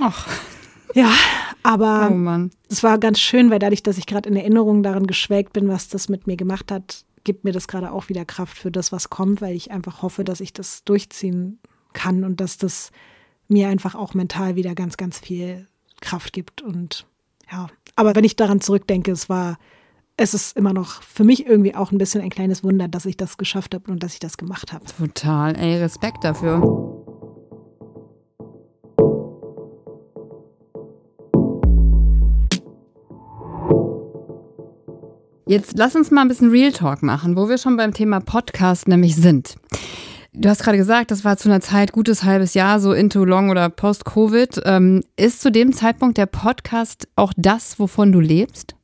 Ach. 0.00 0.26
Ja, 0.94 1.12
aber 1.62 2.10
oh 2.10 2.48
es 2.70 2.82
war 2.82 2.98
ganz 2.98 3.20
schön, 3.20 3.50
weil 3.50 3.58
dadurch, 3.58 3.82
dass 3.82 3.98
ich 3.98 4.06
gerade 4.06 4.28
in 4.28 4.36
Erinnerung 4.36 4.82
daran 4.82 5.06
geschwelgt 5.06 5.52
bin, 5.52 5.68
was 5.68 5.88
das 5.88 6.08
mit 6.08 6.26
mir 6.26 6.36
gemacht 6.36 6.70
hat, 6.70 7.04
gibt 7.24 7.44
mir 7.44 7.52
das 7.52 7.68
gerade 7.68 7.92
auch 7.92 8.08
wieder 8.08 8.24
Kraft 8.24 8.56
für 8.56 8.70
das, 8.70 8.92
was 8.92 9.10
kommt, 9.10 9.42
weil 9.42 9.54
ich 9.54 9.72
einfach 9.72 10.00
hoffe, 10.00 10.24
dass 10.24 10.40
ich 10.40 10.52
das 10.52 10.84
durchziehen 10.84 11.58
kann 11.92 12.24
und 12.24 12.40
dass 12.40 12.56
das 12.56 12.92
mir 13.48 13.68
einfach 13.68 13.94
auch 13.94 14.14
mental 14.14 14.56
wieder 14.56 14.74
ganz, 14.74 14.96
ganz 14.96 15.18
viel 15.18 15.66
Kraft 16.00 16.32
gibt 16.32 16.62
und 16.62 17.06
ja, 17.50 17.68
Aber 17.96 18.14
wenn 18.14 18.24
ich 18.24 18.36
daran 18.36 18.60
zurückdenke, 18.60 19.10
es 19.10 19.30
war, 19.30 19.56
es 20.18 20.34
ist 20.34 20.54
immer 20.56 20.74
noch 20.74 21.02
für 21.02 21.24
mich 21.24 21.46
irgendwie 21.46 21.74
auch 21.74 21.92
ein 21.92 21.98
bisschen 21.98 22.20
ein 22.20 22.28
kleines 22.28 22.62
Wunder, 22.62 22.88
dass 22.88 23.06
ich 23.06 23.16
das 23.16 23.38
geschafft 23.38 23.74
habe 23.74 23.90
und 23.90 24.02
dass 24.02 24.12
ich 24.12 24.18
das 24.18 24.36
gemacht 24.36 24.74
habe. 24.74 24.84
Total, 24.98 25.56
ey, 25.56 25.78
Respekt 25.78 26.22
dafür. 26.22 26.62
Jetzt 35.48 35.78
lass 35.78 35.94
uns 35.94 36.10
mal 36.10 36.22
ein 36.22 36.28
bisschen 36.28 36.50
Real 36.50 36.72
Talk 36.72 37.02
machen, 37.02 37.36
wo 37.36 37.48
wir 37.48 37.56
schon 37.56 37.76
beim 37.76 37.94
Thema 37.94 38.20
Podcast 38.20 38.88
nämlich 38.88 39.16
sind. 39.16 39.56
Du 40.38 40.50
hast 40.50 40.62
gerade 40.62 40.76
gesagt, 40.76 41.10
das 41.10 41.24
war 41.24 41.38
zu 41.38 41.48
einer 41.48 41.62
Zeit 41.62 41.92
gutes 41.92 42.22
halbes 42.22 42.52
Jahr, 42.52 42.78
so 42.78 42.92
into 42.92 43.24
long 43.24 43.48
oder 43.48 43.70
post-Covid. 43.70 44.60
Ähm, 44.66 45.02
ist 45.16 45.40
zu 45.40 45.50
dem 45.50 45.72
Zeitpunkt 45.72 46.18
der 46.18 46.26
Podcast 46.26 47.08
auch 47.16 47.32
das, 47.38 47.78
wovon 47.78 48.12
du 48.12 48.20
lebst? 48.20 48.76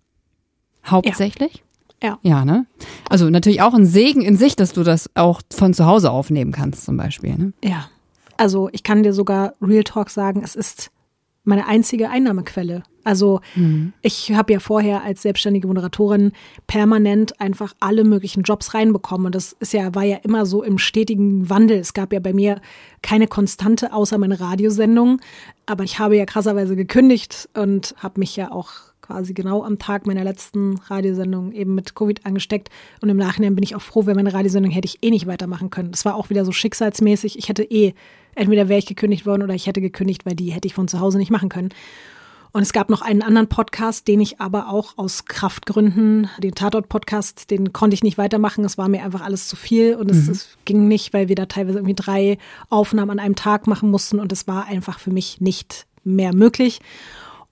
Hauptsächlich? 0.86 1.62
Ja. 2.02 2.18
Ja, 2.22 2.46
ne? 2.46 2.64
Also 3.10 3.28
natürlich 3.28 3.60
auch 3.60 3.74
ein 3.74 3.84
Segen 3.84 4.22
in 4.22 4.36
sich, 4.36 4.56
dass 4.56 4.72
du 4.72 4.82
das 4.82 5.10
auch 5.14 5.42
von 5.52 5.74
zu 5.74 5.84
Hause 5.84 6.10
aufnehmen 6.10 6.52
kannst, 6.52 6.86
zum 6.86 6.96
Beispiel. 6.96 7.36
Ne? 7.36 7.52
Ja. 7.62 7.90
Also 8.38 8.70
ich 8.72 8.82
kann 8.82 9.02
dir 9.02 9.12
sogar 9.12 9.52
Real 9.60 9.84
Talk 9.84 10.08
sagen, 10.08 10.40
es 10.42 10.56
ist 10.56 10.90
meine 11.44 11.66
einzige 11.66 12.10
Einnahmequelle. 12.10 12.82
Also 13.04 13.40
mhm. 13.56 13.92
ich 14.00 14.32
habe 14.32 14.52
ja 14.52 14.60
vorher 14.60 15.02
als 15.02 15.22
selbstständige 15.22 15.66
Moderatorin 15.66 16.32
permanent 16.68 17.40
einfach 17.40 17.74
alle 17.80 18.04
möglichen 18.04 18.42
Jobs 18.42 18.74
reinbekommen 18.74 19.26
und 19.26 19.34
das 19.34 19.56
ist 19.58 19.72
ja 19.72 19.94
war 19.94 20.04
ja 20.04 20.18
immer 20.18 20.46
so 20.46 20.62
im 20.62 20.78
stetigen 20.78 21.50
Wandel. 21.50 21.78
Es 21.78 21.94
gab 21.94 22.12
ja 22.12 22.20
bei 22.20 22.32
mir 22.32 22.60
keine 23.02 23.26
Konstante 23.26 23.92
außer 23.92 24.18
meine 24.18 24.38
Radiosendung, 24.38 25.20
aber 25.66 25.82
ich 25.82 25.98
habe 25.98 26.16
ja 26.16 26.26
krasserweise 26.26 26.76
gekündigt 26.76 27.48
und 27.54 27.94
habe 27.98 28.20
mich 28.20 28.36
ja 28.36 28.52
auch 28.52 28.92
quasi 29.02 29.34
genau 29.34 29.64
am 29.64 29.78
Tag 29.78 30.06
meiner 30.06 30.22
letzten 30.22 30.78
Radiosendung 30.78 31.50
eben 31.52 31.74
mit 31.74 31.96
Covid 31.96 32.24
angesteckt. 32.24 32.70
Und 33.00 33.08
im 33.08 33.16
Nachhinein 33.16 33.56
bin 33.56 33.64
ich 33.64 33.74
auch 33.74 33.82
froh, 33.82 34.06
wenn 34.06 34.14
meine 34.14 34.32
Radiosendung 34.32 34.70
hätte 34.70 34.86
ich 34.86 35.02
eh 35.02 35.10
nicht 35.10 35.26
weitermachen 35.26 35.70
können. 35.70 35.90
Das 35.90 36.04
war 36.04 36.14
auch 36.14 36.30
wieder 36.30 36.44
so 36.44 36.52
schicksalsmäßig. 36.52 37.36
Ich 37.36 37.48
hätte 37.48 37.64
eh, 37.64 37.94
entweder 38.34 38.68
wäre 38.68 38.78
ich 38.78 38.86
gekündigt 38.86 39.26
worden 39.26 39.42
oder 39.42 39.54
ich 39.54 39.66
hätte 39.66 39.80
gekündigt, 39.80 40.26
weil 40.26 40.34
die 40.34 40.52
hätte 40.52 40.66
ich 40.66 40.74
von 40.74 40.88
zu 40.88 41.00
Hause 41.00 41.18
nicht 41.18 41.30
machen 41.30 41.48
können. 41.48 41.70
Und 42.52 42.60
es 42.60 42.74
gab 42.74 42.90
noch 42.90 43.00
einen 43.00 43.22
anderen 43.22 43.48
Podcast, 43.48 44.06
den 44.06 44.20
ich 44.20 44.38
aber 44.40 44.68
auch 44.68 44.98
aus 44.98 45.24
Kraftgründen, 45.24 46.28
den 46.38 46.54
Tatort-Podcast, 46.54 47.50
den 47.50 47.72
konnte 47.72 47.94
ich 47.94 48.02
nicht 48.02 48.18
weitermachen. 48.18 48.62
Es 48.64 48.76
war 48.76 48.88
mir 48.88 49.02
einfach 49.02 49.22
alles 49.22 49.48
zu 49.48 49.56
viel 49.56 49.94
und 49.94 50.10
es, 50.10 50.26
mhm. 50.26 50.32
es, 50.32 50.58
ging 50.66 50.86
nicht, 50.86 51.14
weil 51.14 51.28
wir 51.28 51.34
da 51.34 51.46
teilweise 51.46 51.78
irgendwie 51.78 51.94
drei 51.94 52.36
Aufnahmen 52.68 53.12
an 53.12 53.18
einem 53.18 53.36
Tag 53.36 53.66
machen 53.66 53.90
mussten 53.90 54.20
und 54.20 54.32
es 54.32 54.46
war 54.46 54.66
einfach 54.66 54.98
für 54.98 55.10
mich 55.10 55.40
nicht 55.40 55.86
mehr 56.04 56.34
möglich. 56.34 56.80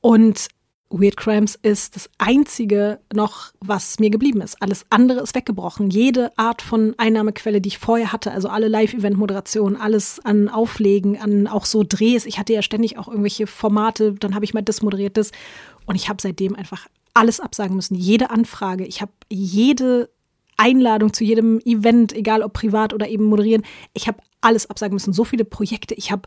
Und 0.02 0.48
Weird 0.92 1.16
Crimes 1.16 1.56
ist 1.62 1.94
das 1.94 2.10
einzige 2.18 2.98
noch, 3.12 3.52
was 3.60 4.00
mir 4.00 4.10
geblieben 4.10 4.40
ist. 4.40 4.60
Alles 4.60 4.84
andere 4.90 5.20
ist 5.20 5.36
weggebrochen. 5.36 5.88
Jede 5.88 6.36
Art 6.36 6.62
von 6.62 6.94
Einnahmequelle, 6.98 7.60
die 7.60 7.68
ich 7.68 7.78
vorher 7.78 8.12
hatte, 8.12 8.32
also 8.32 8.48
alle 8.48 8.66
Live-Event-Moderationen, 8.66 9.76
alles 9.76 10.18
an 10.24 10.48
Auflegen, 10.48 11.16
an 11.20 11.46
auch 11.46 11.64
so 11.64 11.84
Drehs. 11.86 12.26
Ich 12.26 12.40
hatte 12.40 12.52
ja 12.52 12.62
ständig 12.62 12.98
auch 12.98 13.06
irgendwelche 13.06 13.46
Formate, 13.46 14.14
dann 14.14 14.34
habe 14.34 14.44
ich 14.44 14.52
mal 14.52 14.62
das 14.62 14.82
moderiert, 14.82 15.16
das. 15.16 15.30
Und 15.86 15.94
ich 15.94 16.08
habe 16.08 16.20
seitdem 16.20 16.56
einfach 16.56 16.88
alles 17.14 17.38
absagen 17.38 17.76
müssen. 17.76 17.94
Jede 17.94 18.30
Anfrage. 18.30 18.84
Ich 18.84 19.00
habe 19.00 19.12
jede 19.28 20.10
Einladung 20.56 21.12
zu 21.12 21.22
jedem 21.22 21.60
Event, 21.60 22.12
egal 22.12 22.42
ob 22.42 22.52
privat 22.52 22.92
oder 22.92 23.08
eben 23.08 23.26
moderieren. 23.26 23.62
Ich 23.94 24.08
habe 24.08 24.18
alles 24.40 24.68
absagen 24.68 24.94
müssen. 24.94 25.12
So 25.12 25.24
viele 25.24 25.44
Projekte. 25.44 25.94
Ich 25.94 26.10
habe 26.10 26.22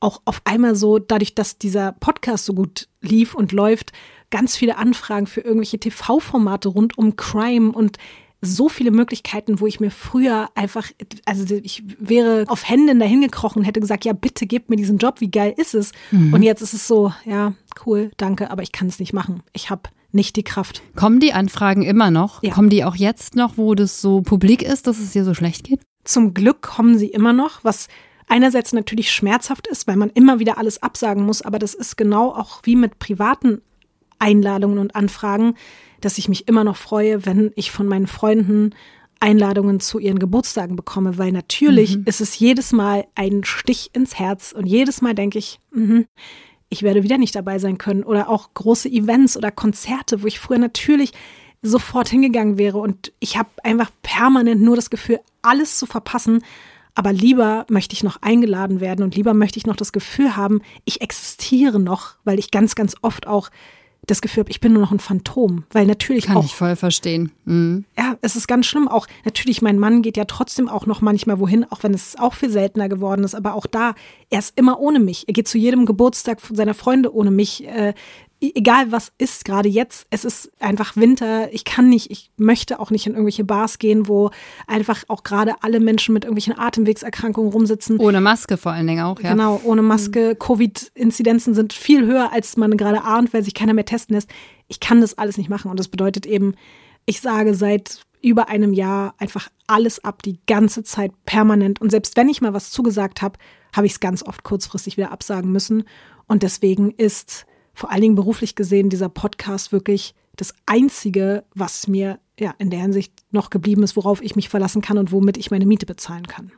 auch 0.00 0.22
auf 0.24 0.42
einmal 0.44 0.74
so, 0.74 0.98
dadurch, 0.98 1.34
dass 1.34 1.58
dieser 1.58 1.92
Podcast 1.92 2.44
so 2.44 2.54
gut 2.54 2.88
lief 3.00 3.34
und 3.34 3.52
läuft, 3.52 3.92
ganz 4.30 4.56
viele 4.56 4.76
Anfragen 4.76 5.26
für 5.26 5.40
irgendwelche 5.40 5.78
TV-Formate 5.78 6.68
rund 6.68 6.98
um 6.98 7.16
Crime 7.16 7.72
und 7.72 7.98
so 8.40 8.68
viele 8.68 8.90
Möglichkeiten, 8.90 9.60
wo 9.60 9.66
ich 9.66 9.80
mir 9.80 9.90
früher 9.90 10.50
einfach, 10.54 10.90
also 11.24 11.54
ich 11.62 11.82
wäre 11.98 12.44
auf 12.48 12.68
Händen 12.68 13.00
dahin 13.00 13.22
gekrochen 13.22 13.60
und 13.60 13.64
hätte 13.64 13.80
gesagt, 13.80 14.04
ja, 14.04 14.12
bitte 14.12 14.46
gib 14.46 14.68
mir 14.68 14.76
diesen 14.76 14.98
Job, 14.98 15.20
wie 15.20 15.30
geil 15.30 15.54
ist 15.56 15.74
es? 15.74 15.92
Mhm. 16.10 16.34
Und 16.34 16.42
jetzt 16.42 16.60
ist 16.60 16.74
es 16.74 16.86
so, 16.86 17.12
ja, 17.24 17.54
cool, 17.86 18.10
danke, 18.16 18.50
aber 18.50 18.62
ich 18.62 18.72
kann 18.72 18.88
es 18.88 18.98
nicht 18.98 19.12
machen. 19.12 19.42
Ich 19.52 19.70
habe 19.70 19.88
nicht 20.12 20.36
die 20.36 20.44
Kraft. 20.44 20.82
Kommen 20.94 21.20
die 21.20 21.32
Anfragen 21.32 21.82
immer 21.82 22.10
noch? 22.10 22.42
Ja. 22.42 22.52
Kommen 22.52 22.70
die 22.70 22.84
auch 22.84 22.96
jetzt 22.96 23.34
noch, 23.34 23.56
wo 23.56 23.74
das 23.74 24.00
so 24.00 24.20
publik 24.20 24.62
ist, 24.62 24.86
dass 24.86 24.98
es 24.98 25.12
dir 25.12 25.24
so 25.24 25.34
schlecht 25.34 25.64
geht? 25.64 25.80
Zum 26.04 26.34
Glück 26.34 26.62
kommen 26.62 26.98
sie 26.98 27.08
immer 27.08 27.32
noch, 27.32 27.64
was 27.64 27.88
einerseits 28.28 28.72
natürlich 28.72 29.12
schmerzhaft 29.12 29.66
ist, 29.66 29.86
weil 29.86 29.96
man 29.96 30.10
immer 30.10 30.38
wieder 30.38 30.58
alles 30.58 30.82
absagen 30.82 31.24
muss, 31.24 31.42
aber 31.42 31.58
das 31.58 31.74
ist 31.74 31.96
genau 31.96 32.30
auch 32.30 32.60
wie 32.64 32.76
mit 32.76 32.98
privaten 32.98 33.60
Einladungen 34.18 34.78
und 34.78 34.94
Anfragen, 34.96 35.54
dass 36.00 36.18
ich 36.18 36.28
mich 36.28 36.48
immer 36.48 36.64
noch 36.64 36.76
freue, 36.76 37.26
wenn 37.26 37.52
ich 37.56 37.70
von 37.70 37.86
meinen 37.86 38.06
Freunden 38.06 38.74
Einladungen 39.20 39.80
zu 39.80 39.98
ihren 39.98 40.18
Geburtstagen 40.18 40.76
bekomme, 40.76 41.16
weil 41.16 41.32
natürlich 41.32 41.96
mhm. 41.96 42.02
ist 42.04 42.20
es 42.20 42.38
jedes 42.38 42.72
Mal 42.72 43.06
ein 43.14 43.42
Stich 43.44 43.90
ins 43.94 44.18
Herz 44.18 44.52
und 44.52 44.66
jedes 44.66 45.00
Mal 45.00 45.14
denke 45.14 45.38
ich, 45.38 45.60
mh, 45.70 46.04
ich 46.68 46.82
werde 46.82 47.02
wieder 47.02 47.18
nicht 47.18 47.34
dabei 47.34 47.58
sein 47.58 47.78
können 47.78 48.02
oder 48.02 48.28
auch 48.28 48.52
große 48.52 48.88
Events 48.88 49.36
oder 49.36 49.50
Konzerte, 49.50 50.22
wo 50.22 50.26
ich 50.26 50.40
früher 50.40 50.58
natürlich 50.58 51.12
sofort 51.62 52.08
hingegangen 52.08 52.58
wäre 52.58 52.78
und 52.78 53.12
ich 53.20 53.38
habe 53.38 53.48
einfach 53.62 53.90
permanent 54.02 54.60
nur 54.60 54.76
das 54.76 54.90
Gefühl, 54.90 55.20
alles 55.40 55.78
zu 55.78 55.86
verpassen, 55.86 56.42
aber 56.94 57.12
lieber 57.12 57.66
möchte 57.68 57.94
ich 57.94 58.04
noch 58.04 58.22
eingeladen 58.22 58.80
werden 58.80 59.02
und 59.02 59.16
lieber 59.16 59.34
möchte 59.34 59.58
ich 59.58 59.66
noch 59.66 59.76
das 59.76 59.92
Gefühl 59.92 60.36
haben, 60.36 60.60
ich 60.84 61.00
existiere 61.00 61.80
noch, 61.80 62.14
weil 62.24 62.38
ich 62.38 62.50
ganz, 62.50 62.74
ganz 62.74 62.94
oft 63.02 63.26
auch 63.26 63.50
das 64.06 64.20
Gefühl 64.20 64.42
habe, 64.42 64.50
ich 64.50 64.60
bin 64.60 64.72
nur 64.72 64.82
noch 64.82 64.92
ein 64.92 64.98
Phantom, 64.98 65.64
weil 65.70 65.86
natürlich 65.86 66.26
Kann 66.26 66.36
auch. 66.36 66.44
ich 66.44 66.54
voll 66.54 66.76
verstehen. 66.76 67.32
Mhm. 67.44 67.84
Ja, 67.96 68.16
es 68.20 68.36
ist 68.36 68.46
ganz 68.46 68.66
schlimm. 68.66 68.88
Auch 68.88 69.06
natürlich, 69.24 69.62
mein 69.62 69.78
Mann 69.78 70.02
geht 70.02 70.16
ja 70.16 70.24
trotzdem 70.24 70.68
auch 70.68 70.86
noch 70.86 71.00
manchmal 71.00 71.38
wohin, 71.38 71.64
auch 71.64 71.82
wenn 71.82 71.94
es 71.94 72.16
auch 72.18 72.34
viel 72.34 72.50
seltener 72.50 72.88
geworden 72.88 73.24
ist. 73.24 73.34
Aber 73.34 73.54
auch 73.54 73.66
da, 73.66 73.94
er 74.30 74.38
ist 74.40 74.58
immer 74.58 74.78
ohne 74.78 75.00
mich. 75.00 75.26
Er 75.26 75.32
geht 75.32 75.48
zu 75.48 75.58
jedem 75.58 75.86
Geburtstag 75.86 76.40
seiner 76.52 76.74
Freunde 76.74 77.14
ohne 77.14 77.30
mich. 77.30 77.66
Äh, 77.66 77.94
egal 78.54 78.92
was 78.92 79.12
ist, 79.18 79.44
gerade 79.44 79.68
jetzt, 79.68 80.06
es 80.10 80.24
ist 80.24 80.50
einfach 80.60 80.96
Winter. 80.96 81.52
Ich 81.52 81.64
kann 81.64 81.88
nicht, 81.88 82.10
ich 82.10 82.30
möchte 82.36 82.80
auch 82.80 82.90
nicht 82.90 83.06
in 83.06 83.12
irgendwelche 83.12 83.44
Bars 83.44 83.78
gehen, 83.78 84.08
wo 84.08 84.30
einfach 84.66 85.04
auch 85.08 85.22
gerade 85.22 85.54
alle 85.62 85.80
Menschen 85.80 86.12
mit 86.12 86.24
irgendwelchen 86.24 86.58
Atemwegserkrankungen 86.58 87.52
rumsitzen. 87.52 87.98
Ohne 87.98 88.20
Maske 88.20 88.56
vor 88.56 88.72
allen 88.72 88.86
Dingen 88.86 89.04
auch, 89.04 89.20
ja. 89.20 89.30
Genau, 89.32 89.60
ohne 89.64 89.82
Maske. 89.82 90.30
Mhm. 90.34 90.38
Covid-Inzidenzen 90.38 91.54
sind 91.54 91.72
viel 91.72 92.04
höher, 92.06 92.32
als 92.32 92.56
man 92.56 92.76
gerade 92.76 93.04
ahnt, 93.04 93.32
weil 93.32 93.44
sich 93.44 93.54
keiner 93.54 93.74
mehr 93.74 93.84
testen 93.84 94.14
lässt. 94.14 94.30
Ich 94.68 94.80
kann 94.80 95.00
das 95.00 95.16
alles 95.16 95.38
nicht 95.38 95.50
machen. 95.50 95.70
Und 95.70 95.78
das 95.78 95.88
bedeutet 95.88 96.26
eben, 96.26 96.54
ich 97.06 97.20
sage 97.20 97.54
seit 97.54 98.00
über 98.22 98.48
einem 98.48 98.72
Jahr 98.72 99.14
einfach 99.18 99.50
alles 99.66 100.02
ab, 100.02 100.22
die 100.22 100.38
ganze 100.46 100.82
Zeit 100.82 101.12
permanent. 101.26 101.80
Und 101.80 101.90
selbst 101.90 102.16
wenn 102.16 102.28
ich 102.28 102.40
mal 102.40 102.54
was 102.54 102.70
zugesagt 102.70 103.20
habe, 103.22 103.38
habe 103.74 103.86
ich 103.86 103.92
es 103.92 104.00
ganz 104.00 104.22
oft 104.22 104.44
kurzfristig 104.44 104.96
wieder 104.96 105.12
absagen 105.12 105.52
müssen. 105.52 105.84
Und 106.26 106.42
deswegen 106.42 106.90
ist 106.90 107.44
vor 107.74 107.90
allen 107.90 108.02
Dingen 108.02 108.14
beruflich 108.14 108.54
gesehen 108.54 108.88
dieser 108.88 109.08
Podcast 109.08 109.72
wirklich 109.72 110.14
das 110.36 110.54
Einzige, 110.66 111.44
was 111.54 111.86
mir 111.86 112.18
ja 112.38 112.54
in 112.58 112.70
der 112.70 112.80
Hinsicht 112.80 113.12
noch 113.30 113.50
geblieben 113.50 113.82
ist, 113.82 113.96
worauf 113.96 114.22
ich 114.22 114.34
mich 114.34 114.48
verlassen 114.48 114.82
kann 114.82 114.98
und 114.98 115.12
womit 115.12 115.36
ich 115.36 115.50
meine 115.50 115.66
Miete 115.66 115.86
bezahlen 115.86 116.26
kann. 116.26 116.50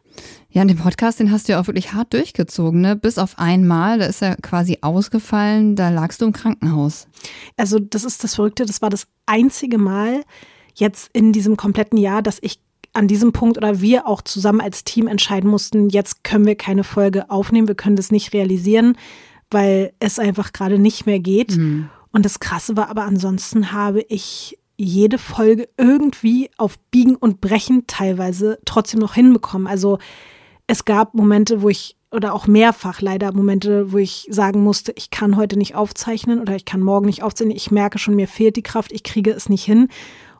Ja, 0.49 0.62
und 0.62 0.69
den 0.69 0.79
Podcast, 0.79 1.21
den 1.21 1.31
hast 1.31 1.49
du 1.49 1.53
ja 1.53 1.61
auch 1.61 1.67
wirklich 1.67 1.93
hart 1.93 2.14
durchgezogen, 2.14 2.81
ne? 2.81 2.97
Bis 2.97 3.19
auf 3.19 3.39
einmal, 3.39 3.99
da 3.99 4.07
ist 4.07 4.23
er 4.23 4.37
quasi 4.37 4.79
ausgefallen, 4.81 5.77
da 5.77 5.91
lagst 5.91 6.23
du 6.23 6.27
im 6.27 6.33
Krankenhaus. 6.33 7.09
Also, 7.59 7.79
das 7.79 8.05
ist 8.05 8.25
das 8.25 8.35
Verrückte, 8.35 8.64
das 8.64 8.81
war 8.81 8.89
das 8.89 9.07
einzige 9.27 9.77
Mal 9.77 10.23
jetzt 10.75 11.11
in 11.12 11.33
diesem 11.33 11.57
kompletten 11.59 11.99
Jahr, 11.99 12.23
dass 12.23 12.39
ich 12.41 12.61
an 12.95 13.09
diesem 13.09 13.33
Punkt 13.33 13.59
oder 13.59 13.83
wir 13.83 14.07
auch 14.07 14.23
zusammen 14.23 14.62
als 14.62 14.85
Team 14.85 15.07
entscheiden 15.07 15.51
mussten, 15.51 15.91
jetzt 15.91 16.25
können 16.25 16.47
wir 16.47 16.57
keine 16.57 16.83
Folge 16.83 17.29
aufnehmen, 17.31 17.69
wir 17.69 17.75
können 17.75 17.97
das 17.97 18.11
nicht 18.11 18.33
realisieren 18.33 18.97
weil 19.51 19.92
es 20.01 20.18
einfach 20.18 20.53
gerade 20.53 20.78
nicht 20.78 21.07
mehr 21.07 21.20
geht. 21.20 21.57
Mhm. 21.57 21.88
Und 22.12 22.24
das 22.24 22.40
Krasse 22.40 22.76
war 22.76 22.88
aber, 22.88 23.05
ansonsten 23.05 23.72
habe 23.72 24.01
ich 24.09 24.59
jede 24.78 25.18
Folge 25.18 25.68
irgendwie 25.78 26.51
auf 26.59 26.78
Biegen 26.90 27.16
und 27.16 27.40
Brechen 27.40 27.86
teilweise 27.86 28.59
trotzdem 28.64 29.01
noch 29.01 29.14
hinbekommen. 29.14 29.66
Also 29.66 29.99
es 30.66 30.84
gab 30.84 31.14
Momente, 31.14 31.62
wo 31.62 31.68
ich, 31.68 31.97
oder 32.11 32.34
auch 32.34 32.47
mehrfach 32.47 33.01
leider 33.01 33.32
Momente, 33.32 33.92
wo 33.92 33.99
ich 33.99 34.26
sagen 34.30 34.62
musste, 34.62 34.92
ich 34.97 35.11
kann 35.11 35.36
heute 35.36 35.57
nicht 35.57 35.74
aufzeichnen 35.74 36.40
oder 36.40 36.57
ich 36.57 36.64
kann 36.64 36.80
morgen 36.80 37.07
nicht 37.07 37.22
aufzeichnen. 37.22 37.57
Ich 37.57 37.70
merke 37.70 37.99
schon, 37.99 38.16
mir 38.16 38.28
fehlt 38.28 38.57
die 38.57 38.62
Kraft, 38.62 38.92
ich 38.92 39.03
kriege 39.03 39.30
es 39.30 39.49
nicht 39.49 39.64
hin. 39.64 39.88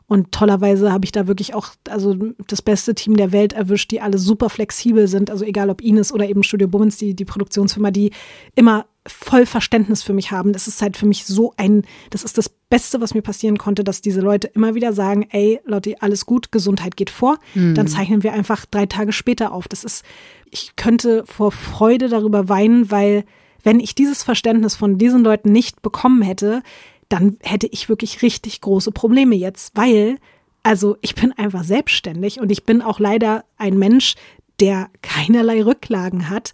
Und 0.09 0.31
tollerweise 0.31 0.93
habe 0.93 1.03
ich 1.03 1.11
da 1.11 1.27
wirklich 1.27 1.53
auch 1.53 1.69
also 1.89 2.15
das 2.47 2.61
beste 2.61 2.95
Team 2.95 3.17
der 3.17 3.33
Welt 3.33 3.51
erwischt, 3.51 3.91
die 3.91 3.99
alle 3.99 4.17
super 4.17 4.49
flexibel 4.49 5.07
sind. 5.09 5.29
Also 5.29 5.43
egal 5.43 5.69
ob 5.69 5.81
Ines 5.81 6.13
oder 6.13 6.29
eben 6.29 6.43
Studio 6.43 6.69
Bummens, 6.69 6.97
die, 6.97 7.13
die 7.13 7.25
Produktionsfirma, 7.25 7.91
die 7.91 8.11
immer 8.55 8.85
voll 9.05 9.45
Verständnis 9.45 10.03
für 10.03 10.13
mich 10.13 10.31
haben. 10.31 10.53
Das 10.53 10.67
ist 10.67 10.81
halt 10.81 10.95
für 10.95 11.05
mich 11.05 11.25
so 11.25 11.53
ein, 11.57 11.83
das 12.09 12.23
ist 12.23 12.37
das 12.37 12.49
Beste, 12.49 13.01
was 13.01 13.13
mir 13.13 13.21
passieren 13.21 13.57
konnte, 13.57 13.83
dass 13.83 14.01
diese 14.01 14.21
Leute 14.21 14.47
immer 14.47 14.75
wieder 14.75 14.93
sagen, 14.93 15.27
ey, 15.29 15.59
Lotti, 15.65 15.97
alles 15.99 16.25
gut, 16.25 16.53
Gesundheit 16.53 16.95
geht 16.95 17.09
vor. 17.09 17.37
Mhm. 17.53 17.75
Dann 17.75 17.87
zeichnen 17.87 18.23
wir 18.23 18.31
einfach 18.31 18.65
drei 18.65 18.85
Tage 18.85 19.11
später 19.11 19.51
auf. 19.51 19.67
Das 19.67 19.83
ist, 19.83 20.05
ich 20.49 20.77
könnte 20.77 21.25
vor 21.25 21.51
Freude 21.51 22.07
darüber 22.07 22.47
weinen, 22.47 22.91
weil 22.91 23.25
wenn 23.63 23.81
ich 23.81 23.95
dieses 23.95 24.23
Verständnis 24.23 24.77
von 24.77 24.97
diesen 24.97 25.23
Leuten 25.23 25.51
nicht 25.51 25.81
bekommen 25.81 26.21
hätte, 26.21 26.61
dann 27.09 27.37
hätte 27.41 27.67
ich 27.67 27.89
wirklich 27.89 28.21
richtig 28.21 28.61
große 28.61 28.91
Probleme 28.91 29.35
jetzt, 29.35 29.71
weil, 29.75 30.17
also 30.63 30.97
ich 31.01 31.15
bin 31.15 31.31
einfach 31.33 31.63
selbstständig 31.63 32.39
und 32.39 32.51
ich 32.51 32.63
bin 32.63 32.81
auch 32.81 32.99
leider 32.99 33.45
ein 33.57 33.77
Mensch, 33.77 34.15
der 34.59 34.89
keinerlei 35.01 35.63
Rücklagen 35.63 36.29
hat. 36.29 36.53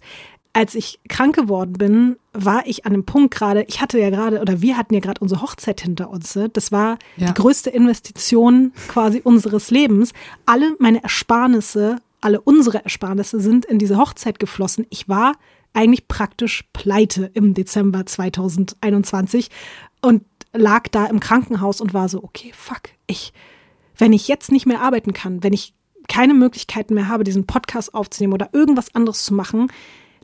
Als 0.52 0.76
ich 0.76 1.00
krank 1.08 1.34
geworden 1.34 1.72
bin, 1.72 2.16
war 2.32 2.66
ich 2.66 2.86
an 2.86 2.92
einem 2.92 3.04
Punkt 3.04 3.34
gerade, 3.34 3.64
ich 3.64 3.80
hatte 3.80 3.98
ja 3.98 4.10
gerade, 4.10 4.40
oder 4.40 4.62
wir 4.62 4.76
hatten 4.76 4.94
ja 4.94 5.00
gerade 5.00 5.20
unsere 5.20 5.42
Hochzeit 5.42 5.80
hinter 5.80 6.10
uns. 6.10 6.36
Ne? 6.36 6.48
Das 6.48 6.70
war 6.70 6.98
ja. 7.16 7.28
die 7.28 7.34
größte 7.34 7.70
Investition 7.70 8.72
quasi 8.86 9.20
unseres 9.24 9.70
Lebens. 9.72 10.12
Alle 10.46 10.76
meine 10.78 11.02
Ersparnisse, 11.02 11.96
alle 12.20 12.40
unsere 12.40 12.84
Ersparnisse 12.84 13.40
sind 13.40 13.64
in 13.64 13.80
diese 13.80 13.98
Hochzeit 13.98 14.38
geflossen. 14.38 14.86
Ich 14.90 15.08
war 15.08 15.32
eigentlich 15.72 16.06
praktisch 16.06 16.64
pleite 16.72 17.30
im 17.34 17.52
Dezember 17.52 18.06
2021 18.06 19.50
und 20.00 20.22
lag 20.54 20.88
da 20.88 21.06
im 21.06 21.20
Krankenhaus 21.20 21.80
und 21.80 21.92
war 21.92 22.08
so, 22.08 22.22
okay, 22.22 22.52
fuck, 22.54 22.82
ich, 23.06 23.32
wenn 23.98 24.12
ich 24.12 24.28
jetzt 24.28 24.50
nicht 24.50 24.66
mehr 24.66 24.80
arbeiten 24.80 25.12
kann, 25.12 25.42
wenn 25.42 25.52
ich 25.52 25.74
keine 26.08 26.34
Möglichkeiten 26.34 26.94
mehr 26.94 27.08
habe, 27.08 27.24
diesen 27.24 27.46
Podcast 27.46 27.94
aufzunehmen 27.94 28.32
oder 28.34 28.50
irgendwas 28.52 28.94
anderes 28.94 29.24
zu 29.24 29.34
machen, 29.34 29.68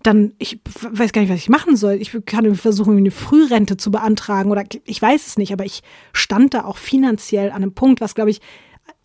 dann, 0.03 0.33
ich 0.39 0.61
weiß 0.81 1.13
gar 1.13 1.21
nicht, 1.21 1.31
was 1.31 1.39
ich 1.39 1.49
machen 1.49 1.77
soll. 1.77 1.95
Ich 1.95 2.17
kann 2.25 2.55
versuchen, 2.55 2.97
eine 2.97 3.11
Frührente 3.11 3.77
zu 3.77 3.91
beantragen 3.91 4.51
oder 4.51 4.65
ich 4.85 5.03
weiß 5.03 5.27
es 5.27 5.39
nicht, 5.39 5.53
aber 5.53 5.65
ich 5.67 5.83
stand 6.13 6.55
da 6.55 6.65
auch 6.65 6.79
finanziell 6.79 7.51
an 7.51 7.63
einem 7.63 7.75
Punkt, 7.75 8.01
was, 8.01 8.15
glaube 8.15 8.31
ich, 8.31 8.41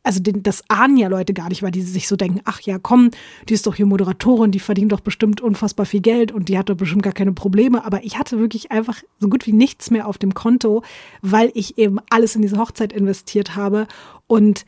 also 0.05 0.21
den, 0.21 0.43
das 0.43 0.63
ahnen 0.69 0.97
ja 0.97 1.07
Leute 1.07 1.33
gar 1.33 1.49
nicht, 1.49 1.63
weil 1.63 1.71
die 1.71 1.81
sich 1.81 2.07
so 2.07 2.15
denken, 2.15 2.41
ach 2.45 2.61
ja, 2.61 2.77
komm, 2.77 3.09
die 3.49 3.55
ist 3.55 3.65
doch 3.65 3.75
hier 3.75 3.87
Moderatorin, 3.87 4.51
die 4.51 4.59
verdient 4.59 4.91
doch 4.91 4.99
bestimmt 4.99 5.41
unfassbar 5.41 5.85
viel 5.85 6.01
Geld 6.01 6.31
und 6.31 6.47
die 6.47 6.57
hat 6.57 6.69
doch 6.69 6.75
bestimmt 6.75 7.03
gar 7.03 7.13
keine 7.13 7.33
Probleme. 7.33 7.83
Aber 7.83 8.03
ich 8.03 8.17
hatte 8.17 8.39
wirklich 8.39 8.71
einfach 8.71 9.01
so 9.19 9.27
gut 9.29 9.47
wie 9.47 9.53
nichts 9.53 9.89
mehr 9.89 10.07
auf 10.07 10.19
dem 10.19 10.35
Konto, 10.35 10.83
weil 11.21 11.51
ich 11.55 11.77
eben 11.79 11.97
alles 12.09 12.35
in 12.35 12.43
diese 12.43 12.59
Hochzeit 12.59 12.93
investiert 12.93 13.55
habe. 13.55 13.87
Und 14.27 14.65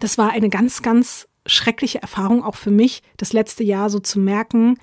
das 0.00 0.18
war 0.18 0.30
eine 0.30 0.48
ganz, 0.48 0.82
ganz 0.82 1.28
schreckliche 1.46 2.02
Erfahrung 2.02 2.42
auch 2.42 2.56
für 2.56 2.72
mich, 2.72 3.02
das 3.16 3.32
letzte 3.32 3.62
Jahr 3.62 3.90
so 3.90 4.00
zu 4.00 4.18
merken, 4.18 4.76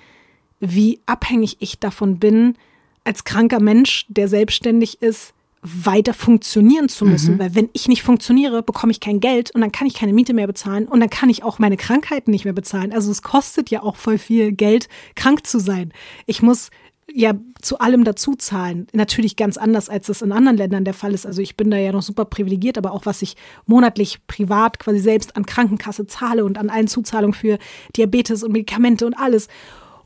wie 0.58 1.00
abhängig 1.04 1.58
ich 1.60 1.78
davon 1.78 2.18
bin, 2.18 2.56
als 3.04 3.24
kranker 3.24 3.60
Mensch, 3.60 4.06
der 4.08 4.28
selbstständig 4.28 5.02
ist, 5.02 5.34
weiter 5.66 6.14
funktionieren 6.14 6.88
zu 6.88 7.04
müssen. 7.04 7.34
Mhm. 7.34 7.38
Weil 7.38 7.54
wenn 7.54 7.70
ich 7.72 7.88
nicht 7.88 8.02
funktioniere, 8.02 8.62
bekomme 8.62 8.90
ich 8.90 9.00
kein 9.00 9.20
Geld 9.20 9.50
und 9.54 9.60
dann 9.60 9.72
kann 9.72 9.86
ich 9.86 9.94
keine 9.94 10.12
Miete 10.12 10.34
mehr 10.34 10.46
bezahlen 10.46 10.86
und 10.86 11.00
dann 11.00 11.10
kann 11.10 11.28
ich 11.28 11.42
auch 11.42 11.58
meine 11.58 11.76
Krankheiten 11.76 12.30
nicht 12.30 12.44
mehr 12.44 12.54
bezahlen. 12.54 12.92
Also 12.92 13.10
es 13.10 13.22
kostet 13.22 13.70
ja 13.70 13.82
auch 13.82 13.96
voll 13.96 14.18
viel 14.18 14.52
Geld, 14.52 14.88
krank 15.14 15.46
zu 15.46 15.58
sein. 15.58 15.92
Ich 16.26 16.42
muss 16.42 16.70
ja 17.12 17.34
zu 17.62 17.78
allem 17.78 18.04
dazu 18.04 18.34
zahlen. 18.34 18.86
Natürlich 18.92 19.36
ganz 19.36 19.56
anders, 19.56 19.88
als 19.88 20.08
es 20.08 20.22
in 20.22 20.32
anderen 20.32 20.56
Ländern 20.56 20.84
der 20.84 20.94
Fall 20.94 21.14
ist. 21.14 21.26
Also 21.26 21.40
ich 21.40 21.56
bin 21.56 21.70
da 21.70 21.76
ja 21.76 21.92
noch 21.92 22.02
super 22.02 22.24
privilegiert, 22.24 22.78
aber 22.78 22.92
auch 22.92 23.06
was 23.06 23.22
ich 23.22 23.36
monatlich 23.66 24.26
privat 24.26 24.78
quasi 24.78 24.98
selbst 24.98 25.36
an 25.36 25.46
Krankenkasse 25.46 26.06
zahle 26.06 26.44
und 26.44 26.58
an 26.58 26.70
allen 26.70 26.88
Zuzahlungen 26.88 27.34
für 27.34 27.58
Diabetes 27.96 28.42
und 28.42 28.52
Medikamente 28.52 29.06
und 29.06 29.14
alles. 29.14 29.48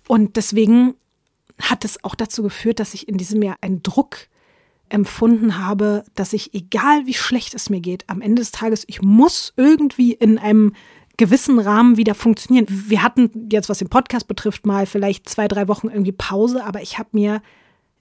Und 0.09 0.37
deswegen 0.37 0.95
hat 1.61 1.85
es 1.85 2.03
auch 2.05 2.15
dazu 2.15 2.43
geführt, 2.43 2.81
dass 2.81 2.95
ich 2.95 3.09
in 3.09 3.17
diesem 3.17 3.43
Jahr 3.43 3.57
einen 3.61 3.83
Druck 3.83 4.29
empfunden 4.91 5.59
habe, 5.59 6.05
dass 6.15 6.33
ich, 6.33 6.53
egal 6.55 7.07
wie 7.07 7.15
schlecht 7.15 7.55
es 7.55 7.71
mir 7.71 7.81
geht, 7.81 8.05
am 8.09 8.21
Ende 8.21 8.43
des 8.43 8.53
Tages, 8.53 8.85
ich 8.87 9.03
muss 9.03 9.53
irgendwie 9.57 10.13
in 10.13 10.39
einem 10.39 10.75
gewissen 11.17 11.59
Rahmen 11.59 11.97
wieder 11.97 12.15
funktionieren. 12.15 12.67
Wir 12.69 13.03
hatten 13.03 13.49
jetzt, 13.51 13.69
was 13.69 13.79
den 13.79 13.89
Podcast 13.89 14.27
betrifft, 14.27 14.67
mal 14.67 14.87
vielleicht 14.87 15.29
zwei, 15.29 15.49
drei 15.49 15.69
Wochen 15.69 15.89
irgendwie 15.89 16.13
Pause, 16.13 16.65
aber 16.65 16.83
ich 16.83 16.99
habe 16.99 17.11
mir 17.13 17.43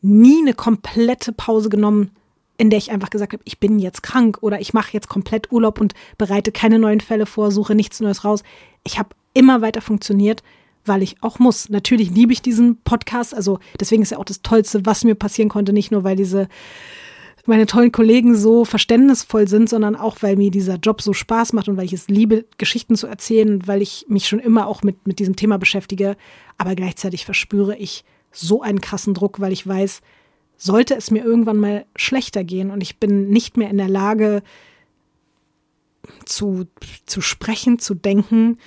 nie 0.01 0.41
eine 0.41 0.53
komplette 0.53 1.33
Pause 1.33 1.69
genommen, 1.69 2.11
in 2.57 2.69
der 2.69 2.77
ich 2.77 2.91
einfach 2.91 3.09
gesagt 3.09 3.33
habe, 3.33 3.43
ich 3.45 3.59
bin 3.59 3.79
jetzt 3.79 4.03
krank 4.03 4.37
oder 4.41 4.59
ich 4.61 4.73
mache 4.73 4.93
jetzt 4.93 5.09
komplett 5.09 5.51
Urlaub 5.51 5.79
und 5.79 5.93
bereite 6.17 6.51
keine 6.51 6.79
neuen 6.79 7.01
Fälle 7.01 7.25
vor, 7.25 7.51
suche 7.51 7.75
nichts 7.75 7.99
Neues 7.99 8.23
raus. 8.23 8.43
Ich 8.83 8.97
habe 8.97 9.09
immer 9.33 9.61
weiter 9.61 9.81
funktioniert 9.81 10.43
weil 10.85 11.03
ich 11.03 11.17
auch 11.21 11.39
muss. 11.39 11.69
Natürlich 11.69 12.09
liebe 12.11 12.33
ich 12.33 12.41
diesen 12.41 12.81
Podcast, 12.81 13.33
also 13.33 13.59
deswegen 13.79 14.01
ist 14.01 14.11
er 14.11 14.19
auch 14.19 14.25
das 14.25 14.41
Tollste, 14.41 14.85
was 14.85 15.03
mir 15.03 15.15
passieren 15.15 15.49
konnte, 15.49 15.73
nicht 15.73 15.91
nur 15.91 16.03
weil 16.03 16.15
diese 16.15 16.47
meine 17.49 17.65
tollen 17.65 17.91
Kollegen 17.91 18.35
so 18.35 18.63
verständnisvoll 18.63 19.47
sind, 19.47 19.69
sondern 19.69 19.95
auch, 19.95 20.17
weil 20.21 20.35
mir 20.35 20.51
dieser 20.51 20.75
Job 20.75 21.01
so 21.01 21.13
Spaß 21.13 21.53
macht 21.53 21.67
und 21.67 21.77
weil 21.77 21.85
ich 21.85 21.93
es 21.93 22.07
liebe, 22.07 22.45
Geschichten 22.57 22.95
zu 22.95 23.07
erzählen, 23.07 23.67
weil 23.67 23.81
ich 23.81 24.05
mich 24.07 24.27
schon 24.27 24.39
immer 24.39 24.67
auch 24.67 24.83
mit, 24.83 25.07
mit 25.07 25.19
diesem 25.19 25.35
Thema 25.35 25.57
beschäftige. 25.57 26.15
Aber 26.57 26.75
gleichzeitig 26.75 27.25
verspüre 27.25 27.75
ich 27.75 28.05
so 28.31 28.61
einen 28.61 28.81
krassen 28.81 29.15
Druck, 29.15 29.39
weil 29.39 29.51
ich 29.51 29.65
weiß, 29.65 30.01
sollte 30.57 30.95
es 30.95 31.09
mir 31.09 31.23
irgendwann 31.23 31.57
mal 31.57 31.85
schlechter 31.95 32.43
gehen 32.43 32.69
und 32.69 32.81
ich 32.81 32.99
bin 32.99 33.29
nicht 33.29 33.57
mehr 33.57 33.69
in 33.69 33.77
der 33.77 33.89
Lage 33.89 34.43
zu, 36.25 36.67
zu 37.05 37.21
sprechen, 37.21 37.79
zu 37.79 37.95
denken, 37.95 38.57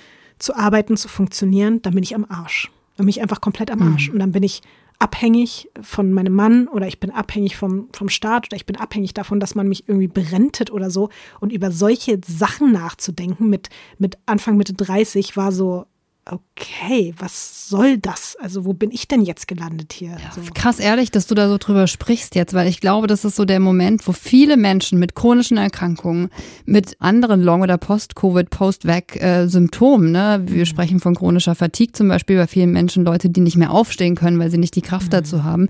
zu 0.43 0.55
arbeiten, 0.57 0.97
zu 0.97 1.07
funktionieren, 1.07 1.81
dann 1.81 1.93
bin 1.93 2.03
ich 2.03 2.15
am 2.15 2.25
Arsch. 2.27 2.69
Dann 2.97 3.05
bin 3.05 3.11
ich 3.11 3.21
einfach 3.21 3.39
komplett 3.39 3.71
am 3.71 3.81
Arsch. 3.81 4.09
Mhm. 4.09 4.13
Und 4.13 4.19
dann 4.19 4.31
bin 4.33 4.43
ich 4.43 4.61
abhängig 4.99 5.69
von 5.81 6.11
meinem 6.11 6.33
Mann 6.33 6.67
oder 6.67 6.85
ich 6.85 6.99
bin 6.99 7.11
abhängig 7.11 7.55
vom, 7.55 7.87
vom 7.93 8.09
Staat 8.09 8.47
oder 8.47 8.57
ich 8.57 8.65
bin 8.65 8.75
abhängig 8.75 9.13
davon, 9.13 9.39
dass 9.39 9.55
man 9.55 9.69
mich 9.69 9.87
irgendwie 9.87 10.09
berentet 10.09 10.69
oder 10.69 10.91
so. 10.91 11.09
Und 11.39 11.53
über 11.53 11.71
solche 11.71 12.19
Sachen 12.27 12.73
nachzudenken 12.73 13.49
mit, 13.49 13.69
mit 13.97 14.17
Anfang, 14.25 14.57
Mitte 14.57 14.73
30 14.73 15.37
war 15.37 15.53
so, 15.53 15.85
okay, 16.29 17.13
was 17.17 17.67
soll 17.67 17.97
das? 17.97 18.37
Also 18.39 18.65
wo 18.65 18.73
bin 18.73 18.91
ich 18.91 19.07
denn 19.07 19.23
jetzt 19.23 19.47
gelandet 19.47 19.93
hier? 19.93 20.11
Ja, 20.11 20.31
so. 20.33 20.41
Krass 20.53 20.79
ehrlich, 20.79 21.11
dass 21.11 21.27
du 21.27 21.35
da 21.35 21.49
so 21.49 21.57
drüber 21.57 21.87
sprichst 21.87 22.35
jetzt, 22.35 22.53
weil 22.53 22.67
ich 22.67 22.79
glaube, 22.79 23.07
das 23.07 23.25
ist 23.25 23.35
so 23.35 23.45
der 23.45 23.59
Moment, 23.59 24.07
wo 24.07 24.13
viele 24.13 24.55
Menschen 24.55 24.99
mit 24.99 25.15
chronischen 25.15 25.57
Erkrankungen, 25.57 26.29
mit 26.65 26.95
anderen 26.99 27.41
Long- 27.41 27.61
oder 27.61 27.77
Post-Covid, 27.77 28.49
Post-Vac-Symptomen, 28.49 30.11
ne? 30.11 30.43
wir 30.45 30.59
mhm. 30.61 30.65
sprechen 30.65 30.99
von 30.99 31.15
chronischer 31.15 31.55
Fatigue 31.55 31.93
zum 31.93 32.07
Beispiel 32.07 32.37
bei 32.37 32.47
vielen 32.47 32.71
Menschen, 32.71 33.03
Leute, 33.03 33.29
die 33.29 33.41
nicht 33.41 33.57
mehr 33.57 33.71
aufstehen 33.71 34.15
können, 34.15 34.39
weil 34.39 34.49
sie 34.49 34.57
nicht 34.57 34.75
die 34.75 34.81
Kraft 34.81 35.07
mhm. 35.07 35.11
dazu 35.11 35.43
haben. 35.43 35.67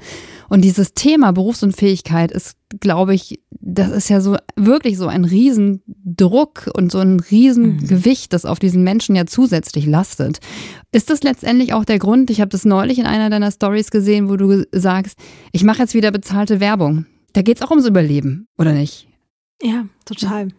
Und 0.50 0.64
dieses 0.64 0.94
Thema 0.94 1.32
Berufsunfähigkeit 1.32 2.32
ist 2.32 2.58
glaube 2.80 3.14
ich, 3.14 3.40
das 3.52 3.92
ist 3.92 4.10
ja 4.10 4.22
so 4.22 4.38
wirklich 4.56 4.98
so 4.98 5.08
ein 5.08 5.26
Riesendruck 5.26 6.70
und 6.76 6.92
so 6.92 7.00
ein 7.00 7.20
Riesengewicht, 7.20 8.34
das 8.34 8.46
auf 8.46 8.60
diesen 8.60 8.84
Menschen 8.84 9.16
ja 9.16 9.26
zusätzlich 9.26 9.86
lastet. 9.86 10.40
Ist 10.92 11.10
das 11.10 11.24
letztendlich 11.24 11.74
auch 11.74 11.86
der 11.86 12.00
Grund? 12.00 12.30
Ich 12.30 12.42
habe 12.42 12.50
das 12.50 12.66
neulich 12.66 13.00
in 13.00 13.06
einer 13.06 13.30
deiner 13.30 13.52
Stories 13.52 13.92
gesehen, 13.92 14.30
wo 14.30 14.38
du 14.38 14.66
sagst, 14.72 15.18
ich 15.52 15.64
mache 15.64 15.80
jetzt 15.80 15.94
wieder 15.94 16.12
bezahlte 16.12 16.60
Werbung. 16.60 17.06
Da 17.34 17.42
geht 17.42 17.58
es 17.58 17.64
auch 17.64 17.72
ums 17.72 17.88
Überleben, 17.88 18.48
oder 18.58 18.74
nicht? 18.74 19.08
Ja, 19.62 19.86
total. 20.04 20.50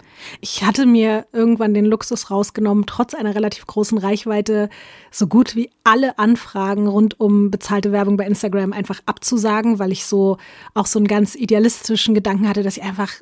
Ich 0.41 0.65
hatte 0.65 0.87
mir 0.87 1.27
irgendwann 1.33 1.75
den 1.75 1.85
Luxus 1.85 2.31
rausgenommen, 2.31 2.87
trotz 2.87 3.13
einer 3.13 3.35
relativ 3.35 3.67
großen 3.67 3.99
Reichweite 3.99 4.71
so 5.11 5.27
gut 5.27 5.55
wie 5.57 5.71
alle 5.85 6.19
Anfragen 6.19 6.87
rund 6.87 7.21
um 7.21 7.51
bezahlte 7.51 7.93
Werbung 7.93 8.17
bei 8.17 8.27
Instagram 8.27 8.73
einfach 8.73 9.01
abzusagen, 9.05 9.79
weil 9.79 9.93
ich 9.93 10.07
so 10.07 10.39
auch 10.73 10.87
so 10.87 10.99
einen 10.99 11.07
ganz 11.09 11.35
idealistischen 11.35 12.15
Gedanken 12.15 12.49
hatte, 12.49 12.63
dass 12.63 12.79
ich 12.79 12.83
einfach 12.83 13.13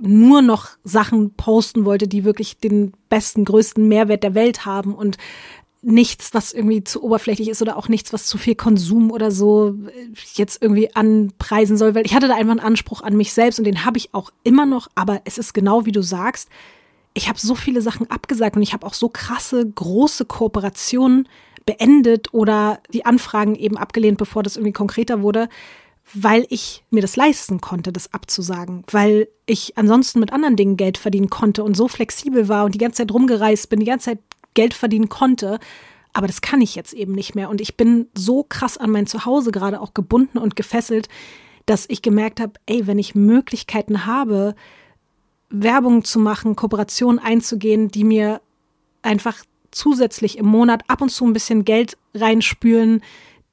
nur 0.00 0.42
noch 0.42 0.68
Sachen 0.84 1.34
posten 1.34 1.84
wollte, 1.84 2.06
die 2.06 2.24
wirklich 2.24 2.58
den 2.58 2.92
besten, 3.08 3.44
größten 3.44 3.88
Mehrwert 3.88 4.22
der 4.22 4.34
Welt 4.34 4.66
haben 4.66 4.94
und 4.94 5.18
nichts, 5.84 6.32
was 6.32 6.52
irgendwie 6.52 6.82
zu 6.82 7.02
oberflächlich 7.02 7.48
ist 7.48 7.62
oder 7.62 7.76
auch 7.76 7.88
nichts, 7.88 8.12
was 8.12 8.26
zu 8.26 8.38
viel 8.38 8.54
Konsum 8.54 9.10
oder 9.10 9.30
so 9.30 9.76
äh, 9.86 10.08
jetzt 10.34 10.62
irgendwie 10.62 10.94
anpreisen 10.94 11.76
soll, 11.76 11.94
weil 11.94 12.06
ich 12.06 12.14
hatte 12.14 12.28
da 12.28 12.34
einfach 12.34 12.52
einen 12.52 12.60
Anspruch 12.60 13.02
an 13.02 13.16
mich 13.16 13.32
selbst 13.32 13.58
und 13.58 13.64
den 13.64 13.84
habe 13.84 13.98
ich 13.98 14.14
auch 14.14 14.30
immer 14.42 14.66
noch, 14.66 14.88
aber 14.94 15.20
es 15.24 15.38
ist 15.38 15.52
genau 15.52 15.86
wie 15.86 15.92
du 15.92 16.02
sagst, 16.02 16.48
ich 17.12 17.28
habe 17.28 17.38
so 17.38 17.54
viele 17.54 17.80
Sachen 17.80 18.10
abgesagt 18.10 18.56
und 18.56 18.62
ich 18.62 18.72
habe 18.72 18.86
auch 18.86 18.94
so 18.94 19.08
krasse, 19.08 19.64
große 19.68 20.24
Kooperationen 20.24 21.28
beendet 21.66 22.34
oder 22.34 22.80
die 22.92 23.06
Anfragen 23.06 23.54
eben 23.54 23.76
abgelehnt, 23.76 24.18
bevor 24.18 24.42
das 24.42 24.56
irgendwie 24.56 24.72
konkreter 24.72 25.22
wurde, 25.22 25.48
weil 26.12 26.46
ich 26.50 26.84
mir 26.90 27.00
das 27.00 27.16
leisten 27.16 27.60
konnte, 27.60 27.92
das 27.92 28.12
abzusagen, 28.12 28.84
weil 28.90 29.28
ich 29.46 29.78
ansonsten 29.78 30.20
mit 30.20 30.32
anderen 30.32 30.56
Dingen 30.56 30.76
Geld 30.76 30.98
verdienen 30.98 31.30
konnte 31.30 31.64
und 31.64 31.76
so 31.76 31.88
flexibel 31.88 32.48
war 32.48 32.64
und 32.64 32.74
die 32.74 32.78
ganze 32.78 32.98
Zeit 32.98 33.12
rumgereist 33.12 33.68
bin, 33.70 33.80
die 33.80 33.86
ganze 33.86 34.06
Zeit 34.06 34.18
Geld 34.54 34.74
verdienen 34.74 35.08
konnte. 35.08 35.58
Aber 36.12 36.26
das 36.26 36.40
kann 36.40 36.60
ich 36.60 36.74
jetzt 36.74 36.92
eben 36.92 37.12
nicht 37.12 37.34
mehr. 37.34 37.50
Und 37.50 37.60
ich 37.60 37.76
bin 37.76 38.06
so 38.14 38.44
krass 38.44 38.78
an 38.78 38.90
mein 38.90 39.06
Zuhause 39.06 39.50
gerade 39.50 39.80
auch 39.80 39.94
gebunden 39.94 40.38
und 40.38 40.56
gefesselt, 40.56 41.08
dass 41.66 41.86
ich 41.88 42.02
gemerkt 42.02 42.40
habe, 42.40 42.52
ey, 42.66 42.86
wenn 42.86 42.98
ich 42.98 43.14
Möglichkeiten 43.14 44.06
habe, 44.06 44.54
Werbung 45.50 46.04
zu 46.04 46.18
machen, 46.18 46.56
Kooperationen 46.56 47.18
einzugehen, 47.18 47.88
die 47.88 48.04
mir 48.04 48.40
einfach 49.02 49.44
zusätzlich 49.70 50.38
im 50.38 50.46
Monat 50.46 50.82
ab 50.88 51.02
und 51.02 51.10
zu 51.10 51.26
ein 51.26 51.32
bisschen 51.32 51.64
Geld 51.64 51.96
reinspülen 52.14 53.02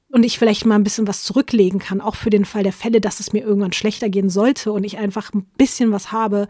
und 0.08 0.24
ich 0.24 0.38
vielleicht 0.38 0.66
mal 0.66 0.76
ein 0.76 0.84
bisschen 0.84 1.08
was 1.08 1.24
zurücklegen 1.24 1.80
kann, 1.80 2.00
auch 2.00 2.14
für 2.14 2.30
den 2.30 2.44
Fall 2.44 2.62
der 2.62 2.72
Fälle, 2.72 3.00
dass 3.00 3.18
es 3.18 3.32
mir 3.32 3.42
irgendwann 3.42 3.72
schlechter 3.72 4.08
gehen 4.08 4.30
sollte 4.30 4.72
und 4.72 4.84
ich 4.84 4.98
einfach 4.98 5.32
ein 5.32 5.44
bisschen 5.56 5.90
was 5.90 6.12
habe, 6.12 6.48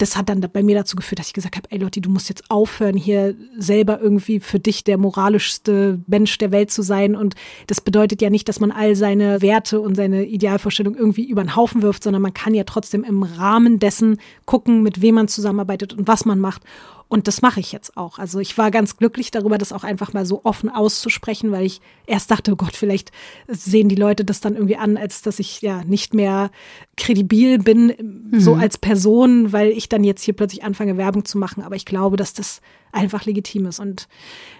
das 0.00 0.16
hat 0.16 0.30
dann 0.30 0.40
bei 0.40 0.62
mir 0.62 0.74
dazu 0.74 0.96
geführt, 0.96 1.18
dass 1.18 1.26
ich 1.26 1.34
gesagt 1.34 1.56
habe, 1.56 1.70
ey 1.70 1.78
Lotti, 1.78 2.00
du 2.00 2.08
musst 2.08 2.30
jetzt 2.30 2.50
aufhören, 2.50 2.96
hier 2.96 3.34
selber 3.58 4.00
irgendwie 4.00 4.40
für 4.40 4.58
dich 4.58 4.82
der 4.82 4.96
moralischste 4.96 6.00
Mensch 6.06 6.38
der 6.38 6.50
Welt 6.52 6.70
zu 6.70 6.80
sein. 6.80 7.14
Und 7.14 7.34
das 7.66 7.82
bedeutet 7.82 8.22
ja 8.22 8.30
nicht, 8.30 8.48
dass 8.48 8.60
man 8.60 8.70
all 8.70 8.96
seine 8.96 9.42
Werte 9.42 9.80
und 9.80 9.96
seine 9.96 10.24
Idealvorstellungen 10.24 10.98
irgendwie 10.98 11.28
über 11.28 11.44
den 11.44 11.54
Haufen 11.54 11.82
wirft, 11.82 12.02
sondern 12.02 12.22
man 12.22 12.32
kann 12.32 12.54
ja 12.54 12.64
trotzdem 12.64 13.04
im 13.04 13.22
Rahmen 13.22 13.78
dessen 13.78 14.18
gucken, 14.46 14.82
mit 14.82 15.02
wem 15.02 15.16
man 15.16 15.28
zusammenarbeitet 15.28 15.92
und 15.92 16.08
was 16.08 16.24
man 16.24 16.38
macht. 16.38 16.62
Und 17.10 17.26
das 17.26 17.42
mache 17.42 17.58
ich 17.58 17.72
jetzt 17.72 17.96
auch. 17.96 18.20
Also 18.20 18.38
ich 18.38 18.56
war 18.56 18.70
ganz 18.70 18.96
glücklich 18.96 19.32
darüber, 19.32 19.58
das 19.58 19.72
auch 19.72 19.82
einfach 19.82 20.12
mal 20.12 20.24
so 20.24 20.42
offen 20.44 20.68
auszusprechen, 20.68 21.50
weil 21.50 21.66
ich 21.66 21.80
erst 22.06 22.30
dachte, 22.30 22.52
oh 22.52 22.56
Gott, 22.56 22.76
vielleicht 22.76 23.10
sehen 23.48 23.88
die 23.88 23.96
Leute 23.96 24.24
das 24.24 24.40
dann 24.40 24.54
irgendwie 24.54 24.76
an, 24.76 24.96
als 24.96 25.20
dass 25.20 25.40
ich 25.40 25.60
ja 25.60 25.82
nicht 25.82 26.14
mehr 26.14 26.52
kredibil 26.96 27.58
bin, 27.58 28.28
mhm. 28.30 28.38
so 28.38 28.54
als 28.54 28.78
Person, 28.78 29.52
weil 29.52 29.70
ich 29.70 29.88
dann 29.88 30.04
jetzt 30.04 30.22
hier 30.22 30.34
plötzlich 30.34 30.62
anfange, 30.62 30.96
Werbung 30.98 31.24
zu 31.24 31.36
machen. 31.36 31.64
Aber 31.64 31.74
ich 31.74 31.84
glaube, 31.84 32.16
dass 32.16 32.32
das 32.32 32.60
einfach 32.92 33.24
legitim 33.24 33.66
ist. 33.66 33.80
Und 33.80 34.06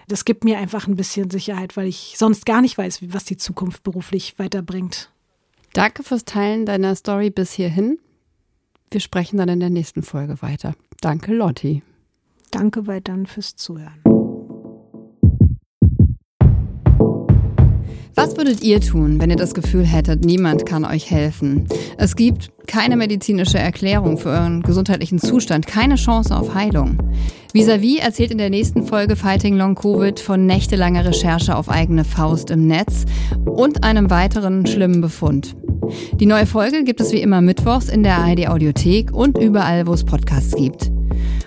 das 0.09 0.25
gibt 0.25 0.43
mir 0.43 0.57
einfach 0.57 0.87
ein 0.87 0.97
bisschen 0.97 1.31
Sicherheit, 1.31 1.77
weil 1.77 1.87
ich 1.87 2.15
sonst 2.17 2.45
gar 2.45 2.61
nicht 2.61 2.77
weiß, 2.77 3.13
was 3.13 3.23
die 3.23 3.37
Zukunft 3.37 3.81
beruflich 3.83 4.37
weiterbringt. 4.39 5.09
Danke 5.71 6.03
fürs 6.03 6.25
Teilen 6.25 6.65
deiner 6.65 6.95
Story 6.97 7.29
bis 7.29 7.53
hierhin. 7.53 7.97
Wir 8.89 8.99
sprechen 8.99 9.37
dann 9.37 9.47
in 9.47 9.61
der 9.61 9.69
nächsten 9.69 10.03
Folge 10.03 10.41
weiter. 10.41 10.75
Danke, 10.99 11.33
Lotti. 11.33 11.81
Danke 12.51 12.85
weiterhin 12.85 13.25
fürs 13.25 13.55
Zuhören. 13.55 14.01
Was 18.13 18.35
würdet 18.35 18.61
ihr 18.61 18.81
tun, 18.81 19.21
wenn 19.21 19.29
ihr 19.29 19.37
das 19.37 19.53
Gefühl 19.53 19.85
hättet, 19.85 20.25
niemand 20.25 20.65
kann 20.65 20.83
euch 20.83 21.09
helfen? 21.09 21.67
Es 21.97 22.17
gibt 22.17 22.51
keine 22.67 22.97
medizinische 22.97 23.57
Erklärung 23.57 24.17
für 24.17 24.29
euren 24.29 24.61
gesundheitlichen 24.63 25.17
Zustand, 25.17 25.65
keine 25.65 25.95
Chance 25.95 26.35
auf 26.35 26.53
Heilung. 26.53 26.97
Visavi 27.53 27.97
erzählt 27.97 28.31
in 28.31 28.37
der 28.37 28.49
nächsten 28.49 28.83
Folge 28.83 29.15
Fighting 29.15 29.55
Long 29.55 29.75
Covid 29.75 30.19
von 30.19 30.45
nächtelanger 30.45 31.05
Recherche 31.05 31.55
auf 31.55 31.69
eigene 31.69 32.03
Faust 32.03 32.51
im 32.51 32.67
Netz 32.67 33.05
und 33.45 33.83
einem 33.83 34.09
weiteren 34.09 34.65
schlimmen 34.65 35.01
Befund. 35.01 35.55
Die 36.13 36.25
neue 36.25 36.45
Folge 36.45 36.83
gibt 36.83 37.01
es 37.01 37.13
wie 37.13 37.21
immer 37.21 37.41
mittwochs 37.41 37.89
in 37.89 38.03
der 38.03 38.17
ARD 38.17 38.49
Audiothek 38.49 39.13
und 39.13 39.37
überall, 39.37 39.87
wo 39.87 39.93
es 39.93 40.03
Podcasts 40.03 40.55
gibt. 40.55 40.91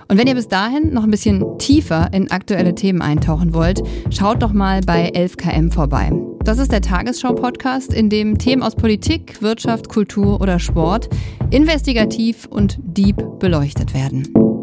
Und 0.09 0.19
wenn 0.19 0.27
ihr 0.27 0.35
bis 0.35 0.49
dahin 0.49 0.93
noch 0.93 1.05
ein 1.05 1.11
bisschen 1.11 1.59
tiefer 1.59 2.11
in 2.13 2.31
aktuelle 2.31 2.75
Themen 2.75 3.03
eintauchen 3.03 3.55
wollt, 3.55 3.83
schaut 4.11 4.43
doch 4.43 4.53
mal 4.53 4.81
bei 4.81 5.11
11KM 5.11 5.73
vorbei. 5.73 6.13
Das 6.45 6.59
ist 6.59 6.73
der 6.73 6.83
Tagesschau-Podcast, 6.83 7.95
in 7.95 8.11
dem 8.11 8.37
Themen 8.37 8.63
aus 8.63 8.77
Politik, 8.77 9.41
Wirtschaft, 9.41 9.89
Kultur 9.89 10.41
oder 10.41 10.59
Sport 10.59 11.09
investigativ 11.51 12.47
und 12.47 12.79
deep 12.83 13.17
beleuchtet 13.39 13.95
werden. 13.95 14.54